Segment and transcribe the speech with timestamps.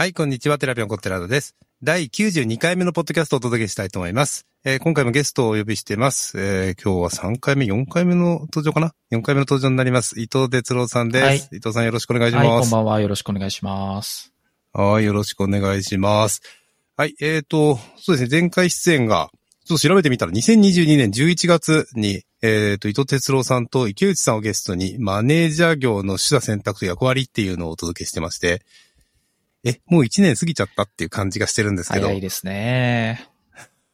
[0.00, 0.58] はい、こんにちは。
[0.58, 1.56] テラピオンコッテラードです。
[1.82, 4.46] 第92回目のポッドキャストをお届けしたいと思います。
[4.64, 6.38] えー今回もゲストをお呼びしています。
[6.38, 10.20] えー今日は3回目、4回目の登場かな ?4 回目の登場になります。
[10.20, 11.24] 伊藤哲郎さんです。
[11.24, 12.68] はい伊藤さんよろしくお願いしはい、こます。
[12.68, 13.00] んばんは。
[13.00, 14.32] よろしくお願いします。
[14.72, 16.42] はい、よろしくお願いします。
[16.96, 19.30] はい、えーと、そうですね、前回出演が、
[19.64, 28.62] ちょっと調べてみたら、2022年11月に、えーと、伊藤哲郎さんと池内さんをゲストに、マネージャー業の取捨選択と役割っていうのをお届けしてまして、
[29.64, 33.28] え、もう1年過ぎちゃったっていう感じがしてるんですけど、早いですね。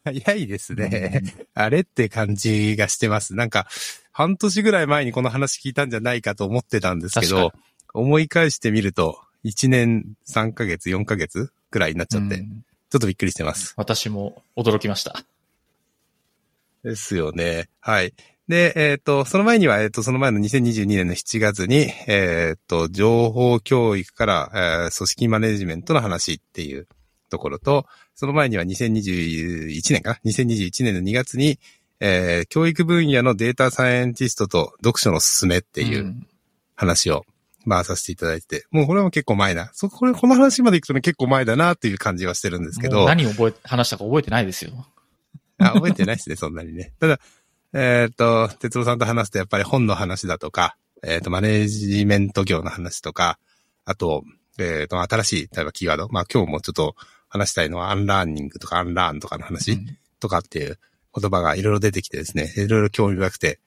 [0.04, 1.22] 早いですね。
[1.54, 3.34] あれって感じがしてます。
[3.34, 3.66] なんか、
[4.12, 7.58] 半年ぐらい前にこの話聞いたんじゃないかと思ってたんですけど確、
[7.94, 13.74] 思い返してみると、1年3ヶ月、4ヶ月くらいになっちゃって、うんちょっとびっくりしてます。
[13.76, 15.24] 私も驚きました。
[16.84, 17.68] ですよね。
[17.80, 18.14] はい。
[18.48, 26.86] で、えっ、と、その前には、えっ、と、その前の2022年の7月に、えっ、と、情報教育から、えー組織マネジメントの話っていう
[27.30, 31.58] ところと、その前には2021年かな ?2021 年の2月に、
[32.00, 36.26] えー教育分野のデータサイエンティストと読書のすすめっていううん
[36.76, 37.24] 話を
[37.68, 39.70] 回させていただいて、もうこれは結構前だ。
[39.72, 43.06] そこれ、この話まで行くとね、結構前だなっていう感じはしてるんですけど。
[43.06, 44.72] 何を覚え、話したか覚えてないですよ。
[45.58, 46.92] あ、覚えてないですね、そんなにね。
[47.00, 47.20] ただ、
[47.74, 53.38] えっ、と、哲郎さんと話すとやっぱり本の話だとか、えっ、と、マネージメント業の話とか、
[53.84, 54.22] あと、
[54.58, 56.08] えっ、と、新しい、例えばキーワード。
[56.08, 56.94] まあ今日もちょっと
[57.28, 60.78] 話したいのはアンラーニングとかアンラーンとかの話うんとかっていう
[61.20, 63.58] 言葉がいろいろ出てきてですね、いろいろ興味深くて、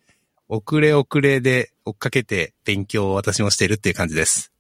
[0.48, 4.54] 遅れ遅れで追っかけて勉強を私もしているっていう感じです。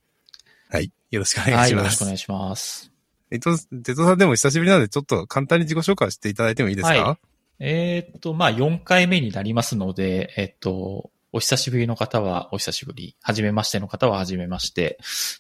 [0.69, 0.91] はい。
[1.09, 1.85] よろしくお願はいい、よします。
[1.85, 2.91] ろしくお願いします。
[3.31, 7.17] えっと、徹郎さんでも久しぶりなのでちょっと簡単に自己紹介していただいてもいいですか、は
[7.59, 14.97] えーっと、まあ、4回目になりますので、えっと、お久しぶりの方はお久しぶり、初めましての方は初めまして、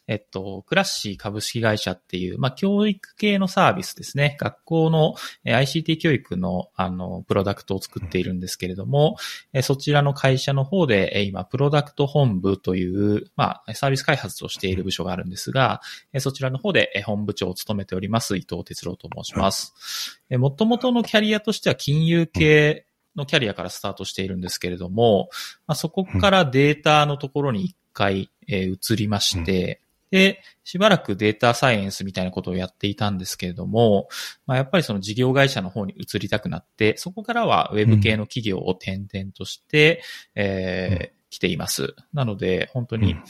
[0.07, 4.35] えっと、クラッシー株式会社っていう、まあ、教育系のサービスですね。
[4.39, 5.15] 学校の
[5.45, 9.15] ICT 教育の、あの、プロダクトを作っているんですけれども、
[9.53, 15.79] えそちらの会社の方で、今、プロダクト本部という、まあ、サービス開発をしている部署があるんですが、
[16.11, 20.21] えそちらの方で本部長を務めております、伊藤哲郎と申します。
[20.29, 22.86] えー、元々のキャリアとしては金融系
[23.17, 25.29] のキャリアからスタートしているんですけれども、
[25.65, 34.07] まあ、そこからデータのところに一回、えー移りまして、で、しばらくデータサイエンスみたいなことをやっていたんですけれども、
[34.45, 40.01] まあ、やっぱりその事業会社の方に移りたくなって、そこからはウェブ系の企業を転々として、
[40.35, 41.93] えー来ています。
[42.13, 43.23] なので、本当にうん。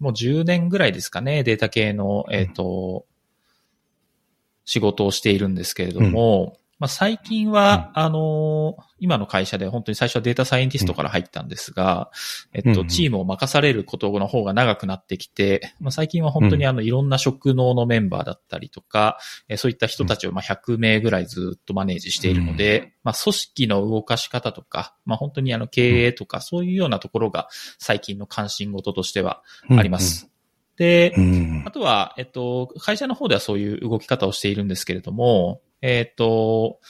[0.00, 3.06] もう10年ぐらいですかね、データ系の、えっ、と、
[4.64, 12.10] 仕事をしているんですけれども、まあ、最近は、あのー今の会社で本当に最初はデータサイエンティストから入ったんですが、
[12.54, 12.88] えっと、うんうん。
[12.88, 19.18] チームを任されることの方が長くなってきて、まあ、最近は本当にあの、いろんな職能のメンバーだったりとか、
[19.48, 30.30] えーそういった人たちをまあ100名ぐらいずっとマネージしているので、まあ、組織の動かし方とか、まあ、本当にあの、経営とか、そういうようなところが最近の関心事としてはあります。
[30.76, 31.62] で、うん。
[31.66, 36.80] あとは、えっと、会社の方ではそういう動き方をしているんですけれども、えっと、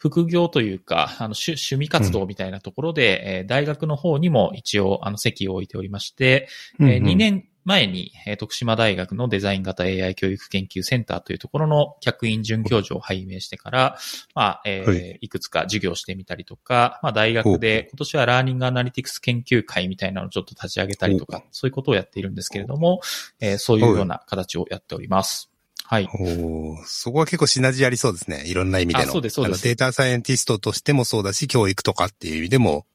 [0.00, 6.48] 副業というか、あの、趣趣味活動みたいなところで、えー大学の方にも一応、あの、席を置いておりまして、
[6.80, 13.98] えー2年前に、えー徳島大学のデザイン型 AI 教育研究センターというところの客員准教授を拝命してから、
[14.34, 15.18] まあ、えーはい。
[15.20, 23.00] い、くつか授業してみたりとか、まあ、大学で今年はラーニングアナリティクス研究会みたいなのをちょっと立ち上げたりとか、そういうことをやっているんですけれども、
[23.38, 25.49] えーそういうような形をやっております。
[25.90, 26.08] はい。
[26.14, 28.44] おーそこは結構シナジーありそうですね。
[28.46, 29.08] いろんな意味での。
[29.08, 32.86] あそうですそうですデータサイエンティストとしてもそうだし、教育とかっていう意味でも、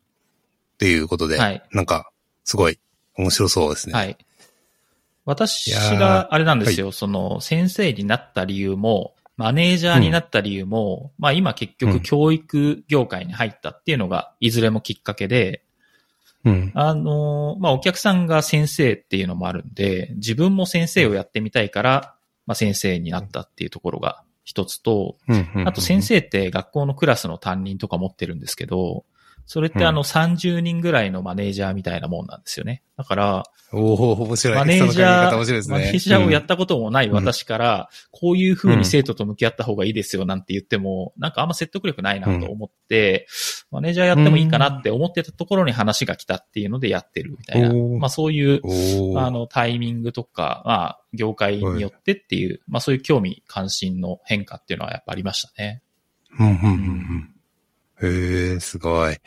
[0.75, 2.09] っていうことで、はいなんか、
[2.45, 2.79] すごい
[3.17, 3.94] 面白そうですね。
[3.94, 4.17] はい。
[5.25, 15.63] 私があれなんですよ、その先生になった理由も、マネージャーになった理由も、まあ今結うん局教育業界に入ったっていうのがいずれもきっかけで、
[16.45, 16.72] うん。
[16.73, 22.15] あの、まあお客さんが先生っていうのもあるんで、自分も先生をやってみたいから、
[22.45, 25.18] まあ先生になったっていうところが一つと、
[25.65, 29.06] あと先生って学校のクラスの担任とか持ってるんですけど、
[29.45, 32.81] それってあの30人ぐらいのマネージャーみたいなもんなんですよね。
[32.97, 34.57] だから、おお面白い。
[34.57, 35.75] マネージャー、ね。
[35.75, 43.27] マネージャーをやっうんたこともない私から、こういう風に生徒と向き合った方がいいですよなんて言っても、なんかあんま説得力ないなと思って、
[43.71, 47.74] マネージャーやってもいいかなって思ってたところに話が来たっていうのでやってるみたいな。
[48.00, 48.62] まあそういう、
[49.19, 55.81] あの、タイミングとか、まあ、業界によってっていう、まあそういう興味関心の変化っていうのはやっぱありましたね。
[56.39, 57.35] うんうんうんうん
[58.01, 59.13] へえ、すごい。
[59.13, 59.18] い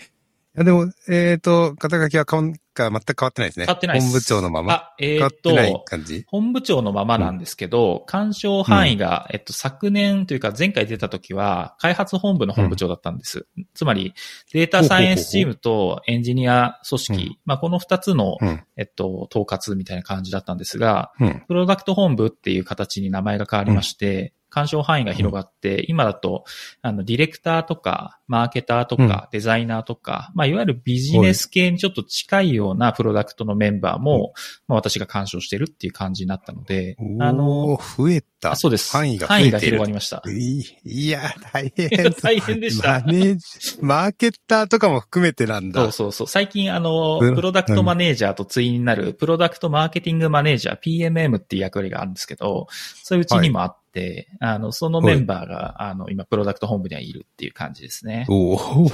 [0.60, 3.66] やでも、えっ、と、肩書きはかんか全く変わってないですね。
[3.66, 4.72] 変わってないです本部長のまま。
[4.72, 13.46] あ、えっってないと、感じ本部長のままなんですけど、干渉範囲が、えっと、昨年というか前回出た時は、開発本部の本部長だったんです。
[13.74, 14.14] つまり、
[14.52, 18.64] データサイエンスチームとエンジニア組織、うんまあ、この二つの、うん。
[18.76, 21.44] えっと、統括みたいな感じだったんですが、うん。
[21.46, 26.44] プロダクト本部っていう形に名前が変わりまして、干渉範囲が広がって、今だと、
[26.82, 34.32] あの、ディレクターとか、マーケターとか、デザイナーとか、まあ、いわゆるビジネス系にちょっと近いようなプロダクトのメンバーも、
[34.66, 38.52] まあ、私が干渉してるっていう感じになったので、あおの、ー、増えた。
[38.52, 38.92] あそうです。
[38.92, 40.22] 範囲が増範囲が広がりました。
[40.28, 41.88] いいや、大変。
[42.22, 43.42] 大変でしたマネージ、
[43.80, 45.80] マーケッターとかも含めてなんだ。
[45.82, 46.26] そうそうそう。
[46.26, 52.66] 最近、あの、うんプロダクトマネージャーと対になる、プロダクトマーケティングマネージャー、PMM っていう役割があるんですけど、
[53.02, 53.78] そういううちにもあって、
[54.40, 58.26] あの、そのメンバーが、あの、今、プロダクト本部にはいるっていう感じですね。
[58.28, 58.88] おお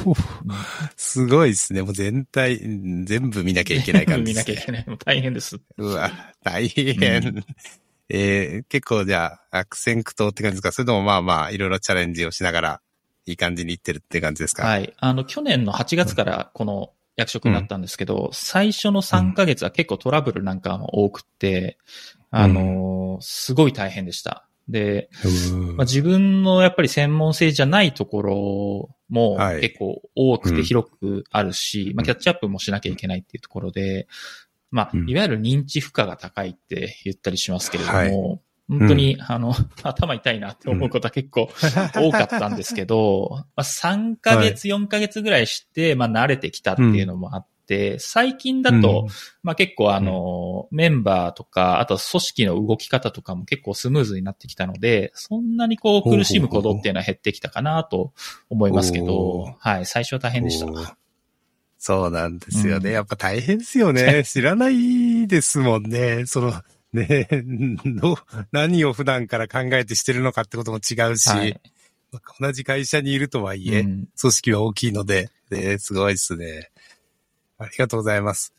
[0.97, 1.83] すごいですね。
[1.83, 4.55] もう全体、全部見なきゃいけない感じ見です、ね。
[4.55, 4.85] なきゃいけない。
[4.87, 5.61] もう大変です。
[5.79, 6.11] うわ、
[6.43, 7.37] 大変。
[7.39, 7.45] う
[8.09, 10.73] えー、結構じゃあ、悪戦苦闘って感じですか？
[10.73, 12.81] それともまあまあ、いろいろチャレンジをしながら、
[13.27, 14.67] いい感じにいってるって感じですか？
[14.67, 14.93] はい。
[14.99, 21.79] あの、去年の8月からこの役職になったんですけど、最初の3ヶ月は結構トラブルなんかも多くって、
[22.31, 24.47] あの、すごい大変でした。
[24.69, 25.11] で、
[25.77, 29.61] まあ、自分のやっぱり専門性じゃないところもはい。
[29.61, 30.57] 結構多くうん。
[30.57, 34.09] て広くあるし、まあ、キャッチアップもしなきゃいけないっていうところで、
[34.71, 35.09] まあ、うん。
[35.09, 38.11] いわゆる認知負荷が高いって言ったりしますけれども、はい。
[38.67, 41.51] 本当に、あの、 頭痛いなって思うことは結構
[41.95, 47.54] 多かったんですけど、まあ、3ヶ月、4ヶ月ぐらいして、まあ、慣れてきたっていうのもあって、
[47.99, 49.09] 最近だと、
[49.43, 58.13] まあ結構あの、メンバーとか、あとは組織の動き方とかも結構スムーズになってきたので、そんなにこう苦しむことっていうのは減ってきたかなと
[58.51, 60.97] 思いますけど、はい、最初は大変でした。
[61.79, 62.89] そうなんですよね。
[62.89, 64.25] うんやっぱ大変ですよね。
[64.27, 66.25] 知らないですもんね。
[66.25, 66.55] その、
[66.95, 67.29] ね、
[68.01, 68.17] ど
[68.53, 71.61] 何を普段から考えてしてるのかってことも違うし、はい。
[72.41, 76.71] 同じ会社にいるとはいえ、うん組織は大きいので、ねすごいですね。
[77.65, 78.53] ありがとうございます。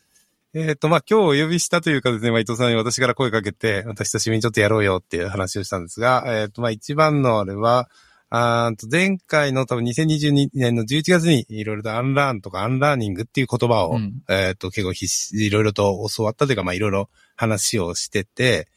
[0.54, 7.90] えっ、と、まあ、今日お呼びしたというかですね、まあ、伊藤さんに私から声かけて、私久しぶりにちょっとやろうよっていう話をしたんですが、えっ、と、まあ、一番のあれは、
[8.28, 18.68] あーと前回の多分2022年の11月にいろいろとアンラーンとかアンラーニングっていう言葉を、うんえっ、と、結構必死、いろいろと教わったというか、まあ、いろいろ話をしてて、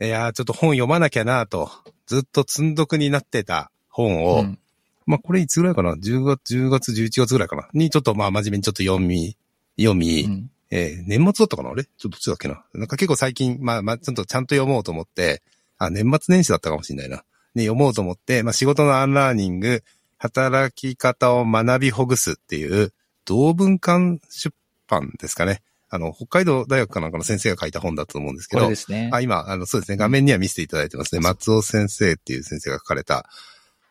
[0.00, 1.70] いやーちょっと本読まなきゃなと、
[2.06, 4.58] ずっと積んどくになってた本を、うん
[5.06, 7.68] まあ、これいつぐらいかな ?10 月、10月、11月ぐらいかな？
[7.74, 9.36] に、ちょっとまあ、真面目にちょっと読み、
[9.78, 11.84] 読み、うんえー年末だったかなあれ？
[11.84, 15.42] ちょっとどっちだっけななんか結構最近、まあ、まあ、ちょっとちゃんと読もうと思って、
[15.78, 17.24] あ、年末年始だったかもしれないな。
[17.54, 19.84] ね、読もうと思って、まあ、仕事のアンラーニング、
[20.18, 22.92] 働き方を学びほぐすっていう、
[23.24, 24.54] 同文館出
[24.88, 25.62] 版ですかね。
[25.90, 29.10] あの、北海道大学かなんかの先生が書いた本だと思うんですけどこれで、すね。
[29.12, 31.20] あ、今、あの、そうですね、画面には見せていただいてますね。
[31.20, 33.28] 松尾先生っていう先生が書かれた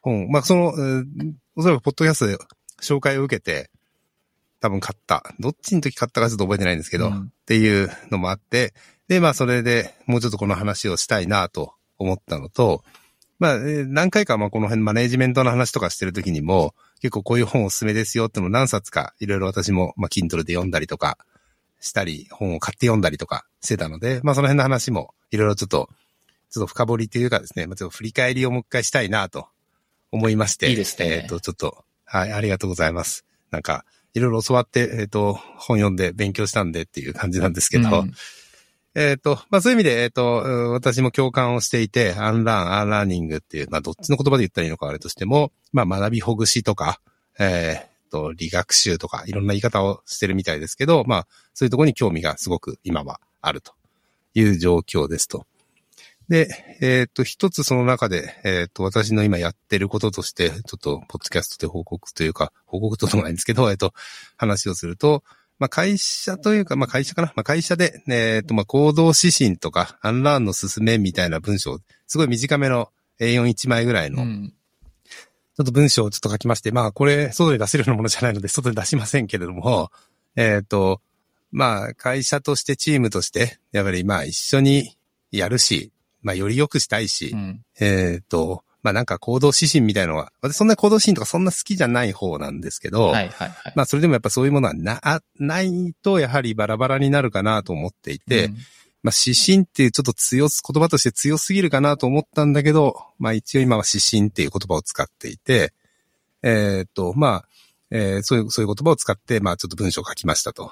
[0.01, 0.27] 本。
[0.29, 1.05] まあ、その、えー
[1.55, 2.37] おそらくポッドキャストで
[2.81, 3.69] 紹介を受けて、
[4.63, 5.23] 多分買った。
[5.41, 8.73] どっちの時買ったかちょっと覚えてないんですけど、うんっていうのもあって、
[9.09, 12.85] で、まあ、それでもうちょっとこの話をしたいなと思ったのと、
[13.37, 21.17] まあ、えー何回かまあこの辺マネージメントの話とかしてる時にも、結構こういう本おすすめですよってのを何冊かいろいろ私もまあ Kindle で読んだりとか
[21.81, 25.89] したり、本を買って読んだりとかしてたので、まあその辺の話もいろいろちょっと、
[26.49, 29.47] ちょっと深掘りというかですね、まあちょっと振り返りをもう一回したいなと
[30.13, 30.69] 思いまして。
[30.69, 33.25] いいですねえっ、と、ちょっと、はい、ありがとうございます。
[33.51, 38.11] なんか、いろいろ教わって、えっ、と、本読んで勉強したんでっていう感じなんですけど、うん
[38.95, 46.99] えっ、と、まあそういう意味で、えっ、と、うん私も共感をしていて、アンラーン、アンラーニングっていう、まあどっちの言葉で言ったらいいのかあれとしても、まあ学びほぐしとか、
[47.39, 53.73] えっ、と、理学習とか、いろんな言い方をしてるみたいですけど、まあそういうところに興味がすごく今はあると
[54.35, 55.47] いう状況ですと。
[56.29, 56.47] で、
[56.81, 63.93] えっ、と、一つその中で、えっ、と、私の今やってることとして、ちょっと、ポッドキャストで報告というか、報告とでもないんですけど、 えっ、と、
[64.37, 65.23] 話をすると、
[65.59, 67.33] まあ、会社というか、まあ、会社かな？
[67.35, 72.89] まあ、会社で、えっ、と、まあ、行動指針とか、アンラーンの進めみたいな文章、すごい短めの
[73.19, 79.91] A41 枚ぐらいの、ちうんょっと文章をちょっと書きまして、まあ、これ、外で出せるようなものじゃないので、外で出しませんけれども、
[80.35, 80.99] えっ、と、
[81.51, 84.97] まあ、会社として、チームとして、やっぱり、まあ、一緒に
[85.31, 85.92] やるし、
[86.23, 93.73] まあ、より良くしたいし、うんえっ、と、まあなんか行動指針みたいのは、私そんな行動指針とかそんな好きじゃない方なんですけど、はいはいはい。
[93.75, 98.57] まあそれでもやっぱそういうものはな、あないとやはりバラバラになるかなと思っていて、うん
[99.03, 105.73] まあ指針っていうちょっと強す、言葉として強すぎるかなと思ったんだけど、まあ一応今は指針っていう言葉を使っていて、
[106.41, 107.45] えっ、と、まあ、
[107.91, 110.71] えーそういう、そういう言葉を使って、まあちょっと文章を書きましたと。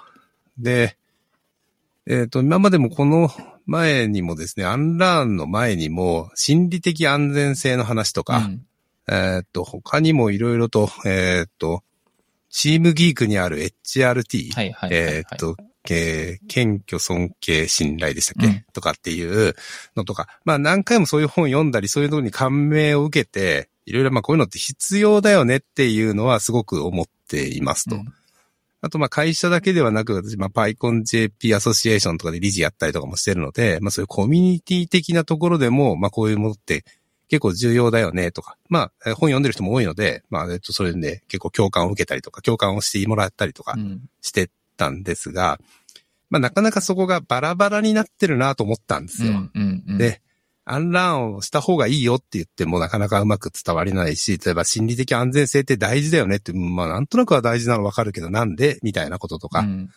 [0.58, 0.98] で、
[2.12, 3.30] えっ、と、今までもこの
[3.66, 8.66] 前にもですね、アンラーンの前にも、心理的安全性の話とか、うん
[9.10, 11.84] えっ、と、他にもいろいろと、えっ、と、
[12.50, 15.14] チームギークにある HRT、はいはいはいはい。
[15.16, 15.56] えっ、と、
[15.90, 19.56] えー謙虚、尊敬、信頼でしたっけ、うんとかっていう
[19.96, 27.96] のとか、まあ何回もそういう本読んだり、そういうのに感銘を受けて、いろいろまあこういうのって必要だよねっていうのはすごく思っていますと。
[27.96, 28.14] うん
[28.82, 36.84] あとまあ会社だけではなく、私まあ PyConJP アソシエーションとかで理事やったりとかもしてるので、まあそういうコミュニティ的なところでも、まあこういうものって
[37.30, 45.60] 結構重要だよねとか、まあえー本読んでる人も多いので、まあえっとそれで結構共感を受けたりとか、共感をしてもらったりとかうんしてたんですが、
[46.32, 49.32] まあなかなかそこがバラバラになってるなと思ったんですよ。
[49.32, 50.22] うんうんうんで、
[50.72, 59.90] アンラーンをした方がいいよって言ってもなかなかうまく伝わりないし、例えば心理的安全性って大事だよねって、まあなんとなくは大事なのわかるけどなんでみたいなこととか、うん。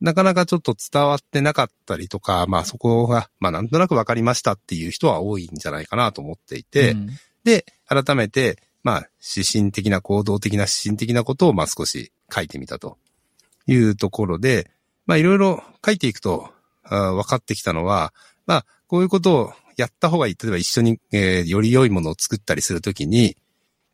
[0.00, 7.10] なかなかちょっと伝わってなかったりとか、まあそこが、まあなんとなくわかりましたっていう人は多いんじゃないかなと思っていて、うん。
[7.44, 12.96] で、改めて、まあ指針的な行動的な指針的なことをまあ少し書いてみたと
[13.66, 14.70] いうところで、
[15.06, 16.50] まあいろいろ書いていくと
[16.82, 18.12] 分かってきたのは、
[18.46, 20.36] まあこういうことをやった方がいい。
[20.40, 23.36] 例えば一緒に、えーより良いものを作ったりするときに、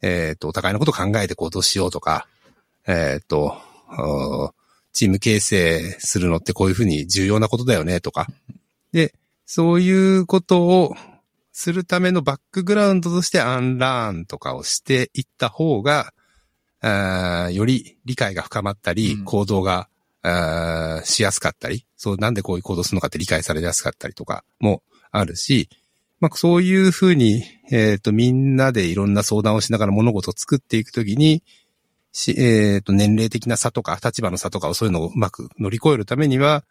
[0.02, 2.26] えっ、と、お互いのことを考えて行動しようとか、
[2.86, 4.52] えっ、ー
[4.92, 8.26] チーム形成するのってこういうふうに重要なことだよねとか。
[8.92, 9.14] で、
[9.46, 10.94] そういうことを
[11.52, 16.12] するためのバックグラウンドとしてアンラーンとかをしていった方が、
[16.80, 19.88] あーより理解が深まったり、うん行動が、
[20.22, 25.68] あーしやすかったり、そう、なんでこういう行動するのかって理解されやすかったりとかもあるし、
[26.20, 31.42] まあ、そういうふうに、えっ、と、みんなでいろんな相談をしながら物事を作っていくときに、
[32.12, 36.64] し、えっ、と、年齢的な差とか、立場の差とかをそういうのをうまく乗り越えるためには、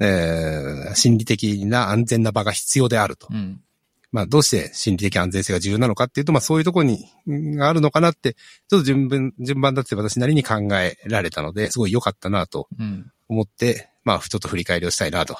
[0.00, 3.28] えー心理的な安全な場が必要であると。
[3.30, 3.60] うん。
[4.12, 13.10] まあ、どうして心理的安全性が重要なのかっていうと、まあ、そういうところに、んがあるのかなって、ちょっと順番、順番だって私なりに考えられたので、すごい良かったなとうん。
[13.28, 15.36] 思って、まあ、ちょっと振り返りをしたいなと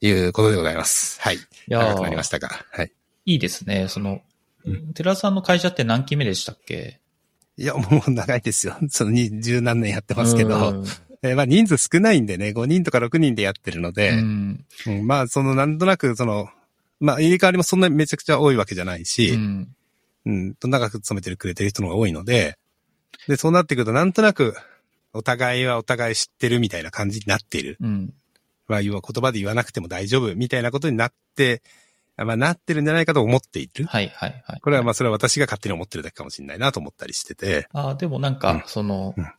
[0.00, 1.20] いうことでございます。
[1.20, 1.36] はい。
[1.36, 1.38] い
[1.68, 2.48] や長くなりまーしたが。
[2.70, 2.92] はい。
[3.24, 3.88] いいですね。
[3.88, 4.22] その
[4.64, 7.00] う、寺田さんの会社って何期目でしたっけ？
[7.56, 8.76] いや、もう長いですよ。
[8.90, 10.84] そのに十何年やってますけど、うん
[11.22, 16.48] えーまあ人数少ないんでね、5人とか6人でやってるので、うんうんまあそのなんとなくその、
[17.00, 19.74] まあ入れ替わりもそんなにめちゃくちゃ多いわけじゃないし、うん
[20.26, 22.58] うん、と長く勤めてるくれてる人の方が多いので、
[23.28, 24.54] で、そうなってくるとなんとなく、
[25.12, 27.78] お互いはお互い知ってるみたいな感じになっている。
[27.80, 28.12] うん
[28.68, 31.62] まあ、要は言葉で言わなくても大丈夫みたいなことになって、
[32.16, 33.84] あまあ、なってるんじゃないかと思っている。
[33.84, 34.60] はいはいはい。
[34.60, 37.68] これはまあ、それは私が勝手に思ってるだけかもしれないなと思ったりしてて。
[37.72, 39.32] あーでもなんか、そのうん、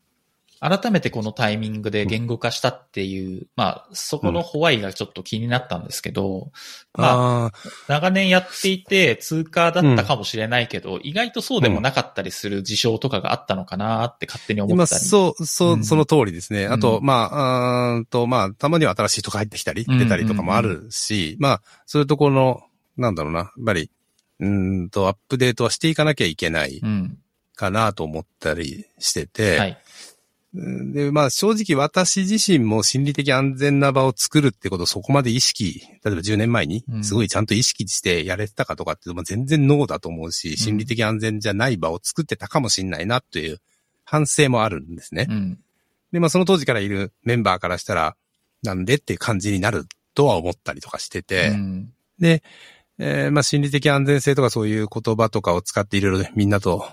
[0.60, 6.52] 改めてこのタイミングで言語化したっていう、まあ、そこのホワイがちょっと気になったんですけど、
[6.94, 7.52] まあ、あ
[7.88, 15.02] 長年やっていて通過だったかもしれないけど、意外とそうでもなかったりする事象とかがあったのかなって勝手に思ったり。
[15.02, 16.68] そう、そうう、んその通りですね。
[16.68, 22.62] あと、うんまあ、うーんと、まあ、たまには新しい人が入ってきたり、うん出たりとかもあるし、まあ、そういうところの、
[22.98, 23.90] なんだろうな、やっぱり、
[24.40, 27.18] うーんと、アップデートはしていかなきゃいけないうん。
[27.58, 29.78] かなと思ったりしてて、はい。
[30.58, 43.60] うんで、まあ正直私自身も心理的安全な場を作るってことをそこまで意識、例えば10年前にうんすごいちゃんと意識してやれてたかとかっていうと、まあ、全然ノーだと思うし、心理的安全じゃない場を作ってたかもしれないなという
[44.04, 45.28] 反省もあるんですね。
[45.30, 45.60] うん。
[46.12, 48.16] で、まあその当時からいるメンバーからしたら、
[48.64, 49.86] なんでっていう感じになる
[50.16, 52.42] とは思ったりとかしてて、うんで、
[52.98, 56.84] えーまあ心理的安全性とかそういう言葉とかを使っていろいろみんなと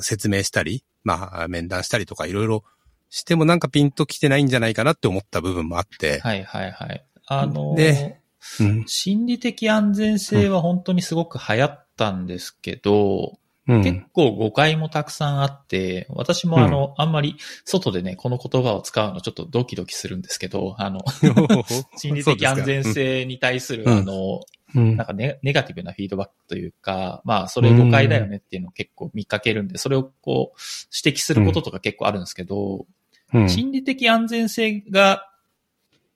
[0.00, 2.62] 説明したり、まあ面談したりとかいろいろ
[3.10, 6.20] してもなんかピンときてないんじゃないかなって思った部分もあって。
[6.20, 7.04] はいはいはい。
[7.26, 8.20] あのーで
[8.60, 17.36] うん心理的安全性は本当にすごく流行ったんですけど、うん結構誤解もたくさんあって、私もあの、あんまり
[17.66, 21.00] 外でね、この言葉を使うのちょっとドキドキするんですけど、あの、
[21.98, 24.40] 心理的安全性に対する、うんあの、
[24.74, 30.60] うんなんかネネガティブなフィードバックというか、まあ、それ誤解だよねっていうのを結構見かけるんで、それをこう、
[31.04, 35.30] 指摘することとか結構あるんですけど、うん心理的安全性が、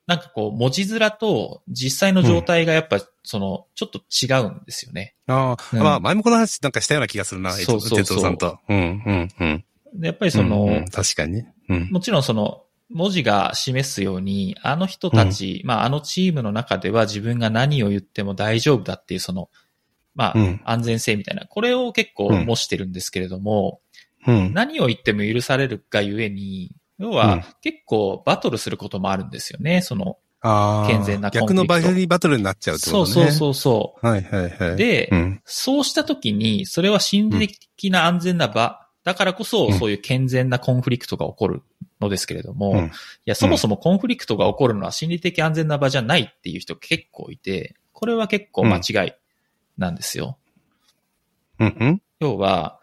[0.06, 5.14] なんかこう、文字面と実際の状態がやっぱ、その、ちょっと違うんですよね。
[5.26, 8.58] ああ、うんまあ前もこの話なんかしたような気がするな、哲夫さんと。
[8.66, 9.64] うん、うん、うん。
[9.94, 11.54] でやっぱりその、うんうん確かにね。
[11.68, 11.88] うん。
[11.90, 12.64] もちろんその、
[12.94, 19.48] 文字が示すように、あの人たち、まああのチームの中では自分が何を言っても大丈夫だっていうその、
[20.14, 23.80] まあうん安全性みたいな、これを結構模してるんですけれども、
[24.26, 24.54] うん。
[24.54, 30.18] 何を言っても許されるがゆえに、要うんは結構バトルすることもあるんですよね、その。
[30.88, 33.12] 健全なコン逆のバトルバトルになっちゃうってことね。
[33.12, 34.06] そうそうそうそう。
[34.06, 34.76] はいはいはい。
[34.76, 35.40] で、うん。
[35.44, 41.62] そうしたときに、それは心理的な安全な場、だからこそ、うんそういう健全なコンフリクトが起こる
[42.02, 42.86] のですけれども、うん。
[42.86, 42.90] い
[43.24, 49.12] や、そもそもコンフリクトが起こるのは心理的安全な場じゃないっていう人結構いて、これは結構間違い
[49.78, 50.38] なんですよ。
[51.58, 51.76] うん。
[51.78, 52.02] うん。
[52.20, 52.80] 要は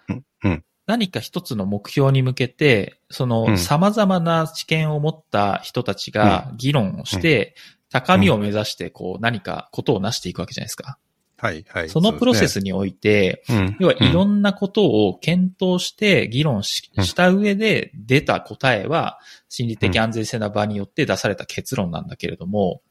[0.85, 3.29] 何か一つの目標に向けて、そうん。
[3.29, 7.55] の様々な知見を持った人たちが議論をして、
[7.91, 10.97] 高みを目指して、こう、何かことを成していくわけじゃないですか。
[11.39, 11.89] はいはい。
[11.89, 13.77] そのプロセスにおいて、ね、うん。
[13.79, 14.39] 要はいろん。
[14.39, 17.05] んなことを検討して議論しうん。
[17.05, 22.81] した上で出た答えは心理的安全性な場によって出された結論なんだけれども、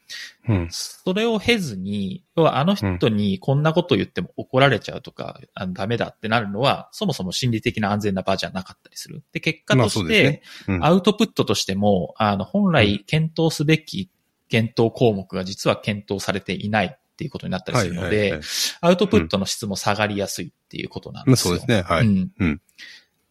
[0.48, 0.68] うん。
[0.70, 9.22] それを経ずに、要はあの人にこんなことを言っても怒られちゃうとか、あのダメだってなるのは、そもそも心理的な安全な場じゃなかったりする。
[9.32, 10.42] で、結果まあとして
[10.80, 14.10] アウトプットとしても、あの、本来検討すべき
[14.48, 18.40] 検討項目が実は検討されていないっていうことになったりするので
[18.80, 21.56] アウトプットの質も下がりやすいっていうことなんまあですよ。
[21.56, 21.82] そうですね。
[21.82, 22.06] はい。
[22.06, 22.60] うんうん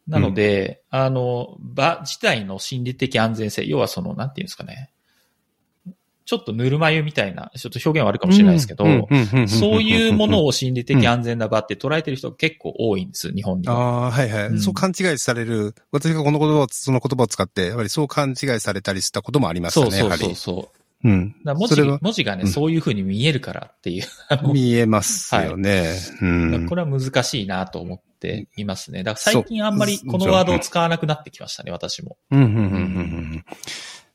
[0.08, 4.90] なので、あの、場自体の心理的安全性、要はその、なんていうんですかね。
[6.24, 8.86] ちょっとぬるま湯みたいな、ちょっと表現悪いかもしれないですけど、
[9.48, 10.46] そういうものを。
[10.46, 13.74] を心理的安全な場って捉えてる人が結構多いんです、日本には。
[13.74, 15.76] ああ、はいはい、うんそう勘違いされる。
[15.92, 20.18] 私がこの言葉を、その言葉を使って、やっぱりそう勘違いされたりしたこともありましたね、そうそう。
[20.18, 20.78] そうそう。
[21.04, 21.36] うん。
[21.44, 24.04] だ文字文字がね、うんそういう風に見えるからっていう。
[24.52, 25.94] 見えますよね。
[26.22, 26.66] うん。
[26.68, 29.04] これは難しいなと思っていますね。
[29.04, 32.18] だから最近あんまりこのワードを使わなくなってきましたね、私も。
[32.32, 32.68] うん、うん、うん、うんう
[33.38, 33.46] ん。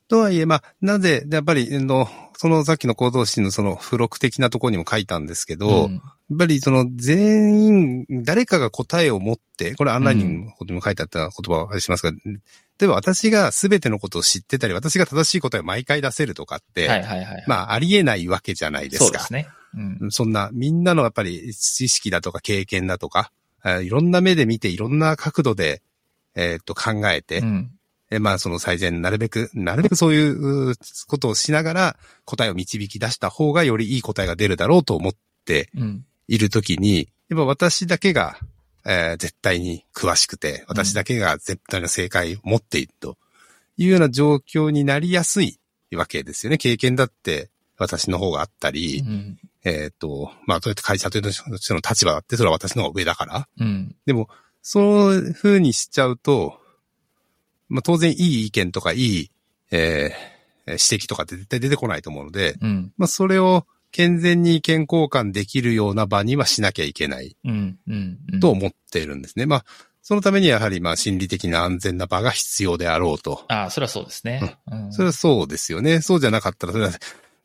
[0.08, 6.00] とはいえ、まあ、なぜ、やっぱり、あの、そのさっきの行動指のその付録的なところにも書いたんですけど、んや
[6.32, 17.44] っぱりその全員、誰かが答えを持って、これアンラーニンにも書いてあった言葉をしますが、例えば私が全てのことを知ってたり、私が正しい答えを毎回出せるとかって、はいはいはい。
[17.46, 19.04] まあありえないわけじゃないですか。
[19.04, 19.48] そうですね。
[20.00, 20.10] うん。
[20.10, 23.30] そんな、みんなのやっぱり知識だとか経験だとか、
[23.64, 25.82] えーいろんな目で見て、いろんな角度で、
[26.34, 27.70] えーっと考えて、うん。
[28.12, 30.74] えまあその最善、なるべく、なるべくそういうう
[31.08, 35.12] ことをしながら答えを導き出した方がよりいい答えが出るだろうと思っ
[35.46, 36.04] てうん。
[36.28, 38.36] いるときに、やっぱ私だけが、
[38.84, 43.16] えー絶対に詳しくて、私だけが絶対の正解を持っていると
[43.76, 45.58] いうような状況になりやすい
[45.92, 46.58] わけですよね。
[46.58, 49.38] 経験だって私の方があったり、うん。
[49.64, 53.48] えっ、と、まあ、そうやって会社としての立場だって、それは私の方が上だから。
[53.60, 53.94] うん。
[54.06, 54.28] でも、
[54.60, 56.58] そういう風にしちゃうと、
[57.68, 59.30] まあ、当然いい意見とかいい、
[59.70, 60.32] えー
[60.64, 62.92] 指摘とかって絶対出てこないと思うので、うん。
[62.96, 67.78] まあ、それを健全に意見交換できるような場にはしなきゃいけないうん。
[67.86, 68.18] うん。
[68.32, 69.46] うんと思っているんですね。
[69.46, 69.64] まあ、
[70.02, 73.44] そのためにはやはり、まあ、心理的な安全な場が必要であろうと。
[73.48, 74.56] ああ、それはそうですね。
[74.70, 74.92] うん。
[74.92, 76.00] それはそうですよね。
[76.00, 76.92] そうじゃなかったら、それは、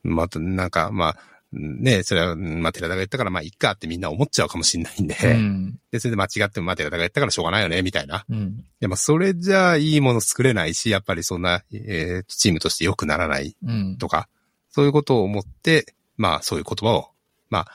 [0.04, 1.18] また、なんか、まあ、
[1.52, 5.80] ねそれは、まあ、寺田が言ったから、まあ、いっかってみんな思っちゃうかもしれないんで、うん。
[5.92, 8.26] で、それで間違っても、まあ、寺田が言ったからしょうがないよね、みたいな。
[8.30, 8.64] うん。
[8.80, 13.98] でも、それじゃあ、いいもの作れないし、やっぱりそんな、えーチームとして良くならないうん。
[13.98, 14.28] とか、
[14.70, 17.10] そういうことを思って、まあ、そういう言葉を、
[17.50, 17.68] まあ、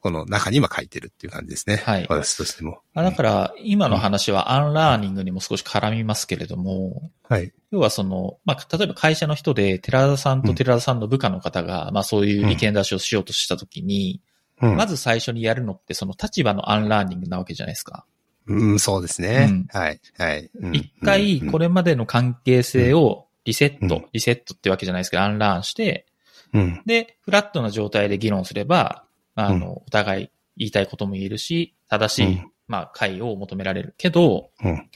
[0.00, 1.76] この中に今書いてるっていう感じですね。
[1.84, 2.80] はい私としても。
[2.94, 7.52] あだから、今の話はアンラーニングにも少し絡みますけれども、はい。
[7.70, 14.22] 要はその、まあ、例えば会社の人で、寺田さんと寺田さんの部下の方が、まあそういう意見出しをしようとしたときに、
[14.62, 14.76] うん。
[14.76, 18.06] まず最初にやるのってその立場のアンラーニングなわけじゃないですか。
[18.46, 19.48] うん、そうですね。
[19.50, 20.00] うんはい。
[20.16, 20.50] はい。
[20.58, 26.06] うん一回こ、れまでの関係性をリセット、うんリセットってわけじゃないですけど、アンラーンして、
[26.52, 26.82] うんうん。
[26.86, 33.94] で、フラットな状態で議論すれば、あの、お互い言いたいことも言えるし、正しい、うんまあ、解を求められる。
[33.98, 34.88] けど、うん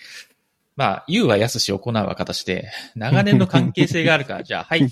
[0.77, 4.89] まあ、言うは易し行うは難しで、長年の関係性があるから、 じゃあ、はい、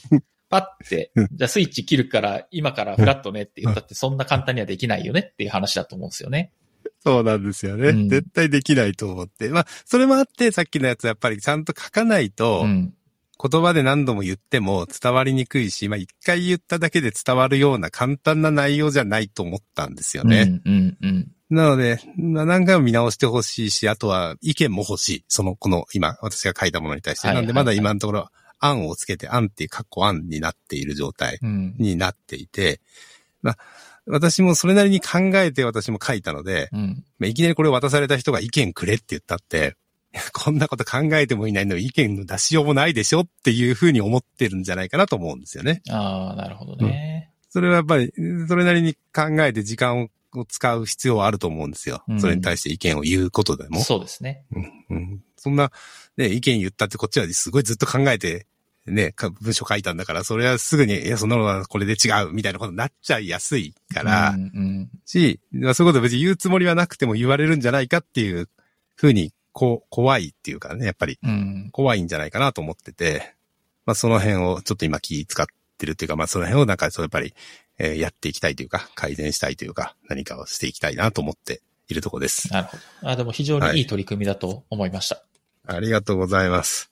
[0.49, 6.53] パッてうん、じゃあスイッチ切るから、今からフラットねって言ったって、そんな簡単にはできないよねっていう話だと思うんですよね。
[7.05, 9.49] そうなんですよね、うん絶対できないと思って。
[9.49, 12.95] まあ、それもあって、さっきのやつやっぱりちゃんと書かないと、うん。
[13.43, 20.61] 言葉で何度も言っても伝わりにくいし、まあ一回言っただけで伝わるような簡単な内容じゃないと思ったんですよね。
[20.65, 21.29] うん、うん、うん。
[21.51, 25.25] なので、まあ何回も見直してほしいし、あとは意見も欲しい。
[25.27, 27.27] その、この今、私が書いたものに対して。
[27.27, 28.29] はいなんでまだ今のところ、
[28.61, 31.75] 案をつけて、案っていうカッコ案になっている状態うん。
[31.79, 32.81] になっていて、
[33.43, 33.59] まあ、
[34.07, 37.05] 私もそれなりに考えて私も書いたので、うん。
[37.19, 39.75] まあ、いきなりこれ渡された人が意見くれって言ったって、
[40.33, 45.83] こんなこと考えてもいないのに意見の出しようもないでしょっていうふうに思ってるんじゃないかなと思うんですよね。
[45.89, 47.31] ああ、なるほどね。
[47.49, 48.13] それはやっぱり、
[48.49, 52.03] それなりに考えて時間をを使う必要はあると思うんですよ。
[52.09, 53.81] うんそれに対して意見を言うことでも。
[53.81, 54.45] そうですね。
[54.91, 55.71] うん、そんな、
[56.17, 58.47] ね、意見言ったってこっちはすごいずっと考えて、
[58.87, 68.49] ね、か文章書いたんだから、それはすぐに、いや、そんなのはこれで違う、みたいなことになっちゃいやすいから、うんうんし、まあそういうこと別に言うつもりはなくても言われるんじゃないかっていう
[68.97, 73.35] ふうに、こう、怖いっていうかね、やっぱりうん怖いんじゃないかなと思ってて、
[73.87, 75.47] まあその辺をちょっと今気使っ
[75.79, 77.35] てるっていうか、まあその辺をなんかそうやっぱり、
[77.79, 82.53] えーやっていきたいというか、改善したいというか、何かをしていきたいなと思っているところです。
[82.53, 83.09] なるほど。
[83.11, 85.23] あ、でも非常にいい取り組みだと思いました。
[85.67, 86.91] ありがとうございます。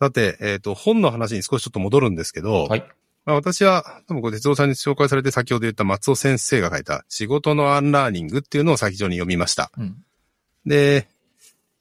[0.00, 2.84] さて、えっ、と、本の話に少しちょっと戻るんですけど、はい。
[3.24, 9.70] まあ、私は、多分これ徹郎さんに紹介されて先ほど言った松尾先生が書いた仕事のアンラーニングっていうのを先に読みました。
[9.76, 10.04] うん。
[10.66, 11.06] で、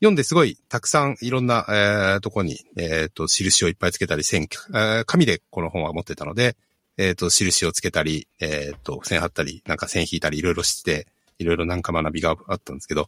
[0.02, 6.58] 読んですごいたくさんいろんな、えーとこに、えっ、と、印をいっぱいつけたり、線、えー紙でこの本は持ってたので、
[6.98, 13.08] えっ、と、印をつけたり、えっ、と、線貼ったり、なんか線引いたり、いろいろして、いろいろなんか学びがあったんですけど、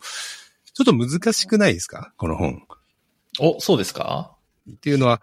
[0.73, 2.13] ちょっと難しくないですか？
[2.17, 2.62] この本。
[3.39, 4.36] お、そうですか？
[4.71, 5.19] っていうのは、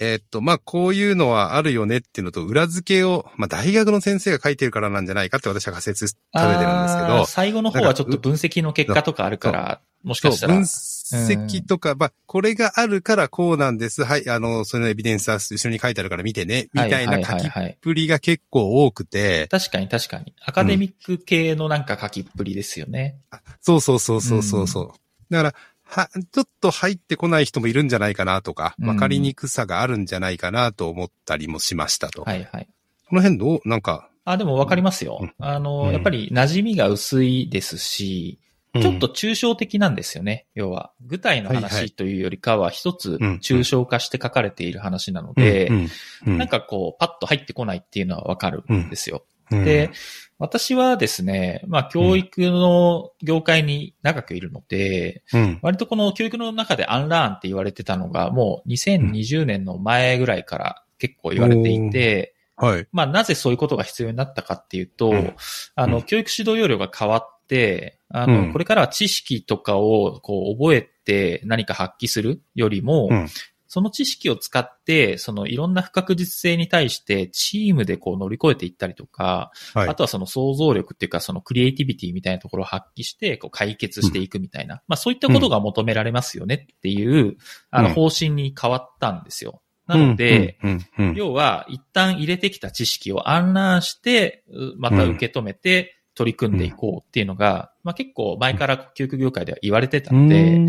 [0.00, 10.54] えーっと、まあ、こういうのはあるよねっていうのと、裏付けを、まあ、大学の先生が書いてるからなんじゃないかって私は仮説食べてるんですけど、最後の方はちょっと分析の結果とかあるから、もしかしたら。
[10.54, 14.04] 分析とか、まあ、これがあるからこうなんです。
[14.04, 20.34] はい、あの、それのエビデンスは後ろに書いてあるから見てね、みたいなはい書きっぷりが結構多くて、確かに確かに。
[20.44, 23.16] アカデミック系のなんか書きっぷりですよね。
[23.60, 24.88] そうそうそうそうそうそう。
[25.30, 32.22] だから、は、ちょっと入ってこない人もいるんじゃないかなとか、うんわかりにくさがあるんじゃないかなと思ったりもしましたと。
[32.22, 32.68] はいはい。
[33.08, 33.60] この辺どう？
[33.68, 35.18] なんか、あ、でもわかりますよ。
[35.20, 38.40] うんあの、うんやっぱり馴染みが薄いですし、
[38.80, 40.46] ちょっと抽象的なんですよね。
[40.54, 45.88] 要は、具体の話というよりかは一つうん抽象化して書かれている話なのうん、で、うん
[46.26, 46.38] うん。
[46.38, 49.24] なんかこう、パッと入ってこないっていうのはわかるんですよ。
[49.52, 49.64] うん。
[49.64, 49.90] で、
[50.38, 55.58] 私はですね、まあ、教育の業界に長くいるので、うん。
[55.62, 62.86] 割とこの教育の中でアンラーンって言われてたのが、もう2020年の前ぐらいから結構言われていて、はい。
[62.92, 65.34] まあ、なぜそういうことが必要になったかっていうと、うん。
[65.74, 66.02] あの、うん。
[66.02, 68.52] 教育指導要領が変わって、あの、うん。
[68.52, 73.28] これからは知識とかをこう覚えて何か発揮するよりも、うん。
[73.66, 79.88] その知識を使って、そのいろんな不確実性に対してチームでこう乗り越えていったりとか、はい。
[79.88, 87.36] あとはその想像力っていうかそのクリエイティビティみたいなところを発揮してこう解決していくみたいな、まあそういったことが求められますよねっていう、
[87.70, 87.94] あのうん。
[87.94, 89.60] 方針に変わったんですよ。
[89.86, 91.14] なので、うん、うん、うん。
[91.14, 100.60] 要は一旦入れてきた知識をアンラーンして、うまた受け止めて取り組んでいこうっていうのが、まあ結構前から教育業界では言われてたので、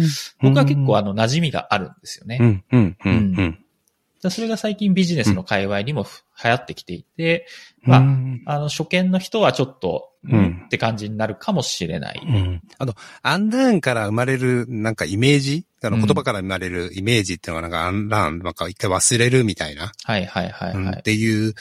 [0.41, 2.37] 僕は結構あの馴染みがあるんですよね。
[2.41, 3.59] うん、うん、うん、うん。
[4.21, 7.47] でそれが最近ビジネスの界隈にもふ流行ってきていて、
[7.83, 10.11] まあうんあの初見の人はちょっと、
[10.65, 12.21] って感じになるかもしれない。
[12.27, 21.03] うんあと、アンラーンから生まれる、なんかイメージあのうん言葉から生まれるイメージっていうのがなんかアンラーン、なんか一回忘れるみたいな、はいはいはいはい。
[21.03, 21.53] ていう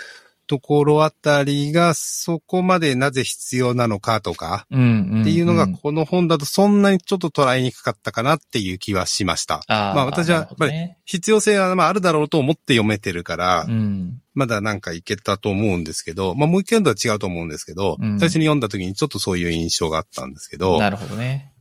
[0.46, 9.62] ところあたりが、そこまでなぜ必要なのかとか、っていうのがこの本だとそんなにちょっと捉えにくかったかなっていう気はしました。
[9.68, 10.72] あーまあ私はやっぱり
[11.04, 14.20] 必要性はまああるだろうと思って読めてるから、うん。
[14.35, 21.54] まだなんかいけたと思うんですけど、まあもう一回読んだら違うと思うんですけど、うん最初に読んだ時にちょっとそういう印象があったんですけど、なるほどね。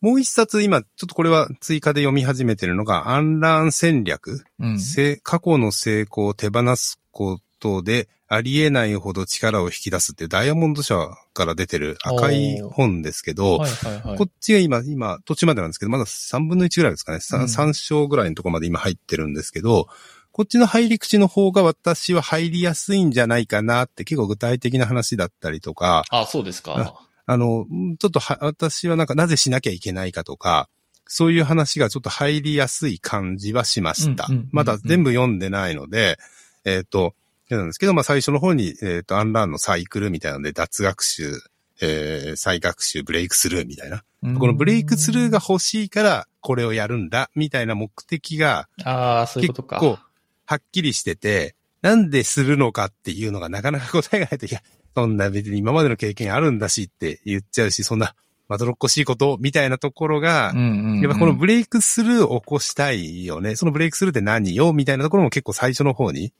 [0.00, 4.78] もう一冊今、ちょっとこれは追加で読み始めてるのが、アンラーン戦略、うん。
[4.78, 10.96] せ過去の成功を手放すことで、ありえないほど力を引き出すっていうダイヤモンド社
[11.32, 14.24] から出てる赤い本ですけど、はいはいはいこ。
[14.24, 17.18] っちが今、今、途中までなんですけど、まだ3分の1ぐらいですかね。
[17.18, 19.88] うん 3, 章ぐらいのところまで今入ってるんですけど、
[20.32, 27.00] こっちの入り口の方が私は入りやすいんじゃないかなって結構具体的な話だったりとか、あ、そうですか。
[27.26, 27.66] あの、
[27.98, 30.68] ちょっとは、私はなんかなぜしなきゃいけないかとか、
[31.06, 34.48] そういう話がちょっと入りやすい感じはしましたうんうんうんうん。
[34.52, 36.18] まだ全部読んでないので、
[36.64, 37.14] えっ、と、
[37.54, 41.40] なんですけど、まあ最初の方に、えっ、と、アンラーンのサイクルみたいなので、脱学習、
[41.80, 44.02] えー再学習、ブレイクスルーみたいな。
[44.38, 49.76] このブレイクスルーが欲しいから、これをやるんだ、みたいな目的が、ああ、そういうことか。
[49.76, 49.98] 結構、
[50.46, 54.60] はっきりしてて、なんでするのかっていうのがなかなか答えがないと、いや、
[54.94, 58.14] そんな別に今までの経験あるんだしって言っちゃうし、そんな、
[58.48, 63.56] まどろっこしいことみたいなところが、やっぱこのブレイクスルーを起こしたいよね。
[63.56, 64.72] そのブレイクスルーって何よ？
[64.72, 66.32] みたいなところも結構最初の方に、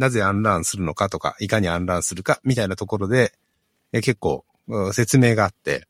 [0.00, 3.34] なぜアンラーンするのかとか、いかにアンラーンするかみたいなところで、
[3.92, 5.86] え結構、うん説明があって、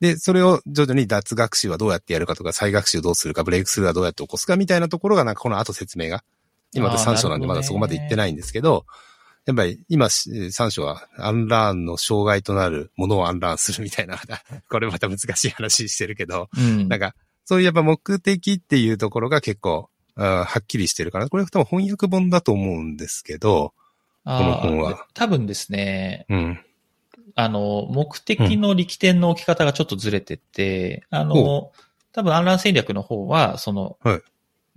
[0.00, 6.24] で、それを徐々に脱学習はどうやってやるかとか、再学習どうするか、ブレイクスルーはどうやって起こすかみたいなところが、なんかこの後説明が、
[6.72, 8.84] 今まで3章なんでまだそこまで行ってないんですけど、
[9.46, 14.18] やっぱり今、三章はアンラーンの障害となるものをアンラーンするみたいな、
[14.68, 16.88] これまた難しい話してるけど、うん。
[16.88, 17.14] なんか、
[17.44, 19.90] そういうやっぱ目的っていうところが結構、
[20.24, 23.72] はっきりしてるから、これ多分翻訳本だと思うんですけど、
[24.24, 26.60] この本は多分ですね、うん。
[27.34, 31.72] あの、目的の力点の置き方がちょっとずれてて、あの、
[32.12, 34.22] 多分アンラーン戦略の方は、その、はい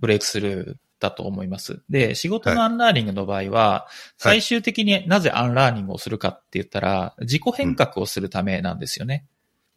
[0.00, 1.80] ブレイクスルーだと思います。
[1.88, 3.86] で、仕事のアンラーニングの場合は、
[4.18, 9.24] 最終的になぜアンラーニングをするかって言ったら、自己変革をするためなんですよね。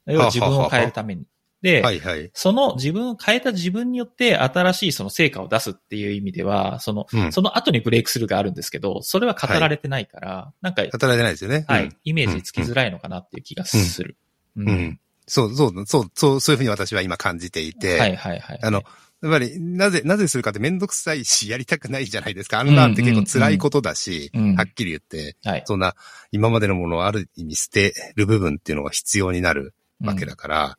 [0.05, 1.25] 要は自分を変えるために。
[1.61, 2.29] で、はいはい。
[2.33, 7.31] その自分を変えた自分によって新しいその成果を出すっていう意味では、その、うん。
[7.31, 11.65] その後にブレイクスルーがあるんですけど、それは語られてないから、なんか、働いてないですよね。
[11.67, 14.17] はい、うんイメージつきづらいのかなっていう気がする。
[14.55, 14.99] ううん。
[15.25, 18.59] そう、そう、そう、そう、そういうふうに私は今感じていて、はいはいはい。
[18.61, 18.83] あの、
[19.23, 22.59] やっぱり、なぜ、なぜするかってめんどくさいし、やりたくないじゃないですか。
[22.59, 25.63] アンラーンって結構辛いことだし、うんうんうんはっきり言って、はい。
[25.65, 25.95] そんな、
[26.31, 30.77] 今までのものをある意味捨てる部分っていうのが必要になるわけだから、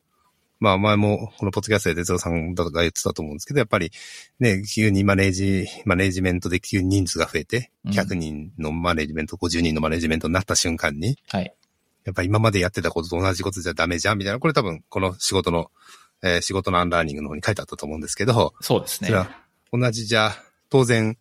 [0.60, 3.92] まあ前もこのポッドキャストで哲夫さんとかが言ってたと思うんですけど、やっぱり
[4.40, 7.92] ね、急にマネージ、マネージメントで急に人数が増えて、うん。
[7.92, 11.54] 100人のマネージメント、50人のマネージメントになった瞬間に、はい。
[12.04, 15.70] やっぱ今までやってたことと同じことじゃダメじゃんみたいな、これ多分この仕事の、
[16.22, 19.10] えー仕事のアンラーニングの方に書いてあったと思うんですけど、そうですね。
[19.72, 20.32] 同じじゃ、
[20.70, 21.16] 当然、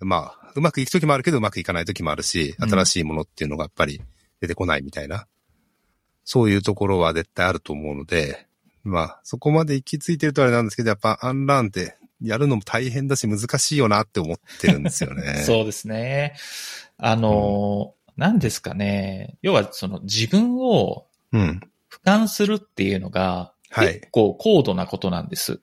[0.00, 2.70] まあ、うまくいくときもあるけどうまくいかないときもあるし、うん。
[2.70, 4.00] 新しいものっていうのがやっぱり
[4.40, 5.26] 出てこないみたいな、
[6.24, 8.47] そういうところは絶対あると思うので、
[8.88, 15.42] まあ、そこまで行き着いてるとあれなんですけど、やっぱアンラーンってやるのも大変だし難しいよなって思ってるんですよね。
[15.46, 16.34] そうですね。
[16.96, 19.36] あのー、何ですかね。
[19.42, 21.60] 要は、その自分をうん。
[21.90, 25.60] 俯瞰するっていうのが、はい結構高度なことなんです。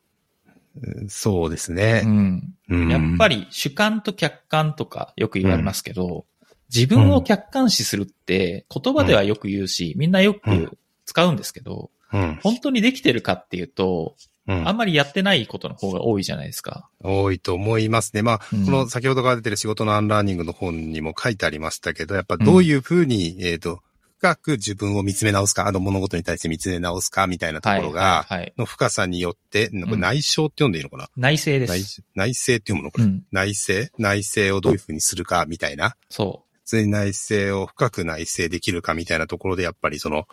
[1.08, 2.02] そうですうね。
[2.02, 2.54] ん。
[2.70, 6.26] うんやっぱり主観と客観とかよく言われますけど、
[6.74, 12.39] 自分を客観視するって言葉ではよく言うし、みんなよく使うんですけど、うん。
[12.44, 14.15] 本当にできてるかっていうと、
[14.48, 16.88] うんあんまりやってないことの方が多いじゃないですか。
[17.02, 18.22] 多いと思いますね。
[18.22, 23.82] まあ、うんこの先ほどから出てる仕事のアンラーニングの本にも書いてありましたけど、やっぱどういうふうに、えっ、と、
[24.18, 28.26] 深く自分を見つめ直すか、あの物事に対して見つめ直すかみたいなところが、
[28.58, 32.04] の深さによって、内省って読んでいいのかな、内省で内す。
[32.15, 33.24] 内省って読むのこれ、うん。
[33.32, 35.96] 内省内省をどういうふうにするかみたいな。
[36.10, 40.26] そ普通に内省を深く内省できるかみたいなところで、やっぱりその、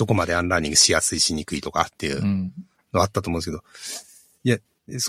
[0.00, 2.50] どこまでアンラーニングしやすいしにくいとかっていう。
[2.92, 3.62] のあったと思うんですけど、
[4.44, 4.58] いや、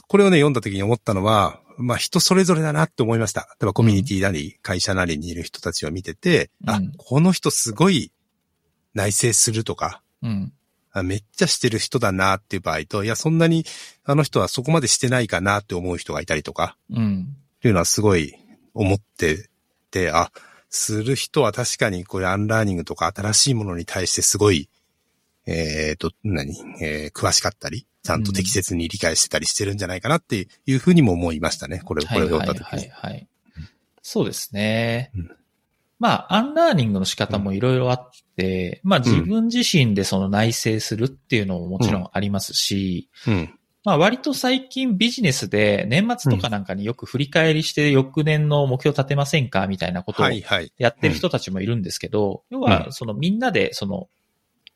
[0.07, 3.47] これをね、読んだ時に思ったのは、まあ人それぞれだなって思いました。
[3.59, 8.11] 例えばコミュニティなり、会社なりにいる人たちを見てて、あうん、この人すごい
[8.93, 10.53] 内省するとか、うん。
[10.93, 13.65] あめっちゃしてる人だなっていう場合と、いや、そんなに
[14.03, 17.27] あの人はそこまでしてないかなって思う人がいたりとか、うん。
[17.57, 18.35] っていうのはすごい
[18.73, 19.49] 思って
[19.89, 20.31] て、あ、
[20.69, 24.69] する人は確かにこういうアンラーニングとか新しいものに対してすごい、
[25.45, 31.81] えっ、と、何、えー詳しかったり、ちゃんと適切に理解してたりしてるんじゃないかなっていうふうにも思いましたね。
[31.83, 32.63] これ、これを読んだ時に。
[32.63, 33.27] はいはいはい、はい。
[34.01, 35.11] そうですね。
[35.15, 35.31] うん
[35.99, 43.53] まあ、アンラーニングの仕方もいろいろあって、まあ自分自身でその内省するっていうのももちろんありますし、うん。
[43.83, 49.67] まあ割と最近ビジネスで年末とかなんかによく振り返りして翌年の目標立てませんか？
[49.67, 50.25] みたいなことを。
[50.79, 54.09] やってる人たちもいるんですけど、要はそのみんなでその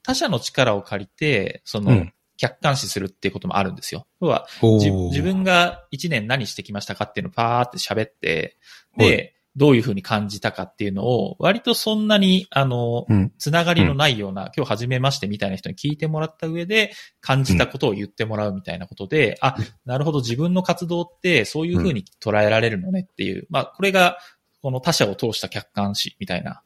[0.06, 2.14] 他者の力を借りて、そのうん。
[2.38, 4.08] 客観視するっていうこともあるんですよ。
[4.22, 8.58] 要は自自分が一年何してきましたかっていうのをパーって喋って、
[8.98, 9.10] はい。
[9.10, 13.32] で、どういうふうに感じたかっていうのを、割とそんなに、あの、うん。
[13.38, 16.92] つながりのないような、今日初めましてみたいな人に聞いてもらった上で、
[17.22, 24.18] 感じたことを言ってもらうみたいなことで、あ、なるほど、自分の活動ってそういうふうに捉えられるのねっていう、まあ、これが、
[24.62, 26.64] この他者を通した客観視みたいな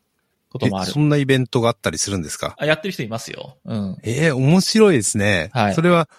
[0.50, 1.00] こともあるえそ。
[1.00, 2.56] んなイベントがあったりするんですか？
[2.58, 3.58] あやってる人いますよ。
[3.66, 3.98] うん。
[4.04, 5.50] ええ面白いですね。
[5.54, 6.10] はいそれは、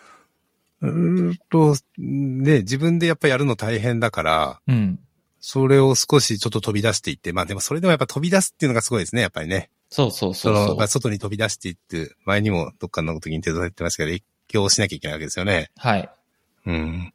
[0.83, 4.99] うーんと、ね、自分でやっぱやるの大変だから、うん。
[5.41, 9.71] それを少しちょっと飛び出していって、まあでもそれでもやっぱ飛び出すっていうのがすごいですね、やっぱりね。
[9.89, 15.71] そうそうそうそうまあ、外に飛び出していって、前にもどっかの時に手伝ってましたけど、影響しなきゃいけないわけですよね。
[15.77, 16.09] はい。
[16.67, 17.13] うん。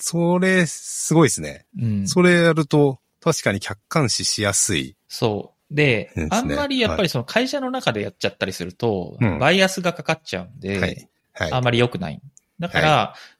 [0.00, 1.66] それ、すごいですね。
[1.80, 2.08] うん。
[2.08, 4.96] それやると、確かに客観視しやすい。
[5.08, 5.55] そう。
[5.70, 11.08] で、ですねあんまりやっぱりその会社の中でやっちゃったりすると、うんバイアスがかかっちゃうんで、はい。
[11.32, 11.52] はい。
[11.52, 12.20] あんまり良くない。
[12.58, 12.88] だから、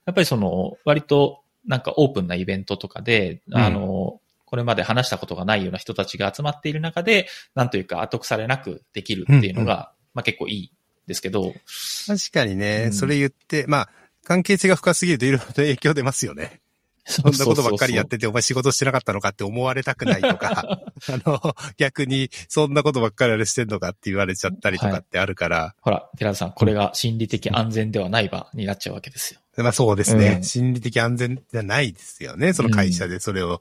[0.04, 10.72] やっぱりその、割となんかオープンなイベントとかで、んあの、これまで話したことがないような人たちが集まっている中で、なんというか後腐れなくできるっていうのが、まあ結構いい
[11.06, 11.52] ですけど、
[12.06, 13.88] 確かにね、うんそれ言って、まあ、
[14.24, 16.60] 関係性が深すぎるといろいろと影響出ますよね。
[17.06, 25.74] そんなことばっかりやってて、お前仕事してなかったのかって思われたくないとか、 あの、逆に、そんなことばっかりあれしてんのかって言われちゃったりとかってあるから。
[25.80, 29.40] ほら、寺田さん、これが心理的安全ではない場になっちゃうわけですよ。
[29.62, 32.52] まあそうですね、うん心理的安全じゃないですよね。
[32.52, 33.60] その会社でそれを。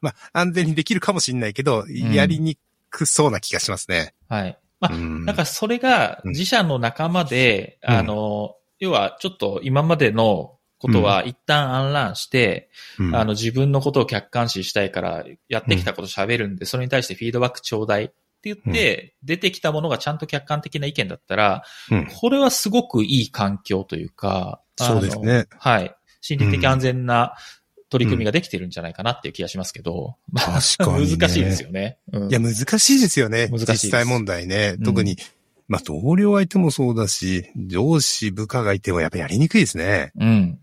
[0.00, 2.56] まあ安全にできるかもしれないけど、やりに
[2.90, 4.14] くそうな気がしますね。
[4.28, 4.58] はい。
[4.80, 12.68] まあ、うんなんかそれが自社の仲間で、うんあの、要はちょっと今までのことは一旦アンランして、
[12.98, 25.46] うんあの自分のことを客観視したいからやってきたこと喋るんで、それに対してフィードバックちょうだいって言って、出てきたものがちゃんと客観的な意見だったら、うんこれはすごくいい環境というか、そうですね。
[25.58, 25.94] はい。
[26.20, 27.34] 心理的安全な
[27.90, 31.98] 取り組みができてるんじゃないかなっていう気がしますけど、まあ、確かにね 難しいですよね。
[32.12, 33.48] うんいや、難しいですよね。
[33.48, 34.74] 難しい実際問題ね。
[34.78, 35.16] うん特に、
[35.68, 40.12] まあ同僚がいてもそうだし、上司部下がいてもやっぱやりにくいですね。
[40.18, 40.58] うん。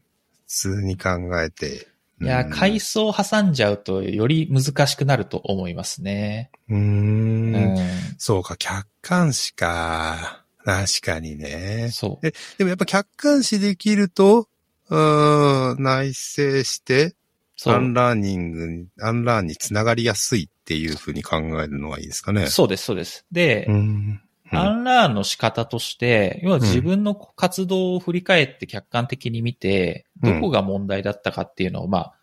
[0.51, 1.09] 普通に考
[1.41, 1.87] えて。
[2.19, 6.51] いや、うん階層挟んじゃうとより難しくなると思いますね。
[6.69, 6.75] うー。
[6.75, 7.75] うんん。
[8.17, 10.43] そうか、客観視か。
[10.65, 11.89] 確かにね。
[11.93, 12.27] そう。
[12.27, 14.49] え、でもやっぱ客観視できると、
[14.89, 17.15] うーん、内省して。
[17.63, 22.47] アンラーニングに、アンラーンにつながりやすいっていうふうに考えるのがいいですかね。
[22.47, 23.23] そうです、そうです。
[23.31, 24.21] で、うん。
[24.51, 24.59] うん。
[24.59, 30.33] アンラーンの仕方として、要は自分の活動を振り返って客観的に見て、うん。
[30.35, 32.13] どこが問題だったかっていうのを、まあ、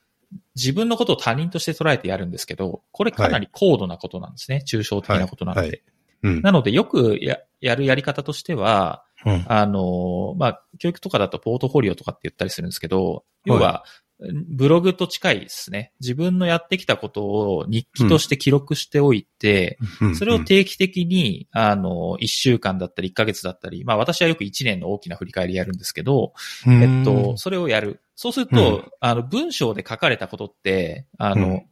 [0.55, 4.63] 自分のことを他人として捉えてやるんですけど、これかなり高度なことなんですね。
[4.67, 5.61] 抽象的なことなので。
[5.61, 5.71] はい。
[5.71, 5.83] はい。
[6.23, 6.43] うん。
[6.43, 9.45] なので、よくややるやり方としては、うん。
[9.49, 13.85] あの、まあ、教育とかだとポートフォリオとかって言ったりするんですけど、要は、
[14.21, 15.93] ブログと近いですね。
[16.01, 26.33] 自分のやってきたことを日記として記録しておいて、うんそれを定期的に、あの、1週間だったり1ヶ月だったり、まあ私はよく1年の大きな振り返りやるんですけど、
[26.67, 28.01] うんえっと、それをやる。
[28.17, 31.63] そうすると、あの、文章で書かれたことって、あの、うん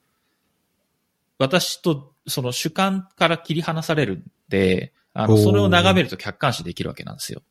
[1.38, 7.42] 私とその主観から切り離されるんで、あの、それを眺めると客観視できるわけなんですよ。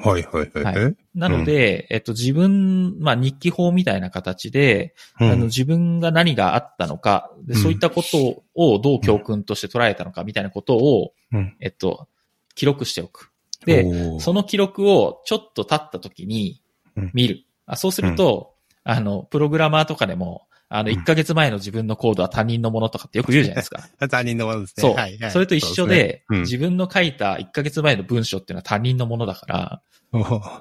[0.00, 0.84] はいはいはい。
[0.86, 5.30] はなので、えっと、自分、まあ、日記法みたいな形で、うん。
[5.30, 7.60] あの、自分が何があったのか、でうん。
[7.60, 11.56] そういったことをどう教訓として捉えたのかみたいなことを、うん。
[11.60, 12.08] えっと、
[12.54, 13.32] 記録しておく。
[13.66, 13.84] で、
[14.20, 16.62] その記録をちょっと経った時に
[16.96, 17.10] うん。
[17.14, 17.44] 見る。
[17.66, 23.88] あそうすると、あの、プログラマーとかでも、あの、うん1ヶ月前の自分のコードは他人のものとかってよく言うじゃないですか。
[24.08, 24.82] 他人のものですね。
[24.82, 24.94] そう。
[24.94, 29.82] はいはいそれと一緒で、そうすねうん自分の書いた1ヶ月前の文章っていうのは他人のものだから、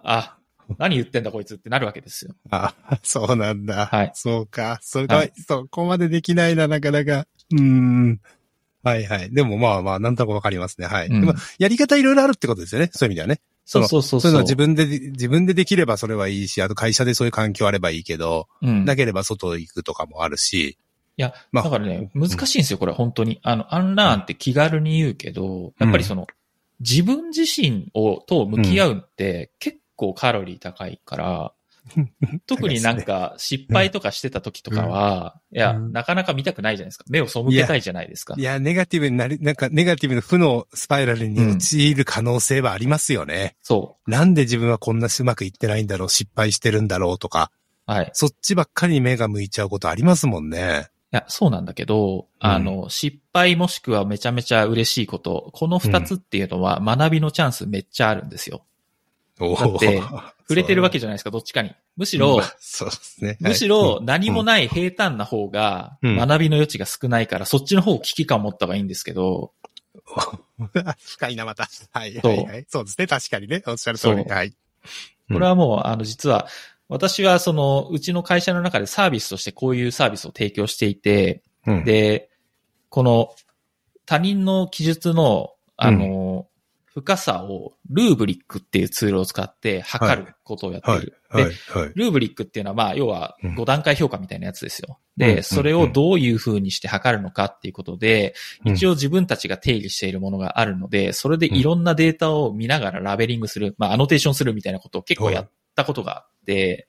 [0.04, 0.38] あ、
[0.78, 2.34] 何言ってんだこいつってなるわけですよ。
[2.52, 3.88] あ、そうなんだ。
[3.88, 4.80] はいそうか。
[4.82, 7.26] それが、はいそこまでできないな、なかなか。
[7.52, 8.20] うーん。
[8.84, 9.34] はいはい。
[9.34, 10.88] でもまあまあ、なんとなくわかりますね。
[10.88, 11.08] はい。
[11.08, 12.90] うんでも、やり方いろいろあるってことですよね。
[12.94, 13.40] そういう意味ではね。
[13.68, 18.86] そうそうそうそういうのは自分で、自分でできればそれはいいし、あと会社でそういう環境あればいいけど、うん。
[18.86, 20.78] なければ外行くとかもあるし。
[21.18, 23.42] いや、まあだからね、うん難しいんですよ、これ、本当に。
[23.44, 26.28] あの、アンラーンって気軽に言うけど、やっぱりその、
[26.80, 31.54] 自分自身を、と向き合うって、結構カロリー高いから、
[32.48, 37.06] 特になんか失敗とかしてた時とかは、いや、うんなかなか見たくないじゃないですか。
[37.10, 38.42] 目を背けたいじゃないですかい。
[38.42, 43.56] や、ネガティブになり、なんかネガティブの負のスパイラルに陥る可能性はありますよね。
[43.62, 47.52] そなんで自分はこんなうまくいってないんだろう、失敗してるんだろうとか、
[47.88, 47.92] う。
[47.92, 48.06] はい。
[48.06, 50.90] いそっちばっかりに目が向いちゃうことありますもんね。
[51.12, 58.66] や、そうなんだけど、あの、失敗もしくはめちゃめちゃ嬉しいこと、この二つっていうのは学びのチャンスめっちゃあるんですよ。
[59.40, 61.72] おだってー 触れてるわけけじゃないですか、どっちかに。
[61.96, 63.38] むしろ、そうですね。
[63.40, 69.52] むしろはい何もない平坦な方がうん学びの余地が少ないから、そっちの方を危機感を持った方がいいんですけど、
[70.60, 70.70] うん
[71.00, 71.68] 深いな、また。
[71.92, 72.66] はい、はい、はい。
[72.68, 73.08] そうですね。
[73.08, 73.62] 確かにね。
[73.68, 74.24] おっしゃる通り。
[74.24, 74.54] はい。
[75.32, 76.48] これはもう、あの、実は、
[76.88, 82.30] 私はその、うちの会社の中でサービスとしてこういうサービスを提供していて、うん、で、
[82.90, 83.36] この
[84.06, 86.48] 他人の記述の、あの、
[86.98, 91.92] 深さをルーブリックっていうツールを使って測ることをやってはいいる。、はい、で、はい。
[91.94, 93.56] ルーブリックっていうのは、まあ、要はうん。
[93.56, 94.98] 5段階評価みたいなやつですよ。
[95.16, 95.30] うん。
[95.30, 95.36] うん。
[95.36, 98.34] で、それをどういう風にして測るのかっていうことで、
[98.66, 106.88] 一応自分たちが定義しているものがあるので、それでいろんなデータを見ながらラベリングする、まあ、アノテーションするみたいなことを結構やったことがあって、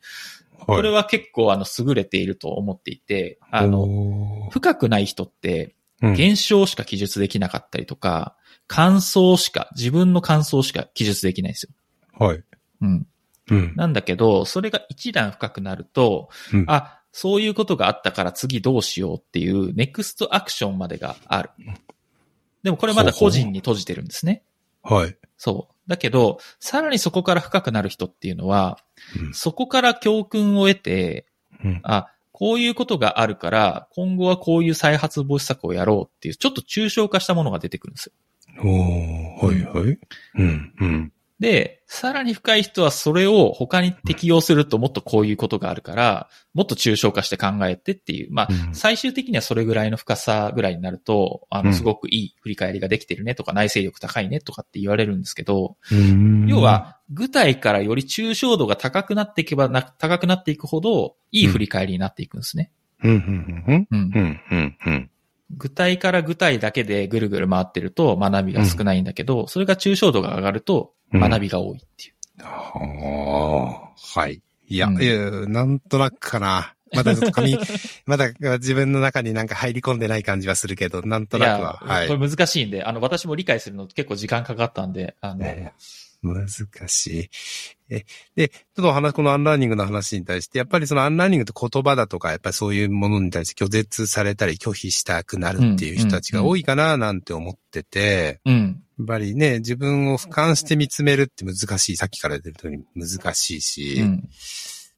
[0.59, 6.13] ここれは結構、あの、優れていると思っていて、あの、の、深くない人って、うん。
[6.13, 8.37] 現象しか記述できなかったりとか、
[8.69, 11.71] 感想しか、自分の感想しか記述できないんですよ。
[12.27, 12.45] はい。
[12.83, 13.07] うん。
[13.51, 13.73] うん。
[13.75, 21.51] なんだけど、それが一段深くなると、うんあ、そういうことがあったから次どうしようっていうネクストアクションまでがある。
[22.63, 24.43] でもこれまだ個人に閉じてるんですね。
[24.83, 25.17] はい。
[25.37, 25.75] そう。
[25.89, 28.79] だけど、さらにそこから深くなる人っていうのは、
[29.19, 31.27] うんそこから教訓を得て、
[31.65, 38.13] うんあ、こういうことがあるから、今後はこういう再発防止策をやろうっていう、ちょっと抽象化したものが出てくるんですよ。
[38.61, 39.99] おー、はいはい。
[40.37, 41.13] うん、うん。
[41.41, 62.73] で、さらに深い人はそれを他に適用するともっとこういうことがあるから、もっと抽象化して考えてっていう、まあ、うん最終的にはそれぐらいの深さぐらいになると、あの、うんすごくいい振り返りができてるねとか、内省力高いねとかって言われるんですけど、うん要、は、具体からより抽象度が高くなっていけばな、高くなっていくほど、いい振り返りになっていくんですね。
[63.05, 65.11] うん、うん、うん、うんうん、うん、うん。
[65.51, 72.45] 具体から具体だけでぐるぐる回ってると学びが少ないんだけど、それが抽象度が上がるとうん学びが多いっていう。
[72.45, 74.43] はあ、はい。
[74.69, 76.75] いや、うんいや、なんとなくかな。
[76.95, 77.59] まだちょっと紙、
[78.07, 82.17] まだ自分の中になんか入り込んでない感じはするけど、なんとなくは。、はいこ。
[82.17, 85.73] れ難しいんで、あの、私も理解するの結構時間かかったんで、あの、ね
[86.23, 86.49] 難
[86.89, 87.31] しい。
[87.91, 88.05] え、
[88.35, 98.83] で、ちょっとお話、このアンラーニングの話に対して、やっぱりそのアンラーニングって言葉だとか、やっぱりそういうものに対して拒絶されたり拒否したくなるっていう人たちが多いかななんて思ってて、うん。
[98.99, 101.97] やっぱりね、自分を俯瞰して見つめるって難しい。
[101.97, 104.29] さっきから出てるように難しいし、うん。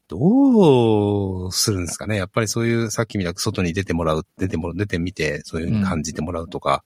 [0.08, 2.16] どうするんですかね？
[2.16, 6.82] やっぱりそういう、さっきみたく外に出てもらう、出てもらう、出てみて、そういうふうに感じてもらうとか、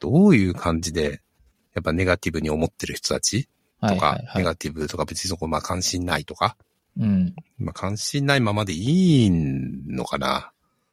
[0.00, 1.20] どういう感じで、
[1.74, 3.48] やっぱネガティブに思ってる人たち
[3.80, 4.18] はいとか。
[4.36, 6.56] ネガティブとか別にそこまあ関心ないとか、
[6.98, 7.34] うん。
[7.58, 10.52] まあ関心ないままでいいのかな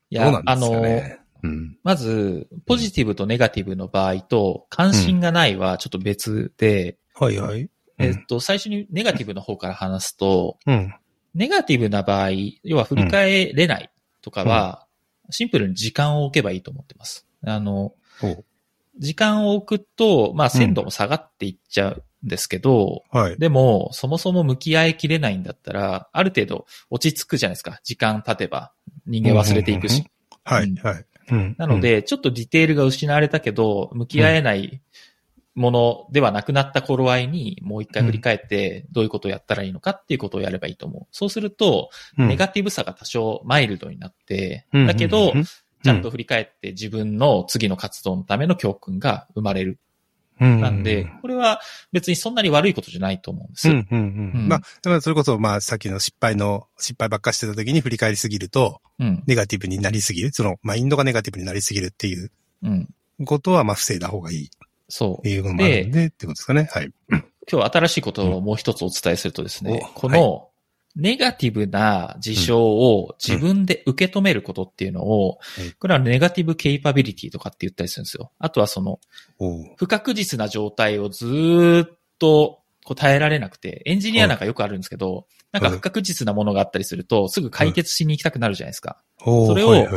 [0.10, 1.78] いや、どうなんであの、すかねうん。
[1.84, 7.70] まず、ポジティブとネガティブの場合と、関心がないはちょっと別で、はいはい。
[7.98, 10.94] えっと、最初にネガティブの方から話すと、うん。
[11.34, 12.32] ネガティブな場合、
[12.64, 13.90] 要は振り返れない
[14.22, 14.86] とかは、
[15.30, 17.28] シンプルに時間を置けばいいと思ってます。
[17.46, 17.94] あの、
[19.00, 23.38] 時間を置くと、まあ鮮度も下がっていっちゃうんですけど、はい。
[23.38, 27.80] でも、そもそも向き合いきれないんだったら、ある程度落ち着くじゃないですか。
[27.84, 28.72] 時間経てば
[29.08, 30.06] 人間忘れていくし。
[30.44, 31.06] はい、うんはい。
[31.32, 34.82] うんなの、で、ちょっとディテールが失われたけど、向き合えない
[35.56, 41.08] ものではなくなった頃合いに、もう一回振り返って、どういうことをやったらいいのかっていうことをやればいいと思う。
[41.12, 45.46] そうすると、うんネガティブさが多少マイルドになって、うんだけどう、ん
[45.84, 49.80] ちゃんと振り返って自分の次の活動のための教訓が生まれる。
[50.42, 51.60] うんなんで、これは
[51.92, 53.70] 別にそんなに悪いことじゃないと思うんです。
[53.70, 54.48] うん、うん、ううんん。
[54.48, 59.22] まあ、だからそれこそ、まあ、さっきの失敗の、失敗ばっかしてた時に振り返りすぎると、うん。
[59.28, 60.32] ネガティブになりすぎる。
[60.32, 62.32] その、マインドがネガティブになりすぎるっていう
[62.64, 62.88] うん。
[63.26, 64.50] ことは、まあ、防いだ方がいい
[64.88, 65.30] そうって。
[65.30, 66.70] いうのもあるんで、ってことですかね。
[66.72, 66.94] はい。
[67.52, 70.49] 今日新しいことをもう一つお伝えするとですね、おこの、
[71.00, 75.72] ネガティブな事象を自分で受け止めることっていうのを、うん。
[75.80, 78.32] これはネガティブケイパビリティとかって言ったりするんですよ。
[78.40, 79.00] あとはその、
[79.78, 89.02] 不確実な状態をずーっとこう耐えられなくて、エンジニアなんかよくあるんですけど、なんか不確実なものがあったりすると、すぐ解決しに行きたくなるじゃないですか。
[89.20, 89.88] それを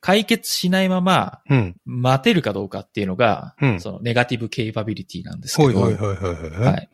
[0.00, 1.76] 解決しないまま、うん。
[1.84, 3.80] 待てるかどうかっていうのが、うん。
[3.80, 6.88] そのネガティブケイパビリティなんですけど、はい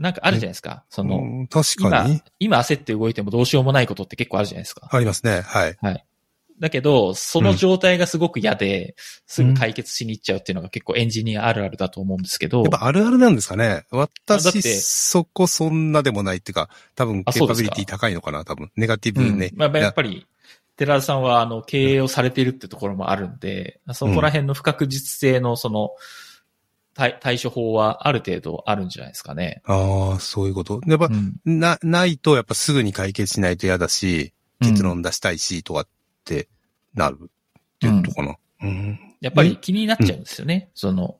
[0.00, 0.84] なんかあるじゃないですか。
[0.88, 2.22] その、うん確かに今、。
[2.38, 4.88] 今焦って動いてもどうしようもないことって結構あるじゃないですか。
[4.90, 5.42] ありますね。
[5.42, 6.04] はい。
[6.60, 8.94] だけど、その状態がすごく嫌で、
[9.26, 13.86] すぐ解決しに行っちゃうっていうのが結構エンジニアあるあるだと思うんですけどやっ、ぱあるあるなんですかね。
[13.90, 18.70] だっ私、てそこそんなでもないっていうか、多分、ケーパビリティ高いのかな多分。
[18.76, 19.50] ネガティうんブね。
[19.54, 20.26] まあ、やっやぱり、
[20.76, 25.90] 寺田さんは、あの、経営をされているってところもあるんで、そこら辺の不確実性の、その、
[27.00, 29.62] 対対処法はある程度あるんじゃないですかね。
[29.64, 30.82] ああ、そういうこと。
[30.86, 35.88] やっぱう、んな、ないと、やっぱすぐに解決しないと嫌だし、結論出したいし、とかっ
[36.26, 36.48] て
[36.94, 37.26] なるっ
[37.80, 38.36] ていうことかな。
[38.62, 39.00] うん。
[39.22, 40.68] やっぱり気になっちゃうんですよね。
[40.74, 41.18] その、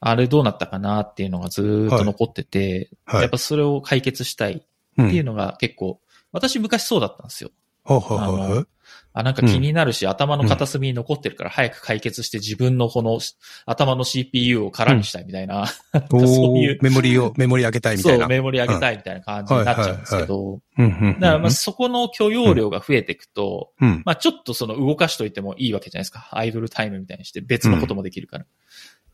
[0.00, 3.20] あれどうなったかなっていうのがずーっと残ってて、はい。
[3.20, 4.64] やっぱそれを解決したい
[4.96, 6.00] うんっていうのが結構、
[6.32, 7.50] 私昔そうだったんですよ。
[7.84, 8.66] はははは
[9.12, 13.18] あ、なんか気になるし、頭の片隅に残ってるから早く解決して自分のこの
[13.66, 15.66] 頭の CPU を空にしたいみたいな、
[16.12, 16.78] お そういう。
[16.78, 18.28] ーメモリを、メモリ上げたいみたそ、いうな。
[18.28, 20.84] メモリ上げたいみたいな感じになっちゃうんですけど、うん。
[20.84, 24.02] うんうんだからまあそこの許容量が増えていくと、うん。
[24.04, 26.28] まあちょっとその動かしといてもいいわけじゃないですか。
[26.30, 28.46] アイドルタイムみたいにして別のこともできるから。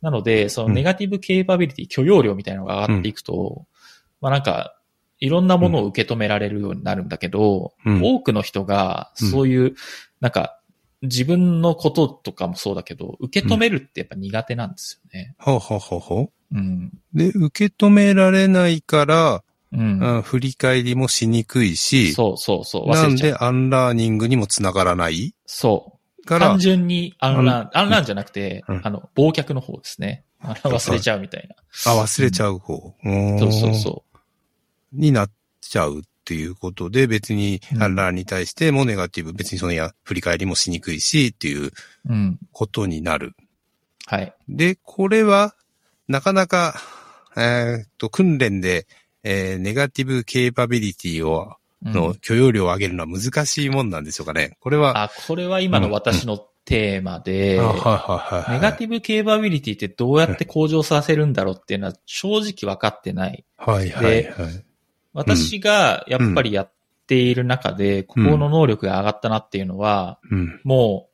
[0.03, 3.67] なので、そのネガティブケーパビリティ、許容量みたいなのが上がっていくと、
[4.21, 4.76] まあなんか、
[5.19, 9.75] いろんなものを受け止められるようになるんだけど、うん多くの人が、そういう、
[10.21, 10.61] なんか、
[11.03, 15.35] 自分のこととかもそうだけど、受け止めるってやっぱ苦手なんですよね。
[15.39, 16.93] ははははうん。
[17.15, 19.43] で、受け止められないから、
[19.73, 19.99] うん。
[20.01, 22.91] うん振り返りもしにくいし、そうそうそう。
[22.91, 23.35] なんで。
[23.39, 25.35] アンラーニングにもつながらない？
[25.45, 26.25] そう。
[26.25, 30.25] から単、純にアンラーン、アンラーンじゃなくて、うんあの、忘却の方ですね。
[30.43, 31.57] 忘れちゃうみたいな。
[31.93, 32.95] あ、忘れちゃう方。
[33.39, 34.06] そうそうそう。
[34.93, 35.31] になっ
[35.61, 41.71] ちゃうっっていうことで、別にうんアンラーンに対してもネガティブ、別にそのや、振り返りもしにくいし、っていう
[42.09, 42.39] うん。
[42.51, 43.37] ことになる。
[44.07, 44.35] はい。
[44.49, 45.55] で、これは、
[46.09, 46.75] なかなか、
[47.37, 48.89] えーっと、訓練で、
[49.23, 54.57] えーネガティブケーパビリティを、うんの許容量を上げるのは難しいもんなんでしょうかね。
[54.59, 57.59] これは、あ、これは今の私のテーマで。
[57.61, 57.61] ネ
[58.59, 63.45] ガティブケーバビリティってどうやって向上させるんだろうっていうのは正直分かってない。
[63.57, 64.66] はいはいはい。
[65.17, 66.73] 私がやっぱりやっ
[67.07, 70.61] ている中で、ここの能力が上がったなっていうのは、うん。
[70.63, 71.09] も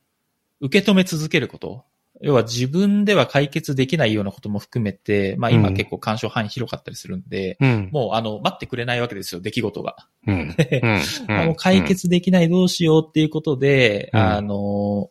[0.61, 1.84] う受け止め続けること。
[2.20, 7.88] 要は自分では解決できないようなことも含めて、まあ今うん結構干渉範囲広かったりするんで、うん。
[7.92, 9.96] もうあの、待ってくれないわけですよ、出来事が。
[10.26, 10.57] うん。
[11.28, 15.11] あもう解決できないどうしようっていうことで、うんあの、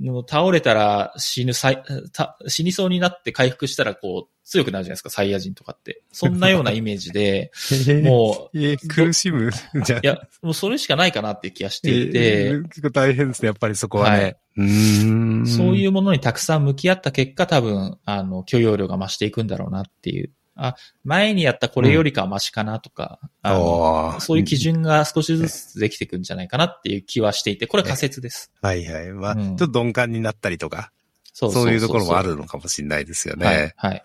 [0.00, 6.02] もう倒れたら死ぬ死にそうになって回復したらこう強くなるじゃないですか、サイヤ人とかって。
[6.12, 7.50] そんなようなイメージで、
[7.88, 8.04] う ん。
[8.04, 9.50] もう、えー苦しむ？
[9.84, 14.22] じゃあいや、もうそれしかないかなっていう気がしていえて、ー結構大変ですね、やっぱりそこはね。
[14.22, 15.46] はい、うーん。
[15.46, 20.30] そういううものにたくさん向き合った結果、多分、あの、許容量が増していくんだろうなっていう。
[20.56, 28.52] あ、前にやったこれよりかはマシかなとか、あのあーそういう基準が少しずつできていくんじゃないかなっていう気はしていて、これは仮説です。
[28.62, 29.10] はいはい。
[29.10, 30.92] まあ、うんちょっと鈍感になったりとか、
[31.32, 33.46] そそういうところもあるのかもしれないですよね。
[33.46, 33.74] はい。
[33.76, 34.04] はい。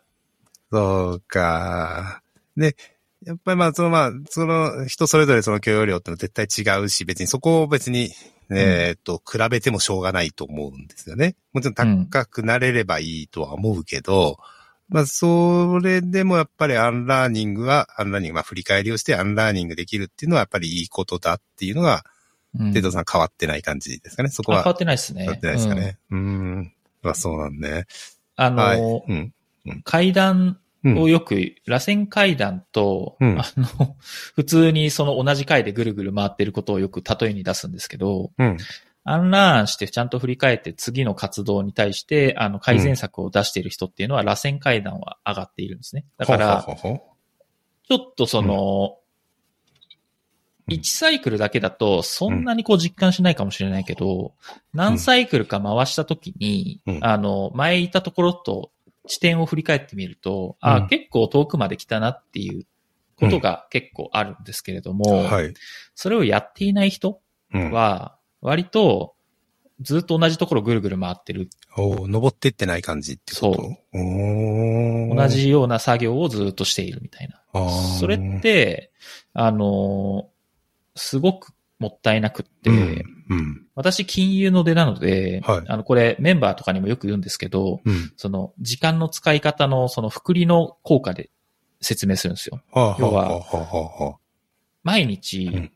[0.72, 2.22] そうか。
[2.58, 2.76] で、
[3.26, 8.12] やっぱりまあ、そのまあ、その人それぞれその許容量ってのは絶対違うし、別にそこを別に、
[8.50, 11.36] えーっと、比べてもしょうがないと思うんですよね。
[11.54, 14.38] もちろん高くなれればいいとは思うけど、
[14.90, 22.04] まあ、それでもやっぱりアンラーニングは、アンラーニング、まあ、振り返りをしてアンラーニングできるっていうのはやっぱりいいことだっていうのが、
[22.58, 24.30] うん徹郎さん変わってない感じですかね。
[24.30, 25.22] そこはあ変わってないですね。
[25.22, 26.00] 変わってないですかね。
[26.10, 26.74] うーん。
[27.04, 27.70] まあ、そうなんね。
[27.70, 27.86] うん
[28.38, 28.80] あの、はい。
[28.80, 29.34] うん。
[29.84, 33.98] 階段うんをよく、螺旋階段と、うんあの、
[34.34, 38.58] 普通にその同じ階でぐるぐる回ってることをよく例えに出すんですけど、うん。
[39.10, 46.06] アンラーンしてちゃんと振り返って次の活動に対して、あの、改善策を出している人っていうのは、螺旋階段は上がっているんですね。
[46.18, 48.98] だから、ちょっとその、
[50.68, 50.76] うん。
[50.76, 54.36] 1サイクルだけだと、そんなにこう実感しないかもしれないけど、
[54.76, 57.00] 何サイクルか回したときに、うん。
[57.02, 58.70] あの、前いたところと
[59.08, 60.70] 地点を振り返ってみると、うん。
[60.70, 62.68] あ結構遠くまで来たなっていう
[63.16, 65.56] ことが結構あるんですけれども、はい。
[65.96, 67.20] それをやっていない人
[67.52, 67.72] うん。
[67.72, 69.16] は、割と、
[69.82, 71.50] ずっと同じところぐるぐる回ってる。
[71.78, 73.54] おー登ってってない感じってこと？
[73.54, 73.62] そ
[73.94, 75.28] う同。
[75.30, 77.70] じような作業をずっとしているみたいな。
[77.70, 78.92] それっ、て、
[79.34, 80.28] あの、
[80.96, 83.26] すごくもったいなくって、うん。
[83.30, 83.66] うん。
[83.74, 88.12] 私金融の出なので、はいあの、これメンバーとかにもよく言うんですけど、うん。
[88.18, 91.30] その時間の使い方のその複利の効果で
[91.80, 92.62] 説明するんですよ。
[92.74, 94.18] はあ、要ははあ、はあ、はあ。
[94.84, 95.72] 毎日うん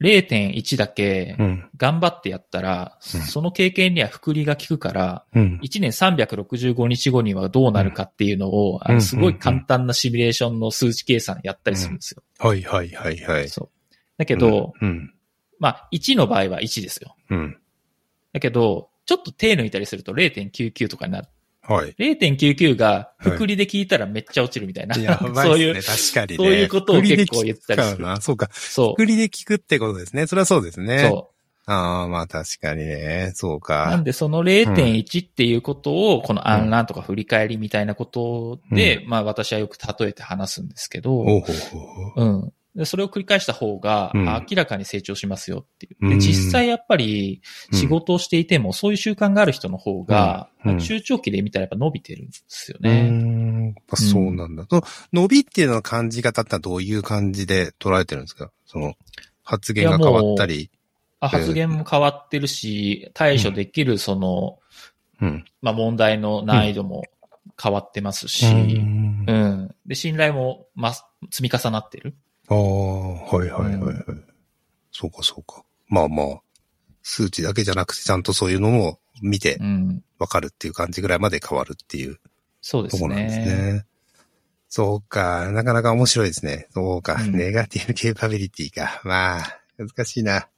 [0.00, 1.70] 0.1だけうん。
[1.76, 5.60] 頑張ってやったら、うんその経験には複利が効くから、うん。
[5.62, 12.22] 1年365日後にはどうなるかっていうのを、あうんのすごい簡単なシミュレーションの数値計算やったりするんですよ。
[12.38, 13.48] はい、はい、はい、はい。
[13.48, 13.94] そう。
[14.18, 15.14] だけど、うん。
[15.58, 17.16] まあ、1の場合は1ですよ。
[17.30, 17.56] うん。
[18.32, 21.28] だけど、ちょっと手抜いたりすると0.99とかになる。
[21.66, 21.94] はい。
[21.98, 24.96] 0.99が複利で聞いたらめっちゃ落ちるみたいな。
[24.96, 26.44] やばそういういですね。、確かにね。
[26.44, 28.04] そういうことを結構言ったりする。
[28.20, 28.50] そうか。
[28.52, 30.26] そ振りで聞くってことですね。
[30.26, 30.84] それはそうですう。
[30.84, 30.98] ね。
[31.08, 31.30] そ
[31.66, 33.32] ああ、まあ確かにね。
[33.34, 33.60] そうう。
[33.60, 33.86] か。
[33.86, 41.80] なんでその0.1っていうことを、このアンランとか振り返りみたいなことで、まあ私はよく例えて話すんですけど、ほうほうほう
[42.14, 42.24] ほう。
[42.24, 42.52] うん。
[42.76, 46.08] でそれを繰り返した方が、うん明らかに成長しますよっていう。
[46.08, 47.40] で、うん実際やっぱり
[47.72, 53.08] うん仕事をしていても、そういう習慣がある人の方が、うんうん中長期で見たらやっぱ伸びてるんですよね。
[53.08, 53.66] ん。
[53.66, 54.66] やっぱそうなんだ。
[54.68, 58.50] その伸びっていうのは感じ方ってどういう感じで捉えてるんですか？
[58.66, 58.94] その、
[59.42, 60.70] 発言が変わったり。
[61.20, 64.58] あ発言も変わってるし、対処できるその、
[65.20, 65.44] うん。
[65.62, 67.04] まあ問題の難易度も
[67.62, 69.74] 変わってますし、うんうん。
[69.86, 70.92] で、信頼も、ま、
[71.30, 72.16] 積み重なってる。
[72.48, 73.94] ああ、はいはいはいはい。
[74.92, 75.64] そうかそうか。
[75.88, 76.40] まあまあ、
[77.02, 80.02] 数値だけじゃなくてちゃんとそういうのも見てうん。
[80.18, 82.18] わかるっていう感じぐらいまで変わるっていう
[82.60, 83.44] そうですところなんですね。
[83.44, 83.86] ね。
[84.68, 85.50] そうか。
[85.52, 86.66] なかなか面白いですね。
[86.72, 87.14] そうか。
[87.14, 89.00] うんネガティブケーパビリティか。
[89.04, 90.48] まあ、難しいな。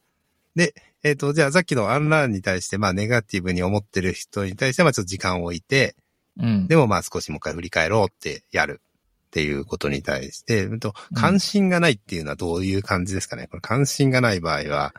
[0.55, 0.73] で、
[1.03, 5.95] えっ、と、じゃあさっきのアンラーンに対して、まあ、ネガティブに思ってる人に対しては、まあ、ちょっと時間を置いて、
[6.39, 6.67] うん。
[6.67, 8.81] でもまあ、少しもう一回振り返ろうってやる
[9.27, 10.67] っていうことに対して、
[11.13, 13.47] 関心がないっていうのはどういう感じですかね？
[13.47, 14.93] これ関心がない場合は、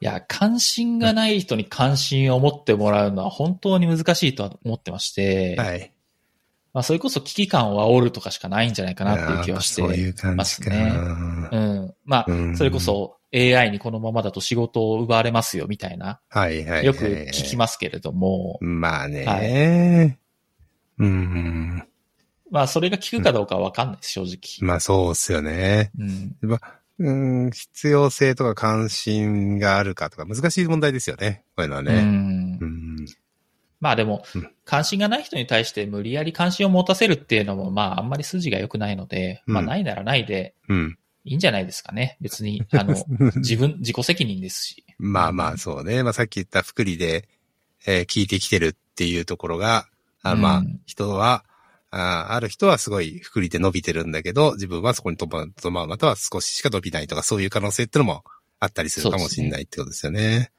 [0.00, 5.92] いや、関心がない人に関心を持ってもらうのは本当に難しいとは思ってまして、はい。
[6.74, 10.34] まあそれこそ危機感を煽るとかしかないんじゃないかなっていう気はしてやっぱそういう感じか。
[10.36, 10.92] ますね
[11.52, 11.94] うん。
[12.04, 16.86] まうんあ、それこそ AI にこのままだと仕事を奪われますよみたいな、はいはいはい。
[16.86, 20.16] よく聞きますけれども、まあね、
[20.98, 21.86] はうん。
[22.52, 24.66] まあ、それが効くかどうかはわかんないです、正直。
[24.68, 25.90] まあそうっすよね。
[25.98, 26.36] うん。
[26.98, 31.44] うん、必要性とか関心があるかとか難しい問題ですよね。
[31.56, 32.02] こういうのはうね。
[32.02, 33.06] んうん。
[33.80, 40.98] まあでもうん、関心がない人に対して無理やり関心を持たせるっていうのも、まああんまり筋が良くないので、まあうんないならないでうん。
[41.24, 42.18] いいんじゃないですかね。
[42.20, 42.94] 別に、あの、
[43.36, 44.84] 自分、自己責任ですし。
[44.98, 46.02] まあまあそうね。
[46.02, 47.28] まあさっき言った福利で、
[47.86, 49.88] えー聞いてきてるっていうところが、
[50.22, 51.46] あまあうん人は、
[51.92, 58.24] あある人はすごい福利で伸びてるんだけど、自分はそこに飛ば、とまあまたは少ししか伸びないとかそういう可能性ってのも
[58.60, 60.50] あったりするかもしれないってことですよね。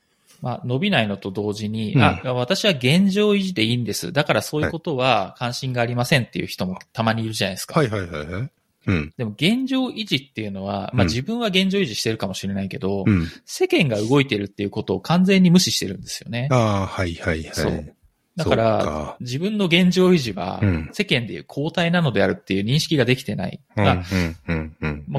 [0.41, 4.11] まあ伸びないのと同時に、うんあ、私は現状維持でいいんです。
[4.11, 7.79] だからそういうことは関心がありませんっていう人もたまにいるじゃないですか。
[7.79, 8.49] はいはいはいはい。
[8.85, 9.13] うん。
[9.17, 13.27] でも現状維持っていうのは、まあうん自分は現状維持してるかもしれないけど、うん。
[13.45, 16.49] 世間が動いてるっていうことを完全に無視してるんですよね。
[16.51, 17.51] ああ、はいはいはい。
[17.53, 17.95] そう
[18.35, 20.89] だから自分の現状維持はうん。
[20.91, 23.59] 世間でいう交代なのであるっていう認識ができてない。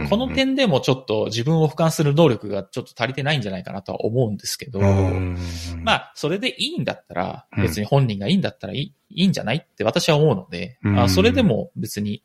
[0.08, 5.38] この点でもちょっと自分を俯瞰する能力がちょっと足りてないんじゃないかなとは思うんですけど、うん、
[5.82, 7.62] まあ、それでいいんだったら、うん。
[7.62, 10.98] 別に本人がいいんだったらいいいいんじゃないって私は思うので、うん。
[10.98, 12.24] あそれでも別に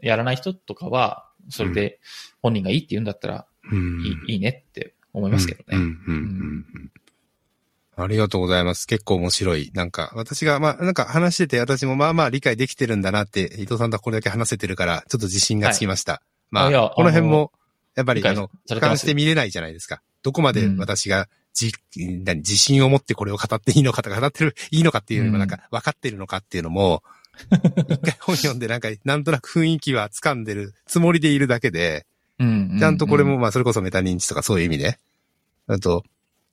[0.00, 2.00] やらない人とかは、それで
[2.40, 4.00] 本人がいいって言うんだったらうん。
[4.02, 5.78] いい,、いいねって思いますけどね。
[7.98, 8.86] ありがとうございます。
[8.86, 9.70] 結構面白い。
[9.74, 16.20] なんか、私が、まあ、なんか話してて、私もまあまあ理解できてるんだなって、伊藤さんとこれだけ話せてるから、ちょっと自信がつきました。
[16.50, 17.52] まあいやあ、この辺も、
[17.94, 20.02] やっぱり、あの、俯瞰して見れないじゃないですか。
[20.22, 27.02] どこまで私が、じ、何、自信を持ってこれを語っていいのかとか、語ってる、いいのかっていうのもなんか、分かってるのかっていうのも、
[27.88, 32.04] 一回本読んでなんか、なんとなく雰囲気は掴んでるつもりでいるだけで、
[32.38, 34.98] うんちゃんとこれも、うんまあ、それこそメタ認知とかそういう意味で、
[35.66, 36.04] あと、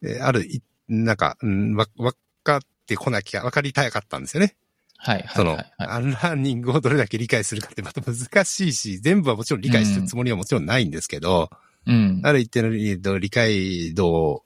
[0.01, 2.13] えーあるい、なんか、うんわ、わ
[2.43, 4.55] かってこなきゃ、わかりたかったんですよね。
[4.97, 5.57] はいはいその。
[5.77, 11.49] アンラーニングをどれだけ理解するかってまた難しいし、全部はもちろん理解するつもりはもちろんないんですけど、
[11.85, 12.21] うん。
[12.23, 14.43] ある一定の理理解度を、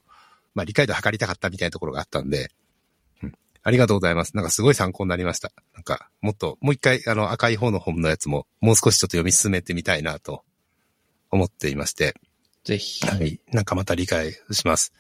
[0.56, 2.50] まあ理解度を測りたかったみたいなところがあったんで、
[3.22, 3.34] うん
[3.64, 4.34] ありがとうございます。
[4.36, 5.52] なんかすごい参考になりました。
[5.74, 10.46] なんか、もっと、もう一回、あの、赤い方の本のやつも、もう少しちょっと読み進めてみたいなと
[11.32, 12.16] 思っていまして、
[12.64, 13.06] ぜひ。
[13.06, 13.42] はい。
[13.52, 14.94] なんかまた理解します。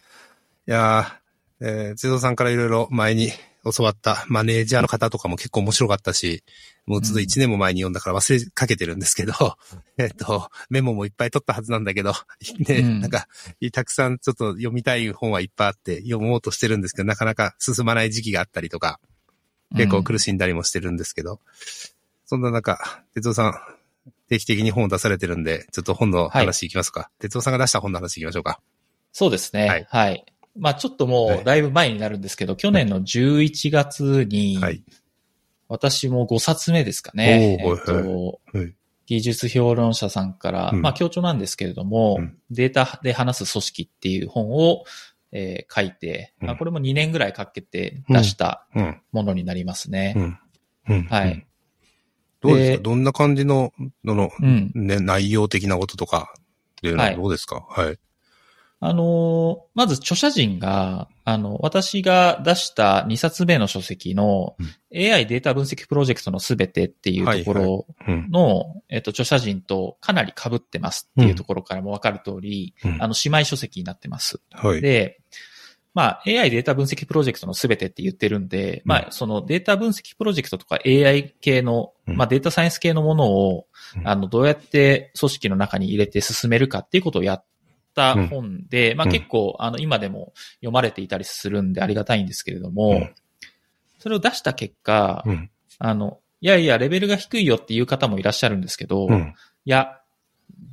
[0.67, 1.26] いやー、
[1.59, 3.31] えー、津藤さんからいろいろ前に
[3.75, 6.43] 教わったマネージャーの方とかも結構面白かったし、
[6.85, 9.33] もうちょっと1年も前に読んだから忘れかけてるんですけど、
[9.97, 12.13] えっと、メモもいっぱい取ったはずなんだけど、
[12.59, 13.27] ね、うんなんか、
[13.73, 18.99] たくさんちょっと読みたい本はいっぱいあって読もうとしてるんですけど、なかなか進まない時期があったりとか、
[19.75, 21.41] 結構苦しんだりもしてるんですけど、
[22.25, 22.79] そんな中、
[23.13, 23.53] 哲夫さん、
[24.29, 27.09] 定期的に本を出されてるんで、ちょっと本の話いきますか。
[27.19, 28.61] 哲夫さんが出した本の話いきましょうか。
[29.11, 29.87] そうですね。
[29.89, 30.36] ははいい。
[30.59, 34.83] まあちょっともはいうだいぶ前になるんですけど、去年の11月に、はい。
[35.69, 37.57] 私も5冊目ですかね。
[37.59, 38.73] えっとはい
[39.05, 44.83] 技術評論者さんから、うんまあ強調なんですけれども、うんデータで話す組織っていう本を、
[45.31, 49.01] えー書いて、うんまあこれも2年ぐらいかけて出したうん。
[49.11, 50.39] ものになりますね。
[51.09, 51.45] はい。
[52.41, 54.71] どうですでかどんな感じの、のの、うん。
[54.75, 56.43] ね、内容的なこととか、っ
[56.81, 57.65] ていうのははいどうですか？
[57.69, 57.97] はい。
[58.79, 64.67] あのーまず著者陣が、あの、私が出した2冊目の書籍の、うん。
[65.13, 68.29] AI データ分析プロジェクトのすべてっていうところうん。
[68.31, 73.01] の、えっと、著者陣とかなり被ってますっていうところからもわかる通り、うん。
[73.01, 74.39] あの、姉妹書籍になってます。
[74.51, 74.81] はい。
[74.81, 75.19] で、
[75.93, 82.17] まあ、AI データ分析プロジェクトのすべてって言ってるんで、まあ、そのデータ分析プロジェクトとか AI 系の、うん。
[82.17, 83.67] まあ、データサイエンス系のものを、
[83.97, 84.07] うん。
[84.07, 87.45] あの、どうやって組織の中に入れて進めるかっていうことをやっ
[87.97, 93.09] た本で、まあ、うん結構、あの、今でも読まれていたりするんでありがたいんですけれども、うん
[93.99, 95.49] それを出した結果、うん。
[95.79, 99.33] あの、いやいや、レベルが低いよっていう方もいらっしゃるんですけど、うん。
[99.65, 99.99] いや、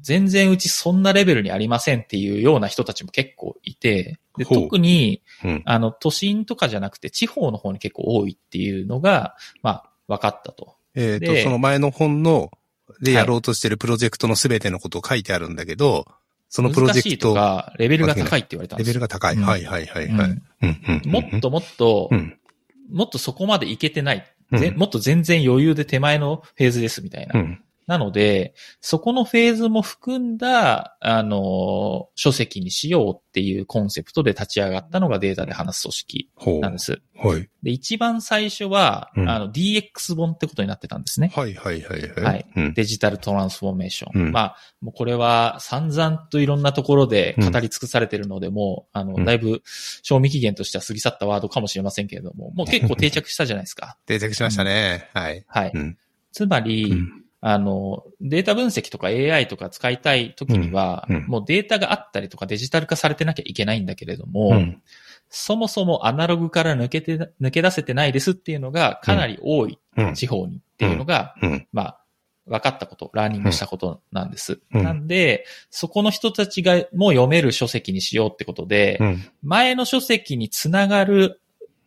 [0.02, 5.62] 全然うちそんなレベルにありませんっていうような人たちも結構いて、で特に、うん。
[5.64, 10.76] あの、都心とかじゃなくて地方の方に結構多いっていうのが、まあ、分かったと。
[10.94, 12.50] えっと、でその前の本の、
[13.00, 16.06] ではいやろうとしてるプロジェクトのすべてのことを書いてあるんだけど、
[16.54, 18.92] そのプロ難しいジェクト、とか、レベルが高いって言われたんレですよ。
[18.92, 19.34] ベルが高い。
[19.34, 21.08] うんはいはいはいはい。
[21.08, 22.38] もっともっと、うん。
[22.92, 24.24] もっとそこまでいけてない。
[24.76, 27.34] もっと全然余裕で手前のフェーズですみたいな。
[27.86, 27.92] うん。
[27.92, 36.30] なので、そこのフェーズも含んだ、あの、書籍にしようっていうコンセプトで立ち上がったのがデータで話す組織。
[36.60, 37.00] なんです。
[37.16, 37.48] はい。
[37.62, 41.32] で、一番最初は、うんあの、DX 本ってことになってたんですね。
[41.34, 42.10] はいはいはいはい。
[42.22, 42.74] はいうん。
[42.74, 44.22] デジタルトランスフォーメーション。
[44.26, 49.62] うんまあ、もうこれは散々といろんなところで語り尽くされてるので、もう、あの、うんだいぶ、
[50.02, 53.96] 賞味期限としては過ぎ去ったワードかもしれませんけれども、もう結構定着したじゃないですか。
[54.06, 55.08] 定着しましたね。
[55.14, 55.44] はい。
[55.46, 55.70] はい。
[55.74, 55.98] うん。
[56.32, 64.82] つまり、うんあの、データ分析とか AI とか使いたい時には、うんうんもうデータがあったりとかデジタル化されてなきゃいけないんだけれども、うん
[65.28, 70.14] そもそもアナログから抜けて、抜け出せてないですっていうのがかなり多いうん。
[70.14, 71.66] 地方にっていうのが、うん。
[71.72, 72.00] まあ、
[72.46, 74.60] 分かったこと、ラーニングしたことなんです。
[74.72, 79.24] うんなんで、そこの人たちがもう読める書籍にしようってことで、うん。
[79.42, 81.40] 前の書籍につながる、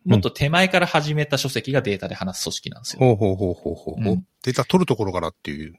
[0.07, 2.99] もっと手前から始めた書籍がデータで話す組織なんですよ。
[2.99, 4.13] ほうほうほうほうほうほう。
[4.13, 5.73] うんデータ取るところからっていう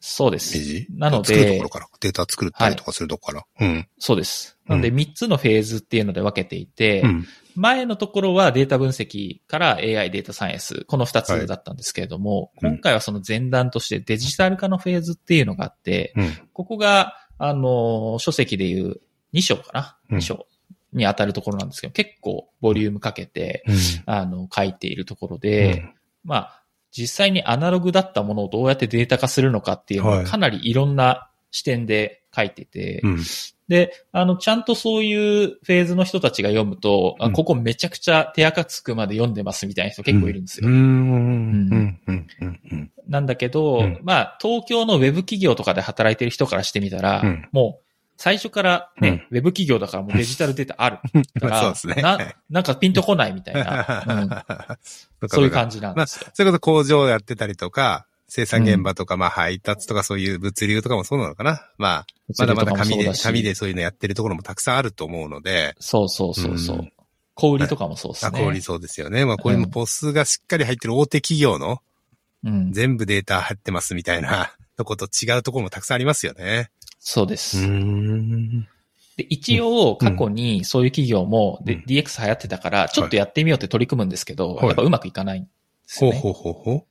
[0.00, 1.86] そうですなので作るところから。
[2.00, 3.44] データ作ったりとかするとこから。
[3.60, 3.88] うん。
[3.98, 4.58] そうです。
[4.66, 7.26] なのでうん3つのフェーズっていうので分けていて、うん。
[7.54, 16.32] 前のところはデータ分析から AI データサイエンス、この2つだったんですけれども、うん今回はその前段としてデジタル化のフェーズっていうのがあって、うん。
[16.54, 19.00] ここが、あの、書籍でいう
[19.34, 20.46] 2章かな、うん ?2 章
[20.92, 23.64] に当たるところなんですけど、結構ボリュームかけて、
[24.06, 25.84] あの、書いているところで、
[26.24, 26.62] まあ、
[26.92, 33.18] 実際にアナログだったものをどうやってデータ化するのかっていうのははいかなりいろんな視点で書いてて、うん。
[33.68, 40.68] で、あの、ちゃんとそういうフェーズの人たちが読むと、あうんここめちゃくちゃ手垢つくまで読んでますみたいな人結構いるんですよ。
[40.68, 40.74] うん。
[40.74, 42.00] うん。
[42.06, 42.26] うん。
[42.40, 42.60] うん。
[42.72, 42.90] うん。
[43.06, 47.89] なんだけど、うんまあ、東京のウェブ企業とかで働いてる人からしてみたら、うんもう、
[48.22, 50.98] 最初からね、ウェブ企業だからもうデジタルデータある
[51.40, 52.18] から、そうですねな、
[52.50, 54.04] なんかピンとこないみたいな、
[55.22, 56.28] うん、そういう感じなんまあ、ですよ。
[56.34, 61.66] それこそ工場やってたりとか、生産現場とか、まあ配達とかそういう物流とかもそうなのかな。
[61.78, 62.06] まあ、
[62.36, 66.76] まだまだ紙で、紙でそういうのやってるところもたくさんあると思うので、そうそうそうそう。
[66.76, 66.92] うん
[67.34, 68.38] 小売りとかもそうですあ、ね。
[68.38, 69.24] 小売りそうですよね。
[69.24, 71.80] まあこういうのポスがしっかり入ってる大手企業の
[72.44, 72.72] うん。
[72.72, 76.70] 全部データ入ってますみたいなとこと違うところもたくさんありますよね。
[77.00, 77.66] そうです。
[77.66, 78.68] ん。
[79.16, 85.48] で、一応、過去にそういう企業も、でうん DX 流行ってたから、ちょっとやってみようって取り組むんですけど、はいやっぱうまくいかないんで
[85.86, 86.18] すよね。
[86.18, 86.86] ほうほうほうほ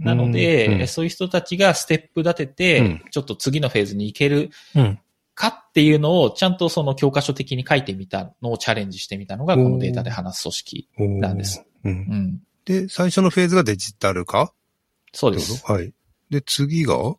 [0.00, 0.02] う。
[0.02, 4.98] なので、うんそういう人たちがステップ立てて、うんちょっと次のフェーズに行けるうん。
[5.34, 10.88] かっていうのを、ちゃんとその教科書的に書いてみたのをチャレンジしてみたのが、このデータで話す組織。
[10.98, 11.64] なんです。
[11.84, 11.94] うんう。
[11.94, 12.42] ん。
[12.66, 14.52] で、最初のフェーズがデジタル化？
[15.12, 15.62] そうです。
[15.62, 15.72] と？
[15.72, 15.94] はい。
[16.28, 17.16] で、次が？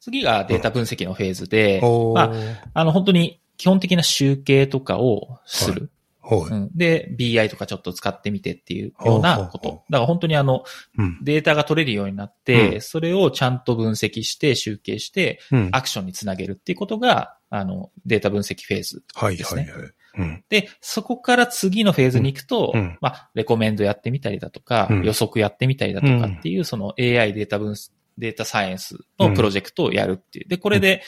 [0.00, 2.32] 次がデータ分析のフェーズで、おーま
[2.74, 5.90] あの、本当に基本的な集計とかをする。
[6.22, 6.40] はい。
[6.50, 9.84] うん、で、BI とかちょっと使ってみてっていうようなこと。
[9.90, 10.64] だから本当にあの、
[10.96, 11.18] うん。
[11.22, 15.68] データが取れるようになって、うんそれをちゃんと分析して、集計して、うん。
[15.72, 19.02] アクションにつなげるっていうことが、あの、データ分析フェーズ。
[19.14, 19.90] はいですねはいはい。
[20.18, 20.44] うん。
[20.48, 27.76] で、そこから次のフェーズに行くと、うんまあ、レコメンドやってみたりだとか、うん予測やってみたりだとかっていう、その AI データ分、
[28.20, 30.48] データサイエンスのプロジェクトをやるっていう。
[30.48, 31.02] で、これで、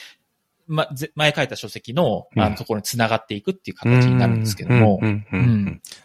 [0.67, 2.51] ま、ぜ前書いた書籍の、あうん。
[2.51, 4.99] のところに繋がっていくっていう形になるんですけども。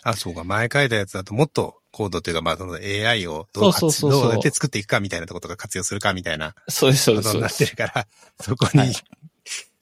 [0.02, 0.44] あ、そうか。
[0.44, 6.54] 前書いたやつだともっとコードというか、まあ、その AI をどうやって作っていくかみたいなところとか活用するかみたいな。
[6.68, 7.66] そうです、そうです、なって。
[7.66, 8.06] るから、
[8.40, 8.92] そこに、はい。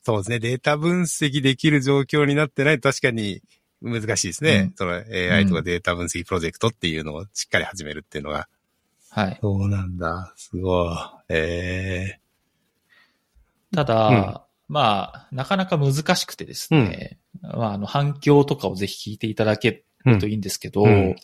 [0.03, 0.39] そうですね。
[0.39, 3.43] データ分析できる状況になってないと確かに
[3.83, 4.57] 難しいですね。
[4.57, 4.74] うん。
[4.77, 8.49] その AI とかデータ分析プロジェクトっていうのをしっかり始めるっていうのが。
[9.17, 9.39] はい。
[9.41, 10.35] そうなんだ。
[10.37, 10.97] すごい。
[11.31, 12.21] え
[13.75, 21.17] ただ、うんまあ、なかなか難しくてですね、まあ、あの、反響とかをぜひ聞いていただけるといいんですけど、うん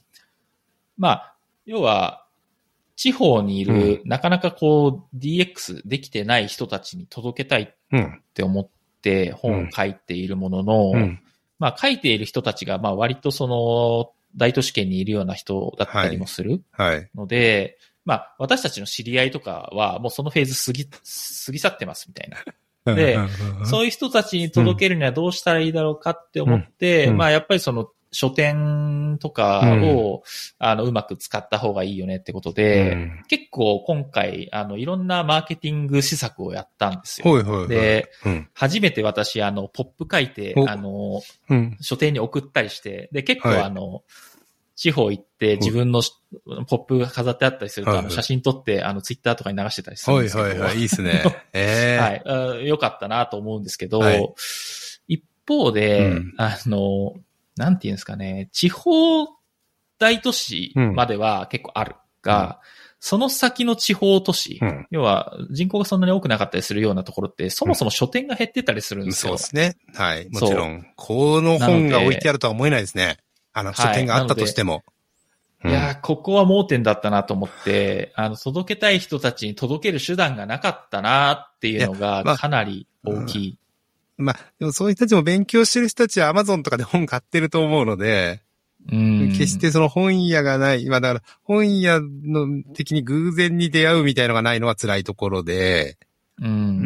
[0.97, 1.36] まあ、
[1.66, 2.26] 要は、
[2.97, 8.22] 地方にいる、うなかなかこう、DX できてない人たちに届けたいっー、うん。
[8.32, 8.68] て思っ
[9.03, 11.20] て本を書いているものの、うん。
[11.59, 17.10] まあ、書いている人たちが、まあ、割とその、大都市圏にいるような人だったりもするはい。
[17.14, 22.38] ので、まあ、私たちの知り合いとかは、もうそのフェーズ過ぎ、 過ぎ去ってますみたいな。
[22.96, 23.16] で
[23.64, 30.22] そういう人たちに届けるにはどうしたらいいだろうかって思って、うんうんまあやっぱりその書店とかを、
[30.58, 37.24] あの、うまく使った方がいいよねってことで、うん結構今回、あの、いろんなマーケティング施策をやったんですよ。
[37.24, 37.68] ほいほいほい。
[37.68, 38.48] で、うん。
[38.54, 41.76] 初めて私、あの、ポップ書いて、おあの、うん。
[41.80, 44.02] 書店に送ったりして、で、結構はいあの、
[44.74, 46.12] 地方行って自分のし
[46.66, 50.48] ポップが飾ってあったりすると、はいあの、写真撮って、あの、ツイッターとかに流してたりするんはいですけど。
[50.48, 50.78] はいはい。
[50.78, 51.22] いいっすね。
[51.52, 52.22] ええはい。
[52.26, 54.34] あよかったなと思うんですけど、はい
[55.08, 57.14] 一方で、うんあの、
[57.57, 59.26] なんていうんですかね、地方
[59.98, 62.61] 大都市までは結構あるが、
[62.98, 69.30] その先の地方都市、うん要は人口がそんなに多くなかったりするようなところって、そもそも書店が減ってたりするんですよ。
[69.30, 69.76] そうですね。
[69.94, 70.28] はい。
[70.30, 73.18] もちろん、この本が置いてあるとは思えないですね。
[73.53, 74.84] あの、はい書店があったとしても。
[75.64, 83.59] いやー、ここは盲点だったなと思って、あの、届けたい人たちに届ける手段がなかったなっていうのがかなり大きい。
[84.22, 88.40] まあ、でもそういう人たちも勉強してる人たちは Amazon とかで本買ってると思うので、
[88.90, 89.28] うん。
[89.32, 95.98] 決してその本屋がない、まあだから本屋の的に偶然に出会うみたいのがないのは辛いところで、
[96.40, 96.46] う。
[96.46, 96.82] うん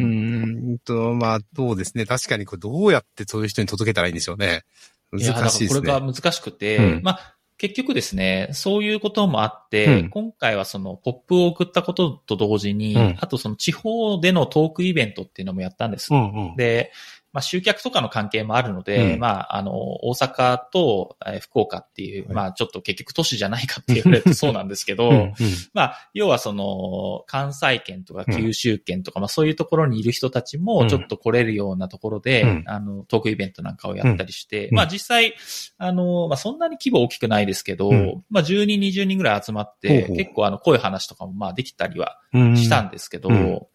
[0.66, 2.05] ーんと、まあそうですね。
[2.05, 4.64] 確かにこれどうやってそういう人に届けたらいいんでしょうね。
[5.12, 5.80] 難しいですね。
[5.80, 16.12] これが難しくて、うんまあ、結局ですね、そういうこともあって、うん今回はそのポップを送ったことと同時に、うんあとその地方でのトークイベントっていうのもやったんです。
[16.12, 16.57] うんうん。
[16.57, 16.93] で、
[17.37, 19.20] まあ、集客とかの関係もあるので、うん。
[19.20, 22.34] まあ、あの、大阪と、えー福岡っていう、はい。
[22.34, 25.34] まあ、ちょっと結局都市じゃないかって言われるとそうなんですけど、うんうん。
[25.74, 32.64] まあ、要はその、関西圏とか九州圏とか、まあそういうところにいる人たちも、ちょっと来れるようなところで、うん。
[32.64, 34.76] あの、トークイベントなんかをやったりして、うん。
[34.76, 35.34] まあ実際、
[35.76, 38.24] あの、まあそんなに規模大きくないですけど、うん。
[38.30, 42.57] まあ10人、20人ぐらい集まって、結構あの、濃い話とかもまあできたりはうん。
[42.57, 43.68] したんですけど、う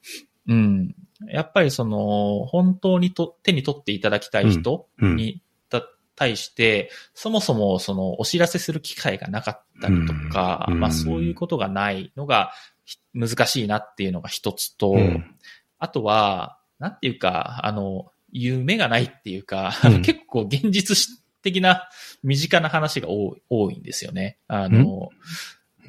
[0.48, 0.96] うんん。
[1.28, 5.16] やっぱりその、本当にと手に取っていただきたい人うん。
[5.16, 5.84] に、た
[6.16, 10.80] 対して、そもそもそのお知らせする機会がなかったりとか、うん。
[10.80, 12.52] まあそういうことがないのが
[12.86, 15.36] ひ難しいなっていうのが一つと、うん。
[15.80, 20.02] あとは、なんていうか、あの、夢がないっていうか、うん。
[20.04, 20.98] 結構現実
[21.42, 21.90] 的な
[22.24, 24.38] 身近な話が多い多いんですよね。
[24.48, 25.10] あの、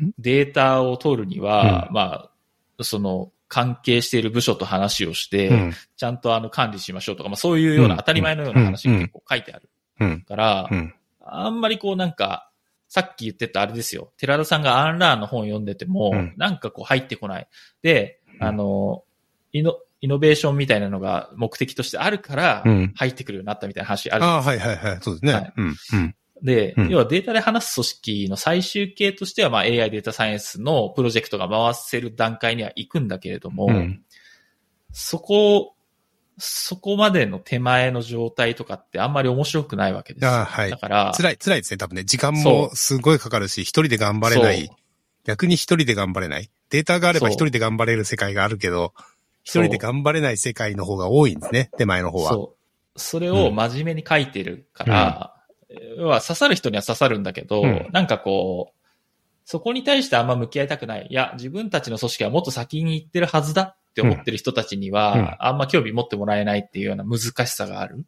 [0.03, 0.13] ん。
[0.19, 1.95] データを取るには、うん。
[1.95, 2.31] ま
[2.79, 9.69] あ、その、関係している部署と話をして、うんちゃんとあの管理しましょうとか、まあそういうような当たり前のような話が結構書いてある
[10.01, 10.23] うん。
[10.23, 10.95] から、うん。
[11.21, 12.51] あんまりこうなんか、
[12.89, 14.11] さっき言ってたあれですよ。
[14.17, 17.49] 寺田さんがアンラーの本読んでても、うんなんかこう入ってこない。
[17.83, 19.05] で、うんあの、
[19.53, 25.03] イノ、イノベーションみたいなのが目的としてあるからうん、入ってくるようになったみたいな話あるじゃないですかああ、はいはいはい。
[25.03, 25.33] そうですね。
[25.35, 25.67] はいうん。
[25.67, 26.15] うん。
[26.43, 34.03] で、うん要はデータで話す組織の最終形としては、まあ AI データサイエンスのプロジェクトが回せる段階には行くんだけれども、うん
[34.93, 35.75] そこ、
[36.39, 40.31] そこまでの手前の状態とかってあんまり面白くないわけですよ。
[40.31, 40.77] ああ、はいだ。
[40.77, 41.79] から、辛い、辛いですね。
[41.79, 42.05] 多分ね。
[42.05, 44.71] 時間そもすごいかかるし、一人で頑張れない。
[45.25, 46.51] 逆に一人で頑張れない。
[46.71, 48.93] データがあれば一人で頑張れる世界があるけど、
[49.45, 51.71] 一人で頑張れない世界の方が多いんですね。
[51.79, 52.33] 手前の方は。
[52.33, 52.55] そ
[52.95, 52.99] う。
[52.99, 55.42] それを真面目に書いてるから、要
[55.99, 58.83] は刺さる人には刺さるんだけど、うんなんかこう、
[59.45, 61.07] そこに対してあんま向き合いたくない。
[61.11, 68.05] いや、自分たちの組織はもっと先に行ってるはずだって思ってる人たちには、うんあんま興味持ってもらえないっていうような難しさがある。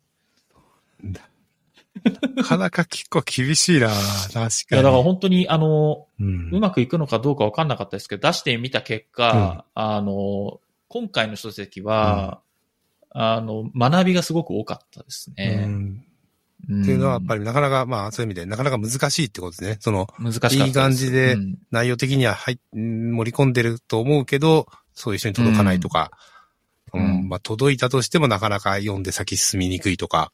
[2.36, 4.48] なかなか結構厳しいな確かに。
[4.48, 12.40] いや、だから本当に、あの、うんうまくいくのかどうかわかんなかったですけど、出してみた結果、あの、今回の書籍は、
[13.10, 15.56] あの、学びがすごく多かったですうね。
[15.56, 16.04] んうん
[16.64, 19.76] っていうのはやっぱりなかなか、まあそういう意味でなかなか難しいってことですね。
[19.80, 20.58] その難し。
[20.58, 26.10] いい感じでうん内容的には入っ盛り込んでると思うけど、そういう人に届かないとか、
[26.92, 30.32] ううんんまあ届いたとしてもなかなか読んで先進みにくいとか、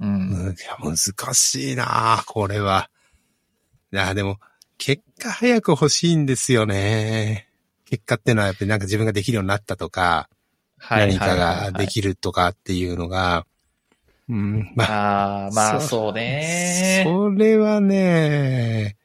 [0.00, 2.90] うんうんいや難しいなこれは。
[3.92, 4.38] いや、でも、
[4.78, 7.48] 結果早く欲しいんですよね。
[7.86, 10.28] 結果ってのはやっぱりなんか自分ができるようになったとか、
[10.90, 11.88] 何かがでる。
[11.88, 13.46] きるとかっていうのが、
[14.28, 17.02] うん、まあ、ああ、まあそうね。
[17.04, 18.96] それはね、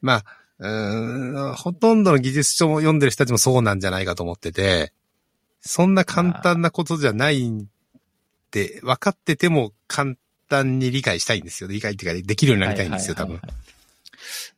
[0.00, 0.24] まあ、
[0.58, 4.92] うーん、ほとんどの技術書を読んでる人たちもそうなんじゃないかと思ってて、
[5.60, 7.64] そんな簡単なことじゃないっ
[8.50, 10.14] て、分かってても簡
[10.48, 11.68] 単に理解したいんですよ。
[11.68, 13.50] 理解っていうか、できるようになりたいんですよ、多分はいはい。
[13.50, 13.70] はいはい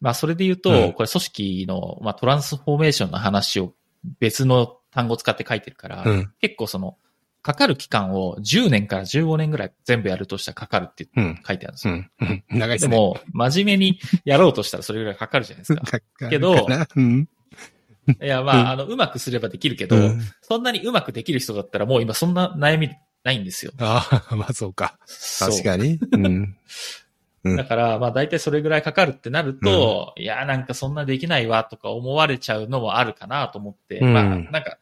[0.01, 3.73] まあそれで言うと、うんこれ組織の、まあ、トランスフォーメーションの話を
[4.19, 6.97] 別の単語を使って書いてるから、うん、結構その、
[7.43, 11.95] かかる期間を10年から15年ぐらい全部やるとしたらかかるってうん、書いてあるんですよ。
[11.95, 12.69] うん、うん長いでね。
[12.69, 15.83] ですも、真面目にやろうとしたらそれぐらいかかるじゃないですか。
[15.85, 16.55] かかけど
[18.21, 22.91] いや、まうんあ、あの、うまくすればできるけど、うんそんなにうまくできる人だったらもう今そんな悩み
[23.25, 23.73] ないんですよ。
[23.79, 24.99] ああ、まあそうか。
[25.39, 25.99] 確かに。
[27.45, 34.79] だから、まあ大体それぐらいかかるってなると、いや、なんかそんなできないわとか思われちゃうのもあるかなと思って、うんまあなんか、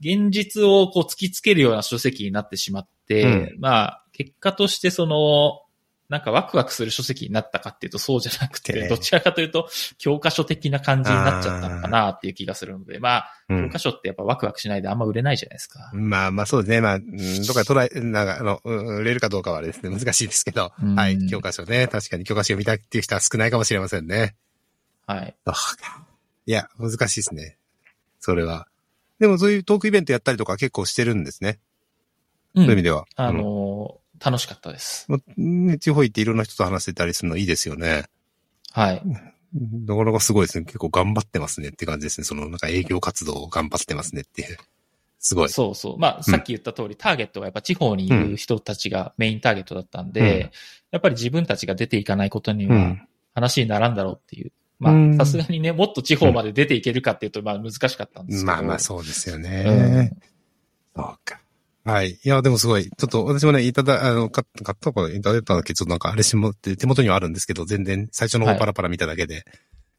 [0.00, 5.62] 現実をこう突きつけるような書籍になってしまって、まあ結果としてその、
[6.08, 9.68] なんかワクワクする書籍になったかっていうとそうじゃなくて、ねどちらかというと
[9.98, 15.90] 教科書的な感じになっちゃったのかなっていう気がするので、まあ、うん教科書ってやっぱワクワクしないであんま売れないじゃないですか。
[15.92, 16.80] まあまあそうですね。
[16.80, 20.72] まあ、うんどっかで捉え、なんか、あの、うん売れるかどうかはですね、難しいですけど。
[20.80, 21.26] うんはい。
[21.28, 21.88] 教科書ね。
[21.88, 24.36] 確かに教科書読みたいっていう人は少ないかもしれませんね。
[25.06, 25.34] はい。
[26.46, 27.56] いや、難しいですね。
[28.20, 28.68] それは。
[29.18, 31.58] でもそういうトークイベントやったりとか結構してるんですね。
[32.54, 32.64] うん。
[32.64, 33.06] そういう意味では。
[33.16, 35.06] あうんの、楽しかったです。
[35.80, 38.04] 地方行っていろんな人と話してたりするのいいですよね。
[38.72, 39.02] はい。
[39.86, 40.64] なかなかすごいですね。
[40.64, 42.24] 結構頑張ってますねって感じですね。
[42.24, 44.58] そのなんか営業活動を頑張ってますねっていう。
[45.18, 45.48] すごい。
[45.48, 45.98] そうそう。
[45.98, 50.50] まあ、さっき言った通り、ターゲットがやっぱ地方にいる人たちがメインターゲットだったんで、うん
[50.92, 53.02] やっぱり自分たちが出ていかないことにはうん。
[53.34, 54.52] 話にならんだろうっていう。
[54.78, 58.52] まうんあ、さすがにね、もっと地方まで出ていけるかっていうと、まあ難しかったんですけど。
[58.52, 60.12] まあまあそうですようんね。
[60.94, 61.40] そうか。
[61.84, 62.10] はい。
[62.10, 62.84] いや、でもすごい。
[62.84, 69.44] ちょっと私もね、いただ、あの、買った、買ったからいただいたんだけど、ちょっとなんかあれしもって手元にはあるんですけど、全然最初の方パラパラ見ただけで、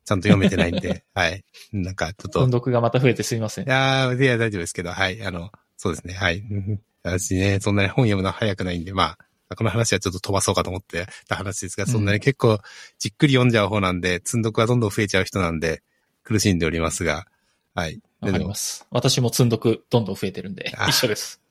[0.04, 1.44] ちゃんと読めてないんで、 はい。
[1.72, 3.70] なんかちょっと音、読がまた増えてすいませんい。
[3.70, 5.24] やーいや、大丈夫ですけど、はい。
[5.24, 6.40] あの、そうですね、はい。
[6.40, 9.18] うん私ね、そんなに本読むのは早くないんで、まあ、
[9.56, 12.60] この話はちょっと飛ばそうかと思ってた話ですが、そんなに結構
[13.00, 15.84] じっくり読んじゃう方なんで、積んどくはどんどん増えちゃう人なんで、
[16.24, 17.26] 苦しんでおりますが、
[17.74, 18.02] はい。
[18.20, 18.86] わかります。
[18.92, 21.42] 私も積んどくどんどん増えてるんであ、一緒です。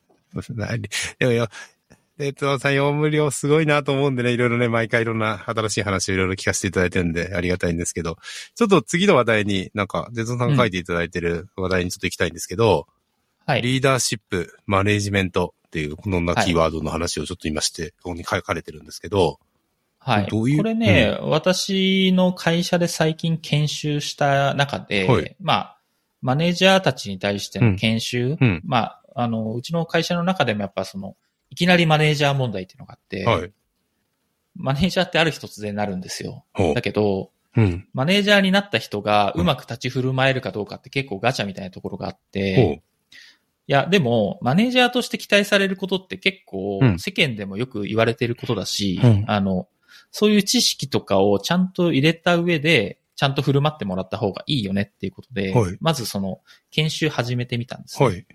[0.49, 0.89] 何で
[1.25, 1.47] もよ、
[2.19, 8.17] えっと、さん、読む量すごいなと思うんでね、いろいろね、毎回いろんな新しい話をいろいろ聞かせていただいてるんで、ありがたいんですけど、
[8.55, 12.87] ちょっと次の話題に、なんか、デゾンさんが書いていただいてる話題にちょっと行きたいんですけど、
[13.45, 13.61] はい。
[13.61, 19.39] リーダーシップ、マネージメントっていう、こんなキーワードの話をちょっと今して、ここに書かれてるんですけど、
[19.99, 20.27] はい。
[20.27, 25.77] どういうこれね、私の会社で最近研修した中で、はいまあ、
[26.21, 31.17] マネージャーたちに対しての研修、うんまあ、あの、うちの会社の中でもやっぱその、
[31.49, 33.51] いきなりマネージャー問題っていうのがあって、はい。
[34.55, 36.45] マネージャーってある日突然なるんですよ。
[36.73, 36.81] だ。
[36.81, 37.87] けど、うん。
[37.93, 42.81] マネージャーになった人がうまく立ち振る舞えるかどうかって結構ガチャみたいなところがあって。
[43.69, 49.67] いや、でも、マネージャーとして期待されることって結構うん世間でもよく言われてることだし、うんあの、
[50.11, 56.39] そういう知識とかをちゃんと入れた上で、ちゃんと振る舞ってもらった方がいいよねっていうことで、はいまずその、
[56.71, 58.07] 研修始めてみたんですよ。
[58.09, 58.19] はい。
[58.19, 58.25] う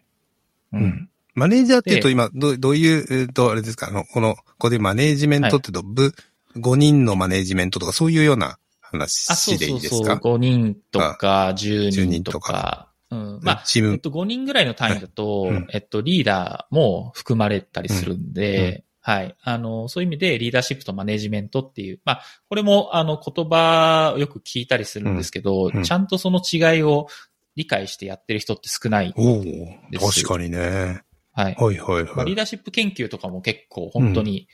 [0.75, 1.09] うんん。
[1.35, 6.15] マネージャーって言うとで今、どうどういう、えっと、あれですか、あの、この、ここでマネージメントって言うと、部、
[6.57, 9.77] 5人のマネージメントとか、そういうようなあ、そう話でいそそう。
[9.77, 12.92] いうですか5人とか10 10人人とか。
[13.13, 13.41] うん。
[13.43, 19.35] まあ、チーム、えっと、5人ぐらいの単位だと、はいうんえっと、リーダーも含まれたりするんで、うんうんはい。
[19.43, 27.09] あの、そういう意味でリーダーシップとマネジメントっていう、まあ、これも、あの、言葉をよく聞いたりするんですけど、うんうんちゃんとその違いを
[27.57, 29.13] 理解してやってる人って少ない。
[29.17, 29.43] おお
[29.91, 31.03] です確かにね。
[31.33, 31.57] はい。
[31.59, 32.27] はいはいまあ、はい。
[32.27, 34.47] リーダーシップ研究とかも結構本当に、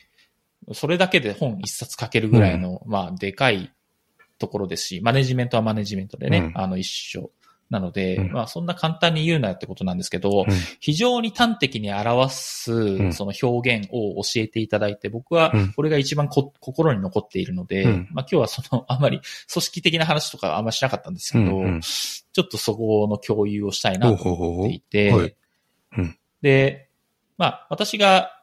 [0.73, 3.71] それだけで本一冊書けるぐらいの、まあ、でかい
[4.39, 7.31] ところですし、マネジメントはマネジメントでね、うんあの、一緒。
[7.71, 8.33] なので、うん。
[8.33, 10.55] まあ、そんな簡単に言うなよってことなんですけど、うん。
[10.81, 13.13] 非常に端的に表す、ん。
[13.13, 15.73] その表現を教えていただいて、僕はうん。
[15.73, 18.09] これが一番こ心に残っているので、うん。
[18.13, 19.21] まあ今日はその、あんまり
[19.53, 21.81] 組織的な話とかあんましなかったんですけど、うんうん。
[21.81, 24.59] ちょっとそこの共有をしたいなとほうほうほうほう。
[24.61, 25.37] 思っていて、
[26.41, 26.89] で、
[27.37, 28.43] まあ私が、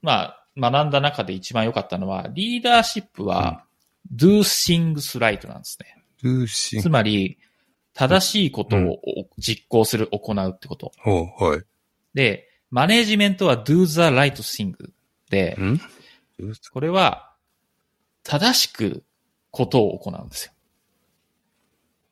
[0.00, 3.64] まあ学んだ中で一番良かったのは、リーダーシップは
[4.14, 5.96] do things right なんですね。
[6.82, 6.88] つ。
[6.88, 7.38] まり、
[7.94, 9.00] 正しいことを
[9.38, 10.92] 実行する、行うってこと。
[10.98, 11.62] ほう、はい。
[12.14, 14.74] で、マネージメントは do the right thing
[15.30, 15.78] で、ん？
[16.72, 17.34] これは
[18.22, 19.04] 正しく
[19.50, 20.52] ことを行うんですよ。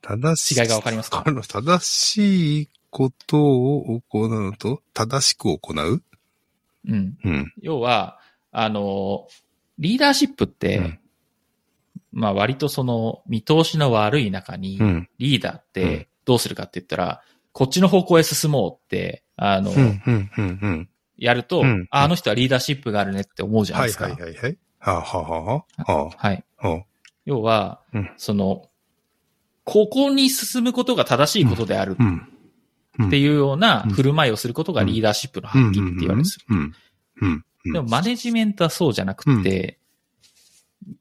[0.03, 1.25] 正し違いがわかりますか？
[1.25, 6.03] 正しいことを行うのと、正しく行う？
[6.89, 7.19] うん。
[7.25, 7.53] うん。
[7.63, 8.19] 要は、
[8.53, 9.29] あの、
[9.79, 10.99] リーダーシップって、うん
[12.13, 15.09] まあ割とその見通しの悪い中にう、ん。
[15.19, 15.63] リーダーっうん。
[15.73, 19.73] てどうするかって言ったら、こっちの方向へ進もうって、あの。
[21.17, 21.87] やると、うん。
[21.91, 24.05] ああの人はリーダーシップがあるねって思うじゃないはい、ですか。
[24.05, 24.59] はい、はい、はい。
[24.79, 26.45] はあ、はあ、はあ、ははい。
[27.27, 28.11] 要は、うん。
[28.17, 28.71] その、
[29.65, 31.97] ここに進むことが正しいことである
[33.07, 33.91] っていうようなうん。
[33.93, 36.15] 振る舞いをすることがリーダーシップの発揮って言われる。
[36.17, 36.19] ん。
[36.19, 37.73] ですよ。
[37.73, 39.80] でもマネジメントはそうじゃなくて、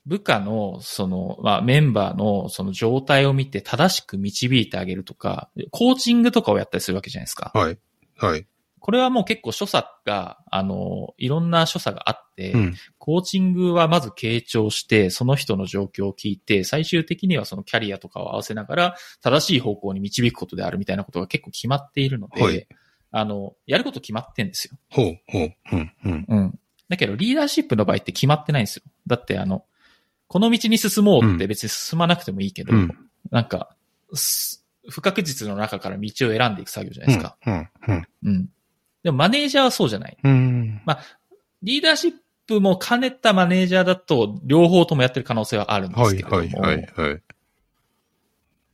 [0.06, 7.52] 部下のその、まあメンバーのその状態を見て正しく導いてあげるとか、コーチングとかをやったりするわけじゃないですか。
[7.54, 7.78] はい。
[8.18, 8.46] はい。
[8.82, 12.76] これはもう結構所作が、あの、いろんな所作があって、うん。
[12.98, 22.68] コーチングはまず傾聴して、その人の状況を聞いて、最終的にはそのキャリアとかを合わせながら、正しい方向に導くことであるみたいなことが結構決まっているので、はい
[23.12, 24.78] あの、やること決まってんですよ。
[24.92, 25.54] ほう、ほう。
[25.72, 25.92] うん。
[26.06, 26.26] うん。
[26.28, 26.60] うん。
[26.90, 28.84] だけど、リーダーシップの場合って決まってないんですよ。
[29.08, 29.66] だって、あの、
[30.30, 32.96] この道に進もうって別に進まなくてもいいけど、うん
[33.32, 33.76] なんか、
[34.14, 37.38] す不確実の中から道を選んでいく作業じゃないですか。
[37.46, 37.70] うん。
[37.88, 38.08] うん。
[38.24, 38.50] うん。
[39.04, 40.18] でも、マネージャーはそうじゃない。
[40.24, 40.82] うん。
[41.62, 42.14] リーダーシッ
[42.48, 47.22] プも兼ねたマネージャーだと、両方ともやってる可能性はあるんではい、すけれども、はい、はい、はい。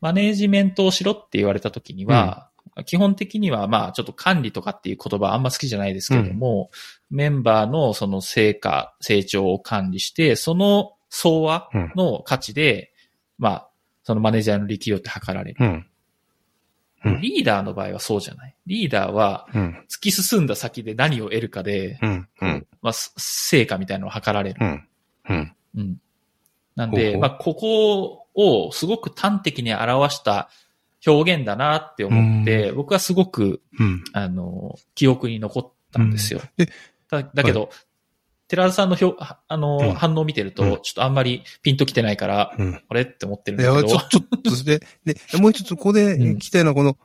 [0.02, 2.50] マネージメントをしろって言われた時には、
[2.86, 6.70] 基本的にはまあちょっと管理とかっていう言葉あんま好きじゃないですけれども、
[7.10, 12.92] メンバーのその成果、成長を管理して、その総和の価値で、
[13.38, 13.70] まあ、
[14.04, 15.58] そのマネージャーの力量って測られる。
[15.60, 15.68] うん。
[17.06, 18.56] うんリーダーの場合はそうじゃない。
[18.66, 19.86] リーダーはうん。
[19.88, 22.28] 突き進んだ先で何を得るかで、うん。
[22.42, 22.68] うん。
[22.82, 24.60] まあ、す成果みたいなのを測られる。
[24.60, 24.88] うん。
[25.30, 25.56] うん。
[25.78, 25.98] うん。
[26.76, 30.50] なんで、まあ、ここをすごく端的に表した
[31.06, 34.04] 表現だなって思って、僕はすごく、うん。
[34.14, 36.42] あの、記憶に残ったんですよ。
[37.10, 37.70] だだけど、
[38.48, 39.16] 寺田さんの表、
[39.48, 39.94] あの、うん。
[39.94, 40.72] 反応を見てると、うん。
[40.72, 42.82] ちょっとあんまりピンときてないから、うん。
[42.88, 43.02] あれ？
[43.02, 43.98] って思ってるんいや、だけど。
[44.00, 46.98] ちょ、ちょっとで、で、もう一つここで聞きたいのは、この、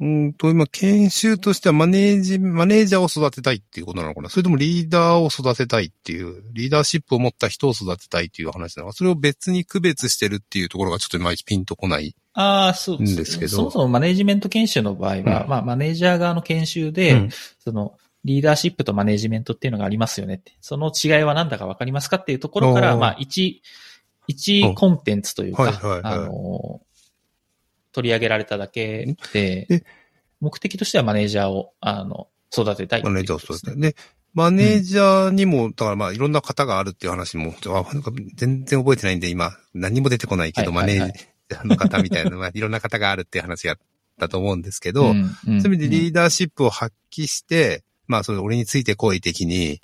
[0.00, 4.28] うんと、今、研修としてはマネージ、マネージャーを育てたいっていうことなのかな？
[4.28, 12.14] それともリーダーを育てたいっていう、リーダーシップを持った人を育てたいっていう話なのかそれを別に区別してるっていうところがちょっといまいちピンとこない。
[12.34, 15.24] ああ、そうんですけどそもそもマネージメント研修の場合は、うん。
[15.48, 17.30] まあ、マネージャー側の研修で、うん。
[17.58, 20.56] その、リーダーシップとマネージメントっていうのがありますよねって。
[20.60, 23.62] その違いは何だかわかりますかっていうところから、まあ、一、
[24.26, 26.00] 一コンテンツというか、はいはいはい。
[26.04, 26.80] あの、
[27.92, 29.84] 取り上げられただけでで、
[30.40, 33.80] 目的としてはマネージャーを、あの、育てたいっていうマネージャーを育てたい。
[33.80, 33.96] で、
[34.34, 37.54] マネージャーにも、だからまあ、いろんな方があるっていう話も、
[38.36, 41.08] 全然覚えてないんで、今、何も出てこないけど、はいはいはい。
[41.08, 43.78] マネージャーの方みたいなのは、いろんな方があるっていう話があっ
[44.20, 49.80] たと思うんですけど、んんそういう意味でリうんーダーシップを発揮して、まあ、それ俺について好意的に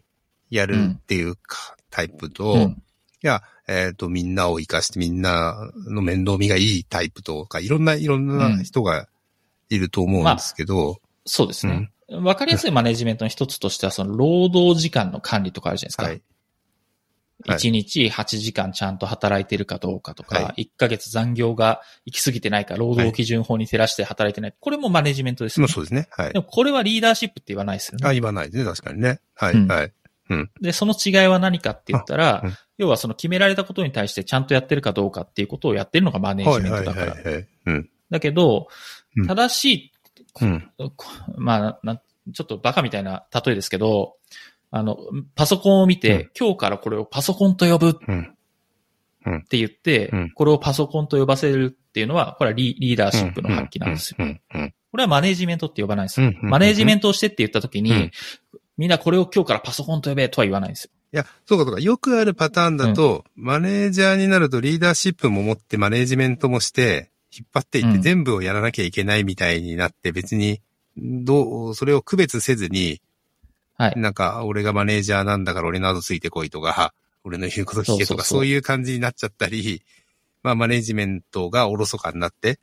[0.51, 2.83] やるっていうか、タイプと、いうん
[3.25, 9.09] や、えっ、と、みんなを生かしてみんなの面倒見がいいタイプとか、いろんな、いろんな人が
[9.71, 11.91] いると思うんですけど、そうですね。
[12.11, 16.03] わかりやすいマネージメントの一つとしては、その、労働時間の管理とかあるじゃないですか。
[16.05, 16.23] はい。
[17.47, 24.55] はい1日8時間ちゃんと働いてるかどうかとか、は1ヶ月残業が行き過ぎてないか、労働基準法に照らして働いてない。
[24.59, 25.69] これもマネジメントですよね。
[25.69, 26.09] まあそうですね。
[26.11, 26.39] はいで。
[26.39, 28.15] もこれはリーダーシップって言わないですよあ、ね。
[28.15, 28.65] 言わないですね。
[28.65, 29.21] 確かにね。
[29.35, 29.93] はい、うんはい。
[30.61, 37.13] で、その違いは何かって言ったら、あうん要はその決められたことに対してちゃんとやってるかどうかっていうことをやってるのがマネジメントだから。
[37.13, 37.47] はい。
[37.67, 37.91] うん。
[38.11, 38.67] だけど
[39.17, 39.93] うん、正しい、
[40.41, 40.71] うん。
[40.97, 41.07] こ
[41.37, 44.17] まあな、ちょっとバカみたいな例えですけど、
[44.77, 44.99] あの、
[45.37, 48.35] パソコンを見て、うん今日からこれをパソコンと呼ぶうん。
[49.39, 54.17] って言って、うんこれをパソコンと呼ばせるっていうのは、これはリリーダーシップの発揮なんですよ。
[54.19, 54.41] うん。
[54.53, 54.75] うん。
[54.91, 58.11] これはマネージメントって呼ばないんですマネージメントをしてって言った時に、うん
[58.77, 60.91] みんなこれを今日からパソコンと呼べとは言わないんですよ。
[61.13, 61.81] いや、そうかそうか。
[61.81, 70.61] よくあるパターンだと、マネージャーになるとリーダーシップも持ってマネージメントもして、引っ張っていってうん全部をやらなきゃいけないみたいになって、別に、
[70.97, 73.01] どう、それを区別せずに、
[73.77, 73.95] はい。
[73.97, 76.95] なんか、俺がマネージャーなんだから俺の後ついてこいとか、
[77.25, 79.83] 俺の言うこと聞けとか、そういう感じになっちゃったり、
[80.43, 82.59] まあ、マネージメントがおろそかになって、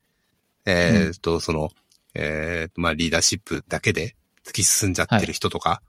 [0.65, 1.71] えーっと、その、
[2.13, 5.81] えーっと、まあ、リーダーシップだけで突き進んじゃってる人とか、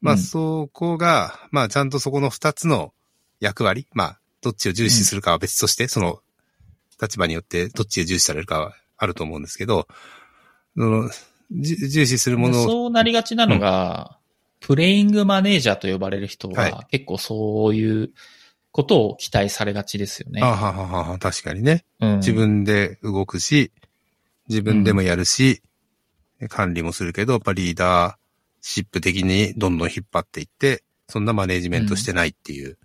[0.00, 0.20] まあ、うん。
[0.20, 2.92] そこが、まあ、ちゃんとそこの二つの
[3.40, 6.20] 役割、まあ、どっちを重視するかは別として、その、
[7.00, 9.86] 立場によってどっちを重視されるかはあると思うんですけど、
[10.76, 11.10] その、
[11.52, 14.18] じ重視するものを、そうなりがちなのが、
[14.64, 18.10] プレイングマネージャーと呼ばれる人は結構そういう
[18.72, 20.40] ことを期待されがちですよね。
[20.42, 21.84] あはははは、確かにね。
[22.00, 23.72] うん自分で動くし、
[24.48, 25.62] 自分でもやるし、
[26.48, 28.16] 管理もするけど、やっぱリーダー
[28.62, 32.78] シップ的にどんどん引っ張っていって、そんなマネージメントしてないっていう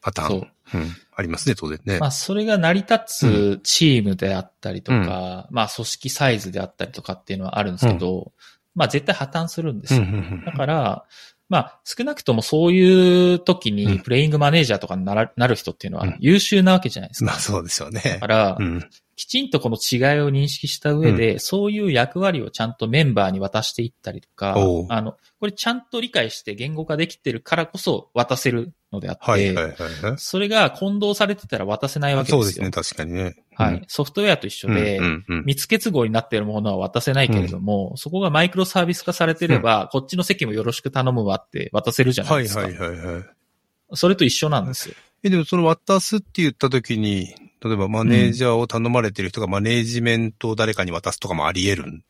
[0.00, 0.28] パターン。
[0.28, 0.96] そううん。
[1.16, 1.98] ありますね、当然ね。
[1.98, 8.32] まあ、それが成り立つチームであったりとか、まあ、組織サイズであったりとかっていうのはあるんですけど、
[8.74, 10.22] まあ、絶対破綻するんですうんうよ。
[10.38, 11.04] んだから、
[11.48, 17.28] まあ、少なくともそういう時うんに、プレイングマネージャーとかにならなる人っていうのはうん優秀なわけじゃないですうん。
[17.28, 17.34] か。
[17.34, 18.26] まあそうでしょうねだか。
[18.26, 18.82] らう、ん。
[19.16, 24.56] きちんとこの違いを認識した上で、そういう役割をちゃんとメンバーに渡していったりとか
[24.88, 30.14] あの、これちゃんと理解して言語化できてるからこそ渡せるのであって、はいはいはいはい。
[30.16, 32.42] それが混同されてたら渡せないわけですよ。
[32.42, 33.36] そうですね、確かにね。
[33.54, 33.84] はい。
[33.88, 42.62] ソフトウェアと一緒で、うんうんうん密結合になっているものは渡せないけれども、そこがマイクロサービス化されてれば、こっちの席もよろしく頼むわって渡せるじゃないですか。
[42.62, 43.24] はいはいはいはい。
[43.92, 44.94] それと一緒なんですよ。
[45.22, 52.02] え、でもその渡すって言った時に、例えばマネージャーを頼まれてる人がマネージメントを誰かに渡すとかもあり得るん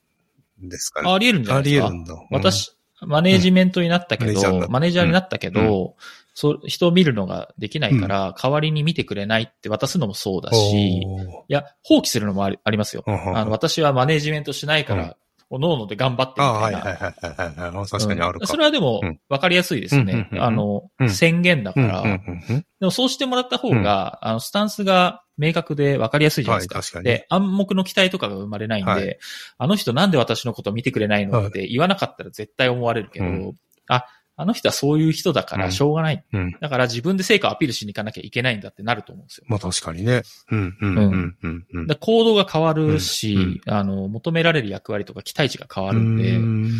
[0.68, 1.12] ですかね。
[1.12, 1.86] あり得るんじゃないですか。
[1.86, 2.22] あり得るんだ。
[2.22, 5.96] うん、私、マネージメントになったけど、たマネージャーになったけど、
[6.34, 11.06] そう、人を見るのができないから、代わりに見てくれないって渡すのもそうだし、い
[11.48, 13.04] や、放棄するのもありありますよ。
[13.06, 15.00] うんうんあの、私はマネージメントしないかうん。
[15.00, 15.16] ら、
[15.50, 17.88] おのおので頑張ってみたいいはいはいはいはいはい。
[17.88, 18.38] 確かにあるか。
[18.40, 18.46] うん。
[18.48, 20.12] それはでもうん、わかりやすいですね。
[20.12, 20.42] うんうんうんうん。
[20.44, 21.10] あのう、ん。
[21.10, 22.60] 宣言だかうんら、うんうんうん。
[22.60, 26.76] でもそうしてもらった方が、あの、スタンスが明確で分かりやすいじゃないですか。
[26.76, 27.04] はい確かに。
[27.04, 29.18] で、暗黙の期待とかが生まれないんで、はい。
[29.58, 33.52] あの人なんで私のこと見てくれないのって言わなかったら絶対思われるけど、うん。
[33.88, 34.06] あ、
[34.36, 36.24] あの人はそういう人だからしょうがない。
[36.32, 36.56] うん。
[36.60, 39.44] だから自分で成果をアピールしに行かなきゃいけないんだってなると思うんですよ。
[39.48, 40.22] まあ確かにね。
[40.50, 41.86] うんうんうんうんうん。
[41.86, 46.72] で行動が変わるし、うんあの、求められる役割とか期待値が変わるんで、うん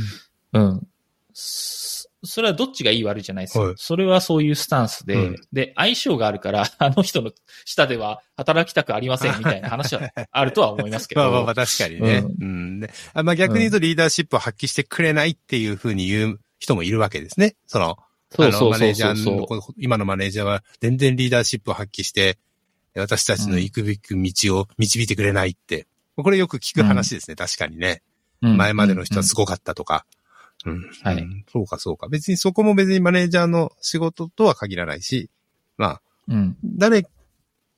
[0.52, 0.86] うん。
[1.32, 1.94] そ
[2.24, 3.64] それはどっちがいい悪いじゃないですよ。
[3.64, 7.32] はいそれはそういうスタンスで、うんで、相性があるから、 あの人の
[7.64, 11.20] 下では働きたくありませんみたいな話はあるとは思いますけど。
[11.22, 12.18] まあまあまあ確かにね。
[12.18, 12.80] ううん。
[12.80, 17.56] であまあ逆に言うとリーダーシップを発揮してくれないっていうふうに言う人もいるわけですね。
[17.66, 17.98] その、
[18.30, 22.38] そのマネーそうそうそうジャーの、今のマネージャーは全然リーダーシップを発揮して、
[22.96, 25.86] 私たちの行くべき道を導いてくれないって。
[26.16, 27.36] これよく聞く話ですね。
[27.36, 28.02] 確かにね。
[28.40, 30.06] うん前までの人はすごかったとか。
[30.64, 30.90] うん。
[31.02, 32.08] はいうんそうかそうか。
[32.08, 35.30] 別にそこも別にマネージャーの仕事とは限らないし、
[35.76, 36.56] まあ、うん。
[36.64, 37.06] 誰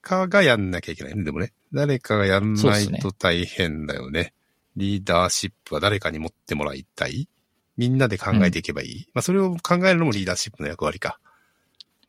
[0.03, 1.25] かがやんなきゃいけないね。
[1.25, 1.53] でもね。
[1.73, 4.33] 誰かがやんないと大変だよね。
[4.77, 7.29] リーダーシップは誰かに持ってもらいたい
[7.77, 9.07] みんなで考えていけばいい？
[9.13, 11.19] まあ、それを考えるのもリーダーシップの役割か。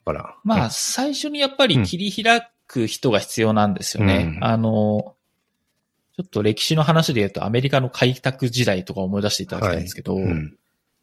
[0.06, 0.36] だから。
[0.44, 4.34] まあ、最初にやっぱり切り開く人が必要なんですよね。
[4.38, 5.16] うんあの、
[6.16, 10.24] ちょっと歴史の話で言うとアメリカの開拓時代とか思い出していただきたいんですけど、うん。
[10.24, 10.58] うん。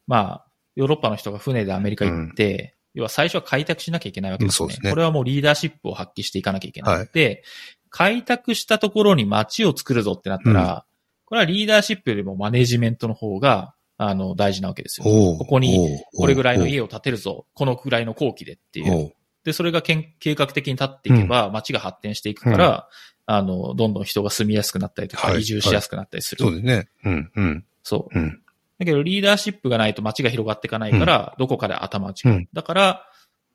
[0.06, 4.66] まあ、ヨーロッパの人が船でアメリカ行って、要は最初は開拓しなきゃいけないわけですね。
[4.66, 7.08] うんすねこれはもうリーダーシップを発揮していかなきゃいけない。
[7.12, 7.42] で、
[7.90, 10.84] 開拓したところに街を作るぞってなったら、
[11.26, 15.04] これはリーダーシップよりもマネジメントの方が、あの、大事なわけですよ。
[15.04, 17.46] ここに、これぐらいの家を建てるぞ。
[17.54, 19.12] このぐらいの工期でっていう。
[19.44, 22.88] で、それがけん計画的に立っていけば、街が発展していくから、
[23.26, 26.44] あの、どんどん人が住みやすくなったりとか、はい移住しやすくなったりする。
[26.44, 26.88] そうですね。
[27.04, 28.18] うん、うん、そう。
[28.18, 28.40] うん。
[28.78, 33.06] だけど、リーダーシップがないと街が広がっていかないから、どこかで頭打ちが、うんだから、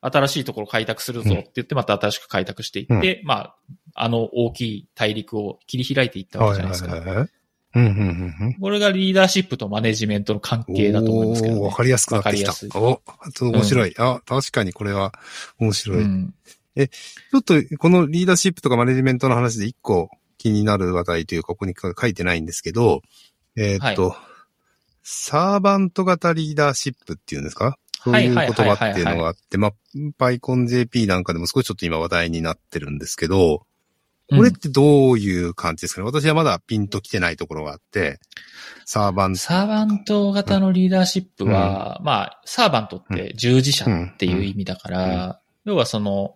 [0.02, 3.56] 新しいところ開拓するぞって言って、また新しく開拓していって、まあ、
[3.95, 7.28] あの大きい大陸を切り開いていったわけじゃないですか。
[7.74, 8.00] はいはいはい。
[8.00, 8.54] うん、うん、うんうん。
[8.56, 11.62] これがリーダーシップとマネジメントの関係だと思いますけど、ね。
[11.62, 13.46] わかりやすくなってきたわかりやすい。
[13.46, 13.96] お、面白い。
[13.98, 15.14] あ、確かにこれは
[15.60, 15.98] 面白い。
[16.00, 16.34] うん。
[16.76, 23.02] ちょっと、このリーダーシップとかマネジメントの話で一個気になる話題というか、ここに書いてないんですけど、
[23.56, 24.16] えーっと、
[25.04, 27.78] サーバント型リーダーシップっていうんですか？
[28.02, 29.74] そういう言葉っていうのがあって、まあ、
[30.18, 33.66] PyConJP なんかでも少しちょっと今話題になってるんですけど、
[34.30, 38.19] これってどういう感じですかね、私はまだピンと来てないところがあって、
[38.85, 39.39] サーバント。
[39.39, 46.35] サーバント型のリーダーシップは、まあ、サーバントって従事者っていう意味だから、要はその、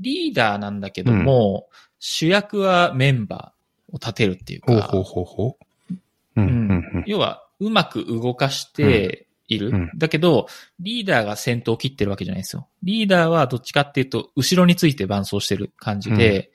[0.00, 1.68] リーダーなんだけども、
[1.98, 5.56] 主役はメンバーを立てるっていうか、ほうほうほうほ
[5.90, 5.94] う。
[6.36, 7.04] うん、うん、うん。
[7.06, 9.68] 要は、うまく動かしている。
[9.68, 9.90] うん。
[9.96, 10.46] だけど、
[10.80, 12.68] リーダーが先頭を切ってるわけじゃないですよ。
[12.82, 16.50] リーダーはどっちかっていうと、後ろについて伴走してる感じで、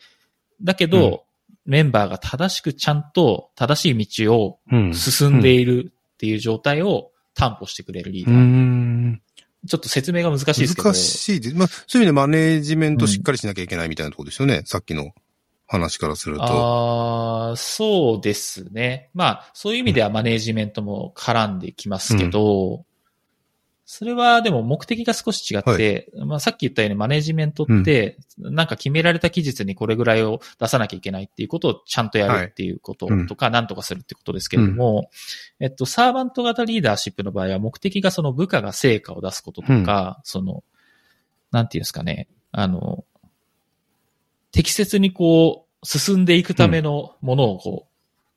[0.62, 1.26] だけど、
[1.66, 8.42] メンバーが正しくちゃんと正しい道をうん進んでいるっていう状態を担保してくれるリーうダー。
[8.42, 9.22] ん。
[9.68, 10.90] ちょっと説明が難しいですけど。
[10.90, 11.56] 難しいです。
[11.56, 14.62] まあ、そういう意味でマネージメントしっかりしなきゃいけないみたいなところですよね。
[14.66, 15.12] さっきの
[15.68, 16.44] 話からすると。
[16.44, 19.10] ああ、そうですね。
[19.14, 22.86] まあ、そういう意味ではマネージメントも絡んできますけど、
[23.88, 35.12] それはでも目的が少し違って、まあさっき言ったようにマネージメントって、なんか決められた期日にこれぐらいを出さなきゃいけないっていうことをちゃんとやるっていうこととか、なんとかするってことですけれども、
[35.60, 40.64] えっと、サーバント型リーダーシップの場合は目的がその部下が成果を出すこととか、その、
[41.52, 43.06] なんていうんですかね、あの、
[44.52, 47.95] 適切にこう、進んでいくためのものをこう、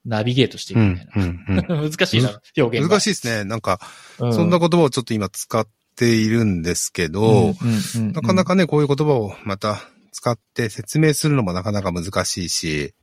[0.09, 1.13] ナビゲートしていくみたいな。
[1.17, 1.45] うん
[1.79, 2.95] うん 難しいな、表現が。
[2.95, 3.45] 難しいですね。
[3.45, 3.81] なんか、
[4.19, 7.55] うんそんな言葉をちょっと今使っているんですけど、
[8.13, 9.81] なかなかね、こういう言葉をまた
[10.13, 12.95] 使って説明するのもなかなか難しいし、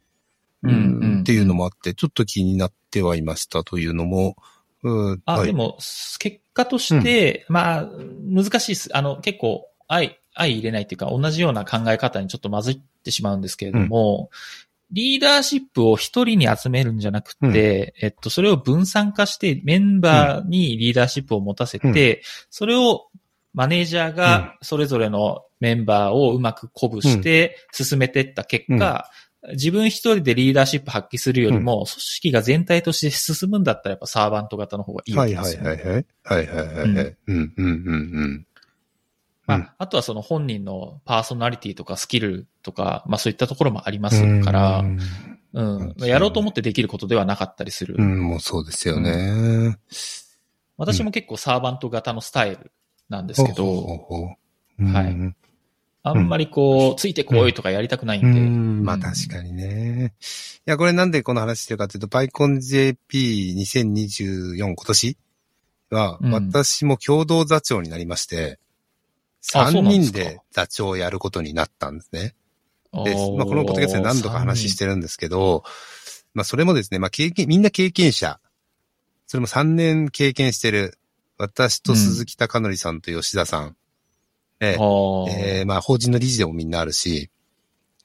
[0.64, 4.36] うんうんっていうのもあって、ちょっと気になってはいましたというのも、
[4.84, 5.78] うんあ、はいでも、
[6.20, 7.90] 結果として、まあ、
[8.24, 8.96] 難しいです。
[8.96, 14.30] あの、結構、相、相入れないっていうか、同じような考え方にちょっと混じってしまうんですけれども、
[14.92, 23.08] リーダーシップを一人に集めるんじゃなくて、えっと、それを分散化して、メンバーにリーダーシップを持たせて、それを
[23.54, 29.10] マネージャーがそれぞれのメンバーをうまく鼓舞して進めていった結果、
[29.54, 35.70] 自分一人でリーダーシップ発揮するよりも、組織が全体として進むんだったらやっぱサーバント型の方がいいわはいはいけですよ、ね。
[35.70, 36.06] はいはい。
[36.24, 37.16] はいはいはいはい。
[37.28, 37.68] うんうんうんう
[38.28, 38.48] ん。
[39.48, 44.84] まあ、あとはその本人のパーソナリティとかスキルとか、まあそういったところもありますから、
[45.56, 45.96] うん。
[46.00, 47.96] やろうと思ってできることではなかったりする。
[47.98, 49.78] うん、もうそうですよね。
[50.78, 52.72] 私も結構サーバント型のスタイル
[53.08, 54.36] なんですけど、
[54.78, 54.80] はい。
[54.80, 55.36] うん。
[56.04, 58.40] あんまりこう、ついてこいとかやりたくないんで。
[58.40, 60.14] うん、まあ確かにね。
[60.68, 65.18] いや、これなんでこの話してるかというと、PyConJP2024 今年
[65.90, 66.34] は、うん。
[66.34, 68.60] 私も共同座長になりまして、
[69.54, 72.36] 3あそうなんですか人で座長をやることになったんですね。
[72.92, 75.64] おで、ーまあ、このポッドキャストで何度か話してるんですけど、
[76.34, 78.40] まあ、それもですね、まあ、経験、みんな経験者。
[79.28, 80.98] それも3年経験してる。
[81.38, 83.76] 私と鈴木貴則さんと吉田さん。
[84.62, 87.30] ええあーえーまあ、法人の理事でもみんなあるし、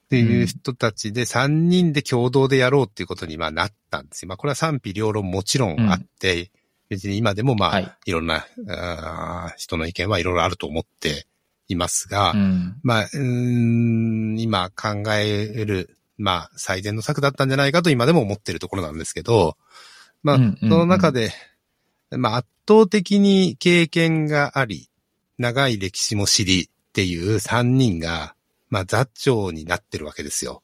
[0.06, 4.28] っていう人たちで3人で共同でやろうっていうことにまあなったんですよ。
[4.28, 6.50] まあ、これは賛否両論もちろんあって、
[6.88, 11.28] 別に今でもまあ、はいい、ろんなあー人の意見はいろいろあると思って
[11.70, 12.76] いますが、うん。
[12.82, 19.56] まあ、今考える、まあ、最善の策だったんじゃないかと今でも思ってるところなんですけど、
[20.22, 21.32] まあ、うんうんうんその中で、
[22.10, 24.90] まあ、圧倒的に経験があり、
[25.38, 28.34] 長い歴史も知りっていう3人が、
[28.68, 30.62] まあ、座長になってるわけですよ。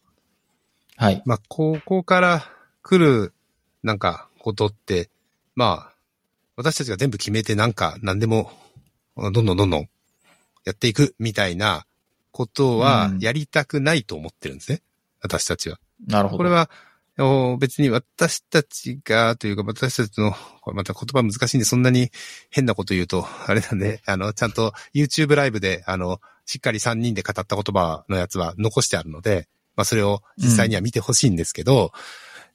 [0.97, 1.23] はい。
[1.25, 2.51] まあ、ここから
[2.83, 3.33] 来る、
[3.83, 5.11] なんか、ことって、
[5.55, 5.93] まあ、
[6.57, 8.51] 私たちが全部決めてなんか、何でも、
[9.17, 9.89] どんどんどんどん
[10.67, 11.87] やっていくみたいな
[12.33, 14.83] ことはうんやりたくないと思ってるんですね。
[15.23, 15.79] 私たちは。
[16.07, 16.39] なるほど。
[16.39, 16.69] これは、
[17.19, 22.11] お別に私たちが、というか私たちの、これまた言葉難しいんで、そんなに
[22.51, 31.91] 変なこと言うと、あれなんで、あの、ちゃんと YouTube ライブで、あの、しっかり3人で語った言葉のやつは残してあるので、まあそれを実際には見てほしいんですけど、やっ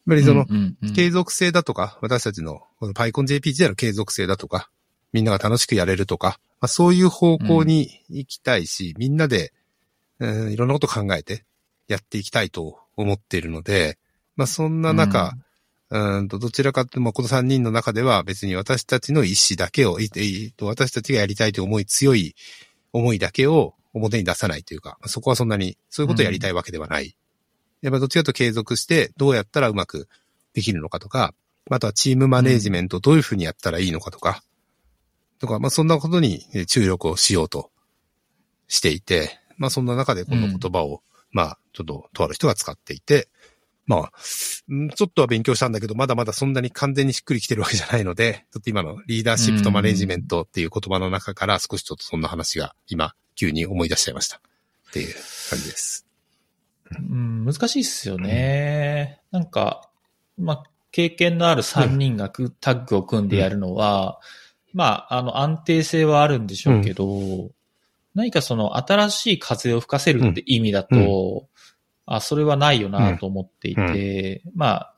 [0.08, 4.70] ぱりその、うんうんうん継続性だとか、私たちの、この PyConJP 自体の継続性だとか、
[5.14, 9.52] みんなが楽しくやれるとか、まあ、そういう方向に行きたいし、みんなで、
[10.20, 11.44] うん、いろんなこと考えて
[11.88, 13.98] やっていきたいと思っているので、
[14.36, 15.34] まあ、そんな中、
[15.90, 22.36] うん、とどちらかというと、まあこの3人の中では別に私たちの意思だけを、いいと私たちがやりたいという思い、強い
[22.94, 27.18] 思いだけを表に出さないというか、まあそこはそんなに、そういうことをやりたいわけではない。
[27.82, 30.08] やっぱどっちかと継続して、どうやったらうまく
[30.54, 31.34] できるのかとか、
[31.70, 34.44] あとはチームマネージメントどういうふうにやったらいいのかとか、
[35.42, 37.72] とか、まあそんなことにえー注力をしようと
[38.68, 41.02] していて、まあそんな中でこの言葉を、
[41.32, 43.28] まあちょっととある人が使っていて、
[43.88, 44.12] まあ、
[44.70, 54.38] うんちょっとは勉強したんだけど、まだまだそんなに完全にしっくりきてるわけじゃないので、ちょっと今のリーダーシップとマネージメントっていう言葉の中から少しちょっとそんな話が今急に思い出しちゃいました。
[54.38, 55.14] っていう
[55.50, 56.06] 感じです。
[56.92, 59.22] うん、難しいっすよね。
[59.32, 59.90] なんか、
[60.38, 64.20] まあ、経験のある3人がくタッグを組んでやるのは、
[64.74, 67.50] まあ、あの、安定性はあるんでしょうけど、
[68.14, 71.48] 何かその新しい風を吹かせるって意味だと、
[72.06, 74.96] あ、それはないよなと思っていて、まあ、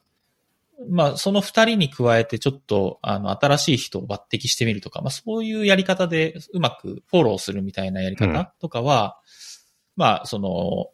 [0.89, 8.33] まあ、その二人に加えてちょっと、あの、新しい人を抜擢してみるとか、まあ、そういうやり方でうまくフォローするみたいなやりうん。
[8.33, 9.19] 方とかは、
[9.95, 10.87] まあ、その、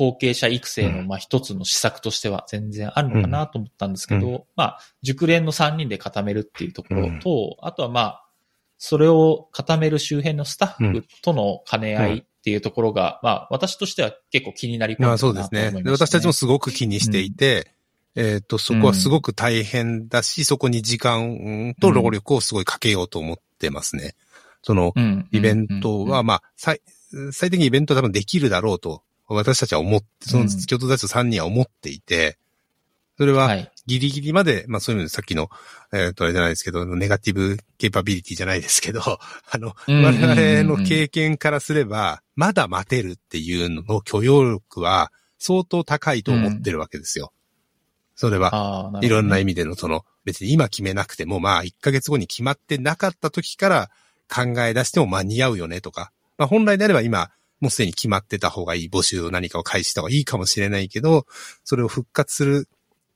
[0.00, 1.08] 後継者育成の、うん。
[1.08, 8.24] まあ、一つの施策としては全然あるのかなと思ったんですけど、うまあ、熟練の三人で固めるっていうところと、あとはまあ、
[8.78, 15.70] それを固める周辺のスタッフとの兼ね合いっていうところが、まあ、私としては結構気になりまあトそうですね。
[15.84, 17.74] 私たちもすごく気にしていて、
[18.16, 24.14] えっ、と、そこはすごく大変だし、そこに時間と労力をすごいかけようと思ってますね。
[24.62, 25.28] その、うん。
[25.30, 26.80] イベントは、、まあ、最、
[27.32, 29.02] 最適にイベントは多分できるだろうと、
[29.34, 32.38] 私たちは思って、そのうん共同達3人は思っていて、
[33.16, 33.70] それははい。
[33.86, 35.50] ギリギリまで、まあそういうのさっきの、
[35.92, 47.32] えっ、とあれじゃないですけど、ネガティブケーパビリティじゃないですけど、 あの、うん我々の経験からすれば、まだ待てるっていうのの許容力は相当高いと思ってるわけですよ。
[48.14, 53.90] それは、いろんな意味でのその、別に今決めなくても、まあ1ヶ月後に決まってなかった時から
[54.34, 61.26] 考え出しても間に合うよねとか、まあ本来であれば今、もうすでに決まってた方がいい募集を何かを開始した方がいいかもしれないけど、
[61.64, 62.68] それを復活する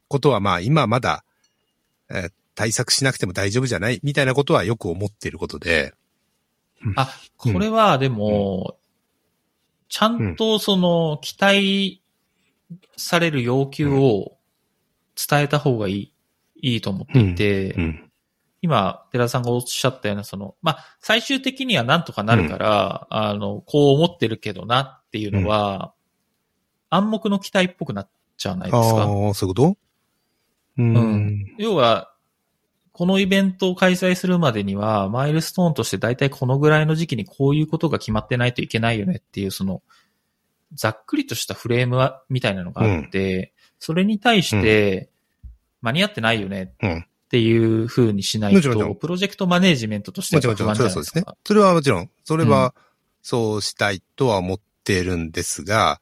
[0.08, 1.24] ことはまあ今まだ、
[2.10, 5.94] えー対策しなくても大丈夫じゃないみたいなことはよく思っていることで、
[6.96, 8.76] あ、これはでも、
[9.88, 12.02] ちゃんとその期待
[12.96, 14.36] される要求を
[15.16, 16.12] 伝えた方がいい、
[16.56, 18.03] いいと思っていて、うん。
[18.64, 25.92] 今、寺田さんがおっしゃったような、その、まあ、最終的にはなんとかなるから、あの、こう思ってるけどなっていうのは、
[26.88, 28.08] 暗黙の期待っぽくなっ
[28.38, 29.02] ちゃわないですか？
[29.02, 29.76] ああ、そういうこと？
[30.78, 30.96] うん。
[30.96, 32.10] うん要は、
[32.92, 39.82] このイベントを開催するまでには、マイルストーンとして大体このぐらいの時期にこういうことが決まってないといけないよねっていう、その、
[40.72, 45.10] ざっくりとしたフレームはみたいなのがあって、それに対して、
[45.82, 47.06] 間に合ってないよねうん。
[47.34, 51.14] っていう風にしないと、プロジェクトマネージメントとしてもちろんもちろん、は不安じゃないですか。。
[51.14, 51.36] それはそうですね。
[51.44, 52.74] それはもちろん、それは、
[53.22, 56.00] そうしたいとは思ってるんですが、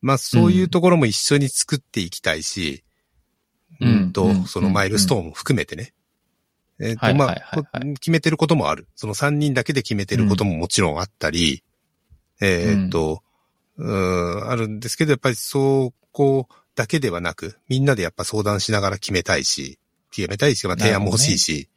[0.00, 2.84] まあそういうところも一緒に作っていきたいし、
[3.82, 5.92] ううんんとうん、そのマイルストーンも含めてね。
[6.80, 7.34] えっと、まあは
[7.84, 8.88] い、決めてることもある。
[8.96, 11.62] その3人だけで決めてることももちろんあったり、
[12.40, 13.22] えっと、
[13.76, 19.78] うん、あるんですけど、やっぱりそこだけではなく、みんなでやっぱ相談しながら決めたいし、
[20.12, 21.68] 決めたいし、まあ提案も欲しいし、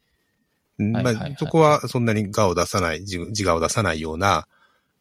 [0.77, 4.47] まはいはいはいあ、そこはそんなに我を出さない、自自我を出さないような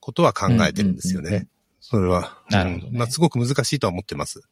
[0.01, 1.49] ことは考えてるんですようんうんうんね。
[1.81, 2.39] それは。
[2.51, 4.43] なるほどねうんまあ、すごく難しいとは思ってます。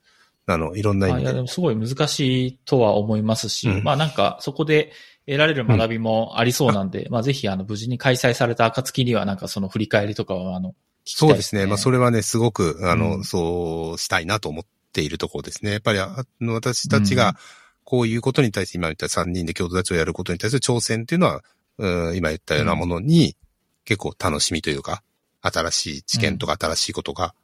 [0.46, 1.34] あの、いろんな意あいや、味で。
[1.34, 4.92] でもすごい難しいとは思いますし、うんまあなんかそこで
[5.26, 11.66] 得られる学びもありそうなんで、まあぜひあの無事に開催された暁にはなんかその振り返りとかはあの、聞きたいうそですね。
[11.66, 15.72] まあ、それはね、すごく、あの、うんそうしたいなと思っているところですね。
[15.72, 17.36] やっぱり、あの私たちが、
[17.84, 21.42] こういうことに対して、今言った3人で共同立ちをやることに対する挑戦っていうのは、
[21.78, 23.36] うん今言ったようなものに、
[23.84, 25.02] 結構楽しみというか、
[25.40, 27.34] 新しい知見とか新しいことが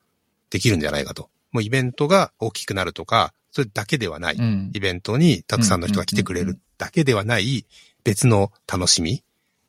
[0.50, 1.30] できるんじゃないかと。
[1.50, 4.36] もうイベントが大きくなるとか、それだけではない。
[4.36, 7.66] うんイベントにたくさんの人が来てくれるだけではない
[8.04, 9.24] 別の楽しみ、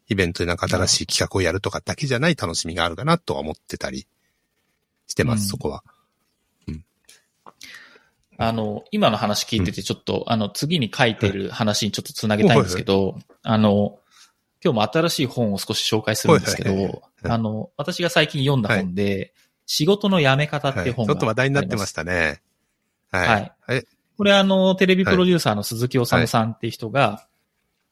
[0.09, 4.07] イベントでなんか新しい企画をやるとかだけじゃない楽しみがあるかなとは思ってたり
[5.07, 5.83] してます、うんそこは。
[8.41, 13.99] あの、今の話聞いててちょっと、あの、次に書いてる話にちょっとつなげたいんですけど、あの、
[14.63, 19.33] 今日も新しい本を少し紹介するんですけど、はいあの、私が最近読んだ本で、
[19.65, 22.41] 仕事の辞め方って本がちょっと話題になってましたね。
[23.11, 23.27] はい。
[23.27, 23.85] はいはい。
[24.17, 27.27] これあの、テレビプロデューサーの鈴木治さんっていう人が、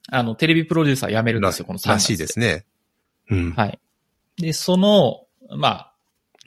[0.10, 2.64] あの、テレビプロデューサー辞めるんですよ、この3月らしいですね。
[3.30, 3.52] うん。
[3.52, 3.80] はい。
[4.38, 5.26] で、その、
[5.58, 5.94] まあ、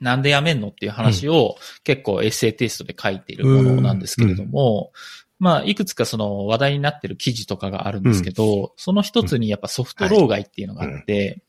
[0.01, 4.93] なんで辞めんのっていう話を結構エッセイテイストで書いているものなんですけれども、
[5.39, 11.43] まあ、いくつかその話題になってる記事とかがあるんですけど、その一つにやっぱソフト老害っていうのがあって、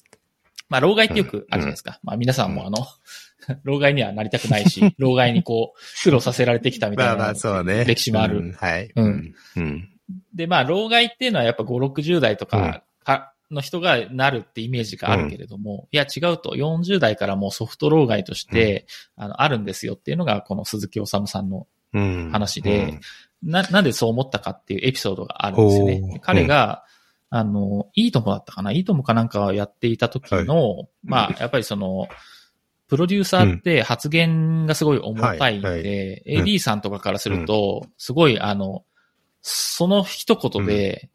[0.69, 1.99] まあ、老害ってよくあるじゃないですか。
[2.01, 2.87] まあ、皆さんもあの、
[3.63, 7.83] 老害にはなりたくないし、老害にこう、苦労させられてきたみたいなまあまあ、そうね。
[7.83, 8.39] 歴史もある。
[8.39, 8.91] うんはい。
[8.95, 9.33] うん。
[9.57, 9.89] うん。
[10.33, 22.29] で、まあ、老害っていうのはやっぱ5、60代とかかの人がなるってイメージがあるけれども、いや違うと、40代からもうソフト老害として、あの、あるんですよっていうのが、この鈴木治さんのうん。
[22.31, 22.99] 話で
[23.43, 23.51] うん。
[23.51, 26.19] な、なんでそう思ったかっていうエピソードがあるんですよね。
[26.21, 26.83] 彼が、
[27.29, 28.71] あの、いいともだったかな？
[28.71, 32.07] いいともかなんかをやっていた時の、まあ、やっぱりその、
[32.87, 36.39] プロデューサーって発言がすごい重たいんで、はいはい。
[36.39, 38.83] うん AD さんとかからすると、すごいあの、
[39.41, 41.09] その一言で、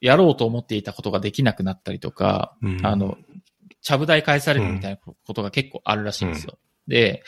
[0.00, 2.86] やろうと思っていたことができなくなったりとか、うん。
[2.86, 3.16] あの、
[3.80, 6.58] ちゃぶ台返されるみたいなことが結構あるらしいんですよ。
[6.86, 7.22] で、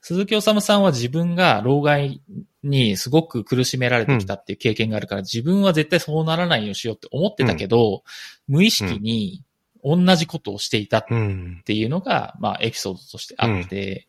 [0.00, 2.22] 鈴木治さんは自分が老害
[2.62, 8.04] にすごく苦しめられてきたっていう経験があるから、自分は絶対そうならないようにしようって思ってたけど、
[8.46, 9.42] 無意識に
[9.82, 11.62] 同じことをしていたっうん。
[11.64, 14.06] ていうのが、まあ、エピソードとしてあって、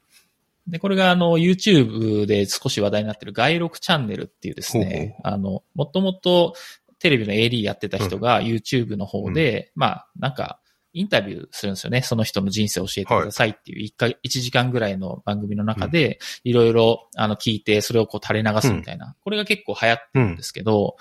[0.67, 6.55] で、これがあの、YouTube で少し話題になってる外録チャンネルっていうですね、あの、もともと
[6.99, 10.59] テレビの AD やってた人が YouTube の方で、まあ、なんか、
[10.93, 12.01] インタビューするんですよね。
[12.01, 19.15] その人の人生を教えてくださいっていう1か、1時間ぐらいの番組の中で、いろいろ、あの、聞いて、それをこう垂れ流すみたいな。
[19.21, 20.97] これが結構流行ってるんですけど、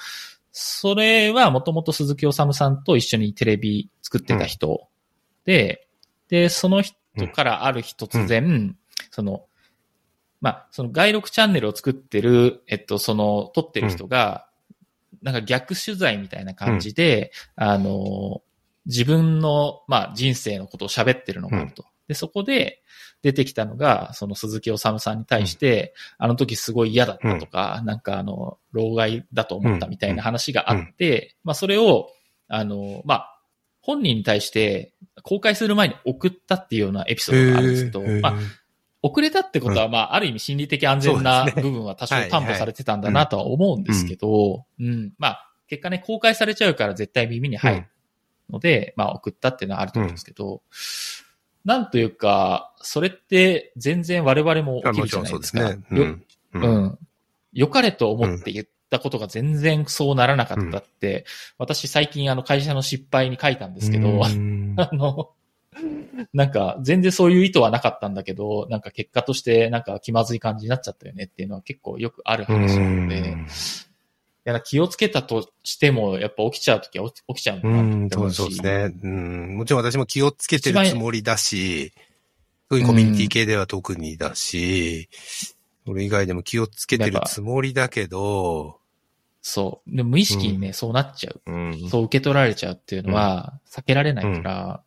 [0.53, 4.89] それはもともと鈴木治さんと一緒にテレビ作ってた人
[5.45, 5.87] で、
[6.29, 6.95] で、その人
[7.35, 8.77] からある日突然、
[9.11, 9.47] その、
[10.41, 14.46] まあ、その外録チャンネルを作ってる、えっと、その、撮ってる人が、
[15.23, 18.43] なんか逆取材みたいな感じで、あの、
[18.87, 21.85] 自分の、まあ、人生のことを喋ってるのがあると。
[22.09, 22.83] で、そこで
[23.23, 32.11] 出てきたのが、その鈴木治さんに対して、あの時すごい嫌だったとか、なんかあの、老害だと思ったみたいな話があって、まあ、それを、
[32.49, 33.41] あの、まあ、
[33.81, 38.21] 本人に対して公開する前に送ったっていうようなエピソードがあるんですけど、へー。
[38.21, 38.35] まあ、
[39.07, 45.13] 遅れたってことは、まあ、ある意味心理的安全な部分は多少はい担保されてたんだなとは思うんですけど、うん。
[45.19, 47.87] まあ、結果ね、公開されちゃうから絶対耳に入る
[48.51, 50.63] ので、まあ、送ったっていうのはあると思うんですけど、
[51.65, 55.59] なんというか、それって全然我々も起きるじゃないですか。
[55.61, 56.23] そうですね。
[56.53, 56.99] うよん。
[57.53, 61.27] 良かれと思って言ったことが全然そうならなかったって、
[61.59, 64.75] 私最近あの会社の失敗に書いたんですけど、うん。
[64.79, 65.31] あの、
[66.33, 73.37] なんか全然そういう意図はなかったんだけど、なんか結果としてなんか気まずい感じになっちゃったよねっていうのは結構よくある話なので、
[74.47, 78.37] いや気をつけたとしてもやっぱ起きちゃうときは起きちゃうんだうなっん、て思うし。
[78.37, 78.95] そうそうですね。
[79.03, 79.57] うん。
[79.59, 81.93] もちろん私も気をつけてるつもりだし、
[82.71, 85.09] そういうコミュニティ系では特にだし、
[85.87, 88.79] 俺以外でも気をつけてるつもりだけど、
[89.43, 89.97] そう。
[89.97, 91.41] で無意識にね、そうなっちゃう。
[91.47, 91.89] うん。
[91.89, 94.83] そう受け取られちゃうっていうのは避けられないから、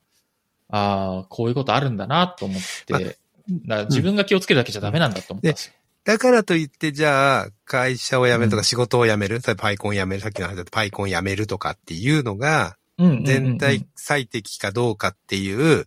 [0.70, 3.16] ああ、こういうことあるんだなと思って、だか
[3.68, 5.74] ら自分が気をつけるだけじゃダメなんだと思ったんですよ。
[6.06, 13.26] だからといって、じゃあ、会社を辞めるとうんか仕事を辞める、例えばパイコン辞める、さっきの話だとパイコン辞めるとかっていうのが、うんうんうんうん。
[13.26, 15.86] 全体最適かどうかっていう、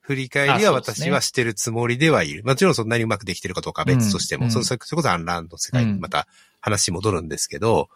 [0.00, 2.44] 振り返りは私はしてるつもりではいる。
[2.44, 4.50] もちろんそんなにうまくできてるかどうかは別としても、うん。
[4.50, 6.00] そそれこそアンランド世界にうん。
[6.00, 6.26] また
[6.60, 7.88] 話戻るんですけど、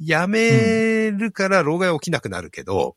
[0.00, 2.96] 辞めるから老害起きなくなるけど、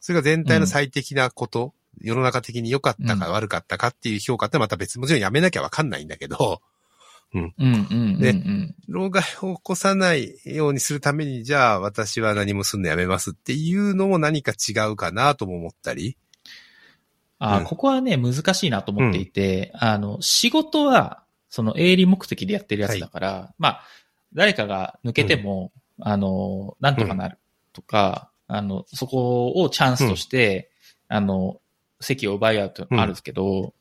[0.00, 3.32] それが全体の最適なこと、世の中的に良かったかうん。
[3.32, 6.60] 悪かったかっていう評価ってまた別、もちろん辞めなきゃわかんないんだけど、
[7.34, 7.54] うん。
[7.58, 8.74] うんうんうん。
[8.88, 16.16] 老害を起こさないようにするために、じゃあ私は何もすんのやめますっていうのも何か違うかなとも思ったり。
[17.38, 17.64] あーうん。
[17.64, 23.84] ここはね、難しいなと思っていて、あの、仕事は、その営利目的でやってるやつだから、まあ、
[24.34, 27.38] 誰かが抜けても、あの、なんとかなる
[27.72, 30.70] とか、あの、そこをチャンスとして、
[31.08, 31.60] あの、
[32.00, 33.74] 席を奪い合うとあるんですけど、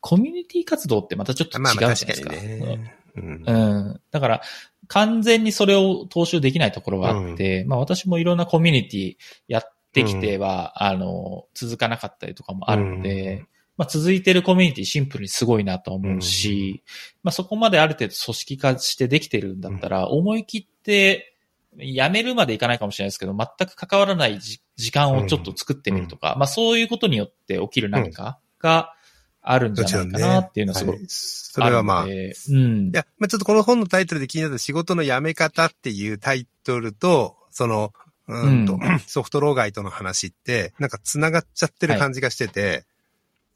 [0.00, 2.32] コミュニティ活動ってまたちょっと違うまあじゃないですか。
[2.32, 2.96] まあね。
[3.16, 3.52] うんう
[3.92, 4.00] ん。
[4.10, 4.42] だから、
[4.88, 9.16] 完全にそれを踏襲できないところはあって、まあ私もいろんなコミュニティ
[9.48, 16.82] やってきては、あの、続かなかったりとかもあるので、うんまあ続いてるコミュニティシンプルにすごいなと思うし、
[17.22, 21.29] まあそこまである程度組織化してできてるんだったら、思い切って、
[21.76, 28.94] 辞めるまでいかないかもしれないですけど、全く関わらないじ時間をちょっと作ってみるとか、まあそういうことによって起きる何かが
[29.42, 31.06] あるんじゃないかなっていうのはすごいはい。
[31.08, 32.90] それはまあ、うん。
[32.92, 37.92] や、まあちょっとこの本のタイトルで気になった仕事の辞め方っていうタイトルと、その、
[38.28, 42.84] うーんと、う ソフト老害との話って、なんか繋がっちゃってる感じがしてて、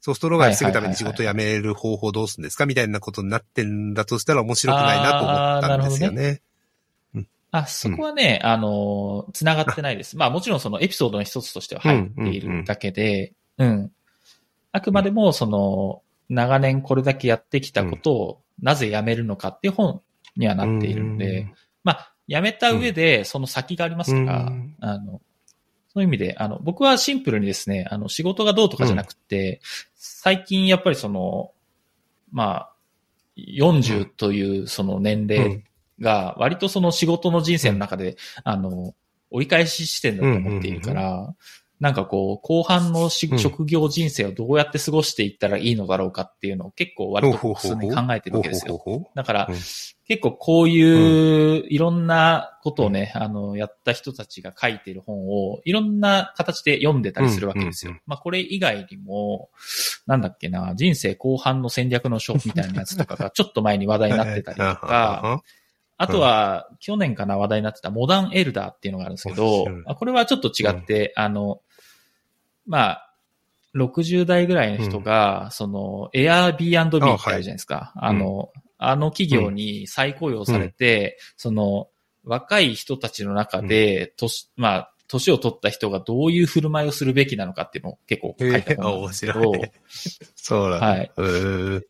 [0.01, 6.41] ソフト老害を防ぐために仕事を辞める方法どうするんですかみたいなことになってんだとしたら面白くないなと思ったんですよね。
[7.57, 10.17] あ、そこはね、あの、繋がってないです。
[10.17, 13.91] まあもちろんそのエピソードの一つとしては入っているだけで、うん。
[14.71, 20.01] あくまでもその、長年これだけやってきたことをなぜやめるのかっていう本
[20.35, 21.47] にはなっているんで、
[21.83, 24.75] まあ、やめた上でその先がありますから、うん。
[24.79, 25.21] あの、
[25.93, 29.61] そういう意味で、あの、僕はシンプルにですね、あの、仕事がどうとかじゃなくて、
[29.95, 31.51] 最近やっぱりその、
[32.31, 32.71] まあ、
[33.37, 35.63] 40というその年齢うん
[35.99, 38.93] が割とその仕事の人生の中で、あの、
[39.31, 41.35] 折り返し視点だと思っているから、
[41.79, 43.39] なんかこう、後半のしうん。
[43.39, 48.81] 職業人生をどうやって過ごしていったらいいのだろうかっていうのを結構割とここ数年考えてるわけですよ。
[49.13, 49.55] だから、うん。
[49.55, 57.97] 結構こういういろんなことをね、あの、やった人たちが書いてる本をいろんな形で読んでたりするわけですよ。
[58.05, 59.49] まあこれ以外にも、
[60.05, 65.41] なんだっけな、人生後半の戦略の書みたいなやつとかがちょっと前に話題になってたりとか、
[65.97, 69.65] あとは去年かな話題になってたモダンエルダーっていうのがあるんですけど
[69.95, 71.61] これはちょっと違って、あの、
[72.67, 73.13] まあ、
[73.75, 77.93] 60代ぐらいの人が、その、Airbnb ってあるじゃないですか。
[77.95, 81.89] あ,、の、あの企業に再雇用されて、その、
[82.23, 89.71] 若い人たちの中で、年、まあ、年を取った人がどういう振る舞いをするべきなのかっていうのを結構書いた本なんですけど、面白い。
[90.35, 90.85] そうだ、ね。
[90.87, 91.11] はい。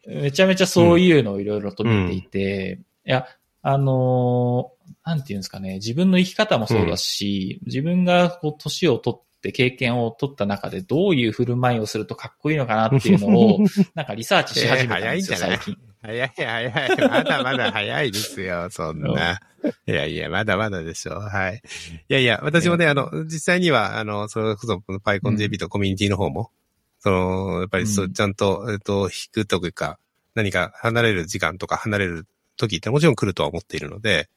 [0.08, 3.26] めちゃめちゃそういうのをいろいろと見ていて、いや、
[3.68, 13.60] あのーなんていうんですかね、自分の生き方もそうだし、自分がこう、年を取って経験を取った中でどういう振る舞いをするとかっこいいのかなっていうのを、
[13.96, 15.78] なんかリサーチし始めたんですよ、えー早いんじゃない最近。
[16.02, 17.10] 早い早い。
[17.10, 19.40] まだまだ早いですよ、そんな。
[19.88, 21.20] いやいや、まだまだでしょう。
[21.22, 21.62] はい。
[22.08, 26.52] いやいや、私もね、あの、実際には、あの、それこそ、PyConJP とコミュニティの方も、
[27.00, 29.98] その、やっぱりそうう、んちゃんと、えっと、引くというか、
[30.36, 34.30] 何か離れる時間とか離れる時ってもちろん来るとは思っているので、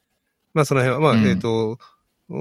[0.54, 1.78] まあその辺は、まあ、うんえっと、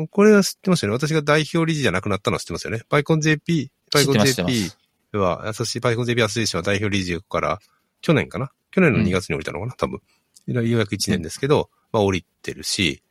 [0.09, 0.97] これは知ってますよね。
[0.97, 2.79] 私が代表理事じゃなくなったのは知ってますよね。
[2.79, 4.71] 知ってます知ってま PyConJP
[5.17, 7.59] は、優しい PyConJP アソシエーションは代表理事から、
[8.01, 8.51] 去年かな？
[8.71, 10.01] 去年の2月に降りたのかな、多分。
[10.47, 13.01] ようやく1年ですけど、まあ降りてるし、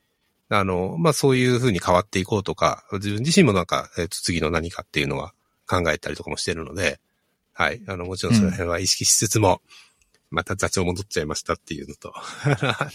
[0.49, 5.33] あの、まあそういう風に変わっていこうとか、自分自身もなんか、えっ、と、次の何かっていうのは
[5.67, 7.01] 考えたりとかもしてるので、
[7.53, 7.83] はい。
[7.87, 9.63] あの、もちろんその辺は意識しつつも、
[10.37, 12.13] また座長戻っちゃいましたっていうのと、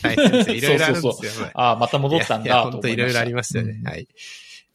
[0.04, 0.56] 大変ですよ。
[0.56, 1.44] いろいろあるんですよ。
[1.44, 2.72] はいああ、また戻ったんいやいやだいました。
[2.72, 3.80] 本当いろいろありましたよね。
[3.82, 4.08] うんはい。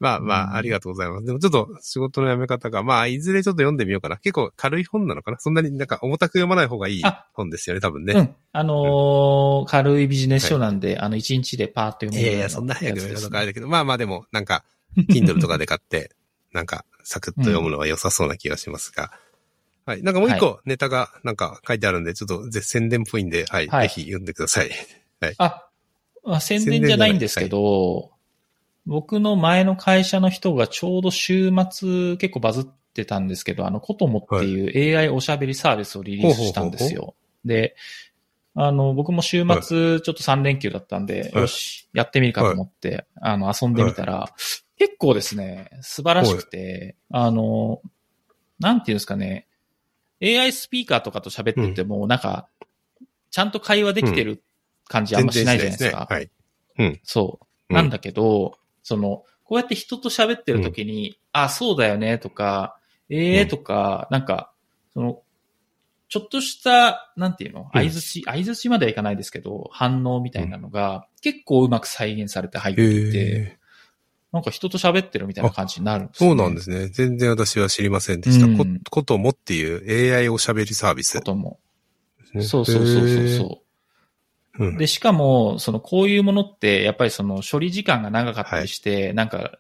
[0.01, 1.27] まあまうんあ、ありがとうございます。
[1.27, 4.17] でもちょっと仕事の辞め方が、まあ、いずれちょっと読んでみようかな。
[4.17, 8.13] 結構軽い本なのかなそんなになんか重たく読まない方がいいあ本ですよね、多分ね。
[8.15, 8.35] うん。
[8.53, 14.65] あのー軽いビジネス書なんで、あの、一日でパーッと読めるよういやいや、そんな早く読めるとかあれやだけど、まあまあでも、なんか、
[14.97, 16.11] Kindle とかで買って、
[16.53, 19.13] なんか、サクッと読むのは良さそうな気がしますが。
[19.87, 20.03] はい。
[20.03, 23.69] なんかもう一個ネタがなんか書いてあるんで、ちょっとぜ宣伝っぽいんで、はい。
[23.69, 23.89] はい。
[23.89, 24.71] ぜひ読んでください。
[25.39, 25.69] あ、
[26.25, 28.11] まあ、宣伝じゃないんですけど、
[28.85, 32.65] 僕の前の会社の人がちょうど週末結構バズっ
[32.95, 37.15] てたんですけど、あの、コトモっていう AI おしゃべりサービスをリリースしたんですよ。
[37.45, 37.77] で、
[38.57, 41.43] あの、僕も週末ちょっと3連休だったんで、はい。
[41.43, 44.33] よし、やってみるかと思って、あの、遊んでみたら、
[44.79, 47.81] 結構ですね、素晴らしくて、あの、
[48.59, 49.46] なんていうんですかね、
[50.23, 52.49] AI スピーカーとかと喋ってても、なんか、
[53.31, 54.43] ちゃんと会話できてる
[54.89, 56.07] 感じあんましないじゃないですか。
[56.09, 56.31] はい。
[57.03, 57.47] そう。
[57.71, 57.77] うん。
[57.77, 62.79] なんだけど、その、こうやって人と喋ってる時に、あ、そうだよね、とか、
[63.09, 63.49] ええうん。
[63.49, 64.53] とか、なんか、
[64.93, 65.23] その、
[66.09, 67.63] ちょっとした、なんていうの？
[67.63, 67.71] うん。
[67.73, 73.56] 相づち、相づちまではいかないですけど、反応みたいなのが、結構うまく再現されて入っていて、へ
[74.37, 76.43] なんか人と喋ってるみたいな感じになるんですそうね。
[76.43, 76.89] なんですね。
[76.89, 78.47] 全然私は知りませんでした。
[78.47, 81.25] うん Cotomo っていう AI おしゃべりサービスこ。
[81.25, 81.59] とも。
[82.35, 84.77] ねそうそうそうそうそう。
[84.79, 89.59] で、しかも、その、こういうものって、やっぱりその、処理時間が長かったりして、なんか、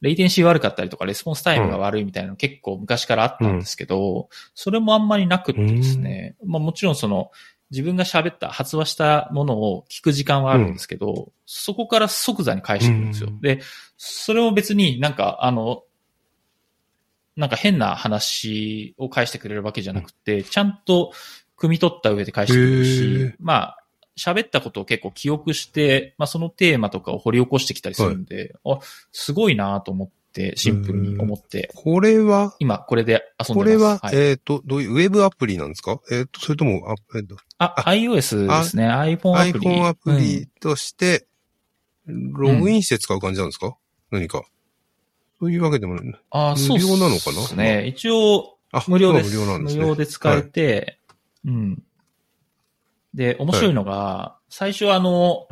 [0.00, 7.30] レイテンシー悪かったりとか、レスポンスタイムが悪いみたいなの結構昔からあったんですけど、それもあんまりなくってですね、まあもちろんその、
[7.74, 13.30] 自分が喋った、発話したものを聞く時間はあるんですけど、そこから即座に返してくるんですよ。
[13.30, 13.40] うん。
[13.40, 13.60] で、
[13.96, 15.82] それを別になんか、あの、
[17.34, 21.12] なんか変な話を返してくれるわけじゃなくて、ちゃんと
[21.58, 23.78] 汲み取った上で返してくれるへしー、まあ、
[24.16, 28.78] 喋ったことを結構記憶して、まあそのテーマとかを掘り起こしてきたりするんで、あ、
[29.10, 33.78] すごいなと思って、シンプルに思って、これは、今これで遊んこでます。
[33.78, 36.00] れは、はいえっ、と、どういう、ウェブアプリなんですか？
[36.10, 38.88] えっ、と、それとも、あえっ、と、あ、iOS ですね。
[38.88, 39.66] iPhone アプリ。
[39.66, 41.26] iPhone アプうんリとして、
[42.06, 43.76] ログインして使う感じなんですか、
[44.10, 44.42] 何か。
[45.40, 46.20] そういうわけでもない。
[46.30, 47.40] あ、そう無料なのかな？
[47.40, 47.86] ですね。
[47.86, 49.34] 一応、あ、無料です。
[49.34, 49.82] 無料なんですね。
[49.82, 50.98] 無料で使えて、
[51.44, 51.82] うん。
[53.14, 55.46] で、面白いのが、最初あの、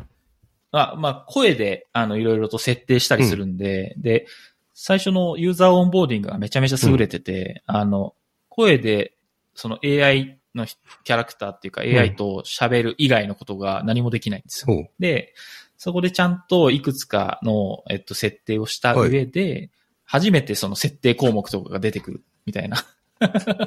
[0.71, 4.25] あ、まあ、声で、あの、いろいろと設定したりするんで、で、
[4.73, 8.15] 最初のユーザーオンボーディングがめちゃめちゃ優れてて、あの、
[8.49, 9.13] 声で、
[9.55, 14.75] その AI のキャラクターっていうかん AI と喋る以外のことが何もできないんですよ。
[14.75, 14.89] ほう。
[14.99, 15.33] で、
[15.77, 19.69] そこでちゃんといくつかの、えっと、設定をした上で、
[20.05, 22.85] 初めてその設定項目とかが出てくるみたいな。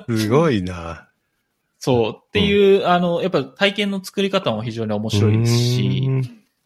[0.08, 1.08] すごいな。
[1.78, 2.12] そう。
[2.16, 6.08] っていう、あの、やっぱ体験の作り方も非常に面白いですし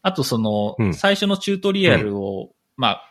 [0.01, 3.10] あとその、うん最初のチュートリアルを、まあ、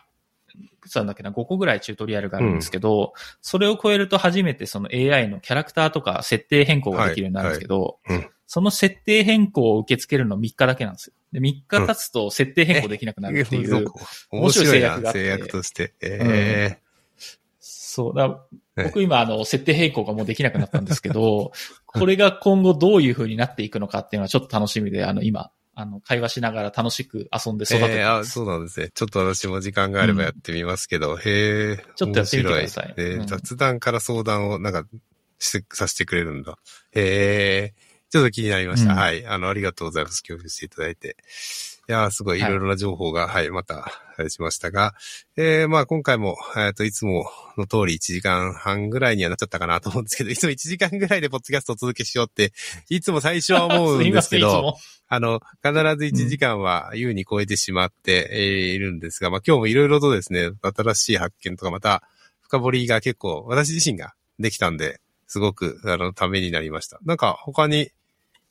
[0.81, 11.13] くつなんだっけな、5個ぐらいチュートリアルがあるんですけど、それを超えると初めてその AI のキャラクターとか設定変更ができるようになるんですけど、はいはいうんその設定変更を受け付けるの3日だけなんですよ。
[11.31, 13.75] で、3日経つと設定変更できなくなるっていう。
[14.29, 15.93] 面面白い制約があって制約として。
[16.01, 16.77] え
[17.61, 18.13] そう。
[18.13, 18.41] だ
[18.75, 21.53] 僕今、あの、設定変更がもうできなくなったんですけど、
[21.85, 28.31] これが今後どういう風になっていくのかっていうのはちょっと楽しみで、あの、今、あの、会話しながら楽しく遊んでー、育ててえーあ、ます。
[28.31, 28.89] そうなんですね。
[28.93, 31.77] ちょっと私も時間があればやってみますけど、へえ。
[31.95, 34.85] ちょっとやってみてくださいえーうん雑談から相談をなんか
[35.39, 36.57] して、させてくれるんだ。
[36.91, 37.73] へえ。
[38.09, 38.91] ちょっと気になりました。
[38.91, 39.25] うんはい。
[39.25, 40.21] あの、ありがとうございます。
[40.23, 41.15] 共有していただいて。
[41.91, 44.93] いやーすごいいはいろいろな情報が、はい、また、あれしましたが、
[45.35, 52.53] えー、まあ今回も、えっ、と、いつもの通り1時間半ぐらいにはなっちゃったかなと思うんですけど、 いつも1時間ぐらいでポッドキャストをお届けしようって、
[52.87, 54.77] いつも最初は思うんですけど、 も。
[55.09, 58.41] あの、必ず1時間は優に超えてしまってえー
[58.73, 62.03] いるんですが、まあ今日もいろいろとですね、新しい発見とかまた
[62.39, 66.99] 深掘りが結構私自身ができたんで、すごくあのためになりました。
[67.03, 67.91] なんか他に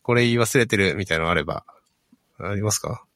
[0.03, 1.65] これ言い忘れてるみたいなのあれば、
[2.39, 3.07] ありますか？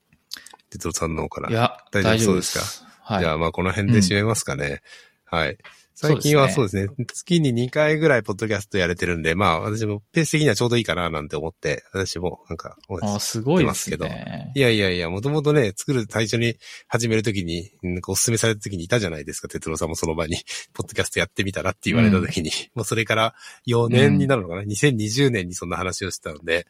[0.78, 1.50] 哲夫さんの方から。
[1.50, 2.18] いや、大丈夫。
[2.18, 3.20] そうですはい。
[3.20, 4.80] じゃあまあこの辺で締めますかね。
[5.24, 5.58] はい。
[5.96, 14.52] 最近はそうですね月に2回ぐらいポッドキャストやれてるんで、まあ私もペース的にはちょうどいいかななんて思って、私もなんか、あすごいです出ますね。
[14.56, 16.56] いやいやいや、もともとね、作る最初に
[16.88, 20.36] 始めるときに、なんかお勧めされたときにいたじゃないですか、哲郎さんもその場に、
[20.74, 23.34] ポッドキャストやってみたらって言われたときに、もうそれから
[23.68, 26.66] 4年になるのかな、2020年にそんな話をしたので、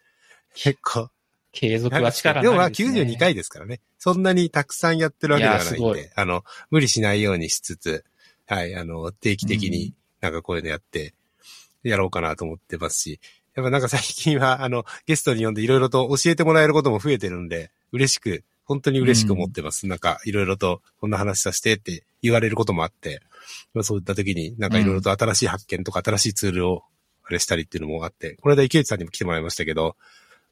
[0.55, 1.09] 結構。
[1.55, 3.01] 継続は力でもまあないですね。
[3.01, 3.81] 92回ですからね。
[3.99, 8.05] そんなにたくさんやってるわけではないんで、あの、無理しないようにしつつ、
[8.47, 11.15] はい、あの、定期的うになんかこういうのやって、
[11.85, 13.21] やろうかなと思ってますし、
[13.55, 19.87] やっぱなんか最近は、あの、ゲストに呼んでいろいろと教えてもらえることも増えてるんで、嬉しく、本当に嬉しく思ってます。
[19.87, 23.21] なんか、いろいろと、こんな話させてって言われることもあって、
[23.75, 26.83] まあそういった時に、なんかいろいろと新しい発見とか新しいツールを、
[27.27, 29.97] あれしたりっていうのもあって、この間池内さんにも来てもらいましたけど、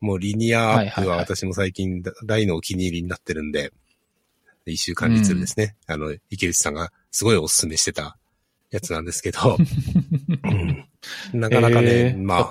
[0.03, 3.73] もうリニアアップは私も最近大のお気に入りになってるんで、
[4.67, 5.77] 一週間にツですね。
[5.87, 8.19] あの、池内さんがすごいお勧めしてた
[8.73, 9.57] やつなんですけど、
[10.45, 11.41] うん。
[11.41, 12.51] なかなかね、まあ、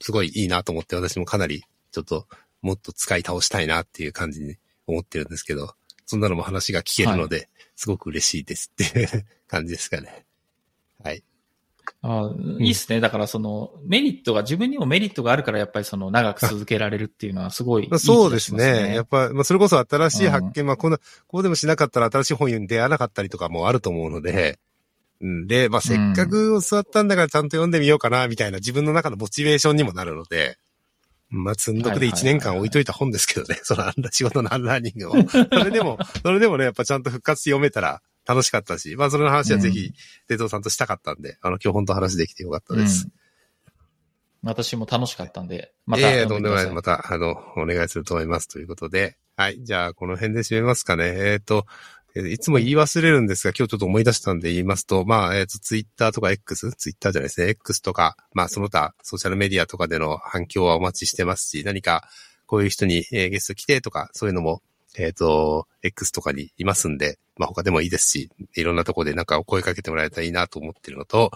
[0.00, 1.62] すごいいいなと思って、私もかなり、
[1.92, 2.26] ちょっと、
[2.62, 4.56] もっと使い倒したいなっていう感じに
[4.88, 10.26] 思ってるんですけど、そんなのも話が聞けるので、すごく嬉しいですっていう感じですかね。
[11.02, 11.22] はい。
[12.02, 13.00] あいいっすね。
[13.00, 18.94] だからそのメリットが、自分にもメリットがあるからやっぱりその長く続けられるっていうのはすごいいい気がし そうですね。
[18.94, 24.58] やっぱ、まあ、それこそ新しい発見、まあ、こんな、こうでもしなかったら新しい本に出会わなかったりとかもあると思うので、
[25.20, 30.58] うん、で、まあ、せっかく教わったんだからちゃんと読んでみようかな、みたいな自分の中のモチベーションにもなるので、
[31.28, 35.28] まあ、積んどくで1年間置いといた本ですけどね、 そのアンラ仕事のアンラーニングを。
[35.28, 39.92] それでも、それでもね、やっぱちゃんと復活読めたら楽しかったし、まあ、それの話はぜひ、
[40.28, 43.04] 伊藤さんとしたかったんで、あの、今日本当話できてよかったです。
[43.04, 43.12] うん
[44.42, 46.66] 私も楽しかったんで、またええ読んでください。
[46.66, 46.98] とんでもない。
[46.98, 48.46] また、あの、お願いすると思います。
[48.46, 49.16] ということで。
[49.36, 49.58] はい。
[49.64, 51.14] じゃあ、この辺で締めますかね。
[51.16, 51.64] えっ、ー
[52.28, 57.48] いつも言い忘れるんですが、今日ちょっと思い出したんで言いますと、まあ、えっ、と、ツイッターとか X、ツイッターじゃないですね。
[57.50, 62.08] X とか、まあ、その他、ソーシャルメディアとかでの反響はお待ちしてますし、何か、
[62.46, 64.62] こういう人に、えーゲスト来てとか、そういうのも、
[64.98, 71.30] えっ、と、X とかにいますんで、まあ、他でもいいですし、いろんなところでなんかお声かけてもらえたらいいなと思ってるのと、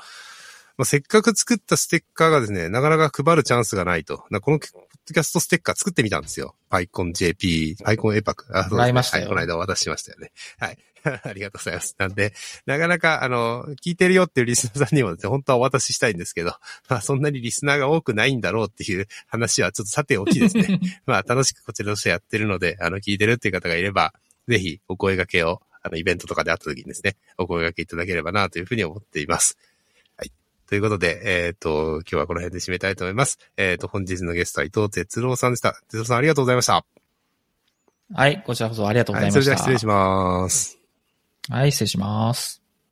[0.81, 4.25] まあ、せっかく作ったステッカーがですね、なかなか配るチャンスがないと。
[4.31, 6.55] なこのポッドキャストステッカー作ってみたんですよ。
[6.71, 7.95] PyConJP、PyConAPAC。
[7.95, 10.33] あ、そうですねもらいましたよはい、この間お渡ししましたよね。
[10.59, 10.79] はい。
[11.25, 11.95] ありがとうございます。
[11.99, 12.35] なんで、
[12.67, 16.55] なかなか、あの、聞いてるよっていうリスナーさんにもね、本当はお渡ししたいんですけど、
[16.89, 20.81] まあそんなにリスナーが多くないんだろうっていう 話はちょっとさておきですね。
[21.07, 24.15] まあ楽しくこちらとしてやってるので、あの、聞いてるっていう方がいれば、
[24.49, 29.57] ぜひお声掛けを、あの、イベントとかで会った時にですね、お声掛けいただければなというふうに思っています。
[30.17, 30.33] はい。
[30.67, 33.39] ということで、えっ、と、今日はこの辺で締めたいと思います。
[33.57, 35.81] えっ、と、本日のゲストは伊藤哲郎さんでした。
[35.89, 36.85] 哲郎さんありがとうございました。
[38.13, 39.45] はい、こちらこそありがとうござはいい、ました。
[39.45, 40.80] それでは失礼します。
[41.51, 42.60] はい、失礼します。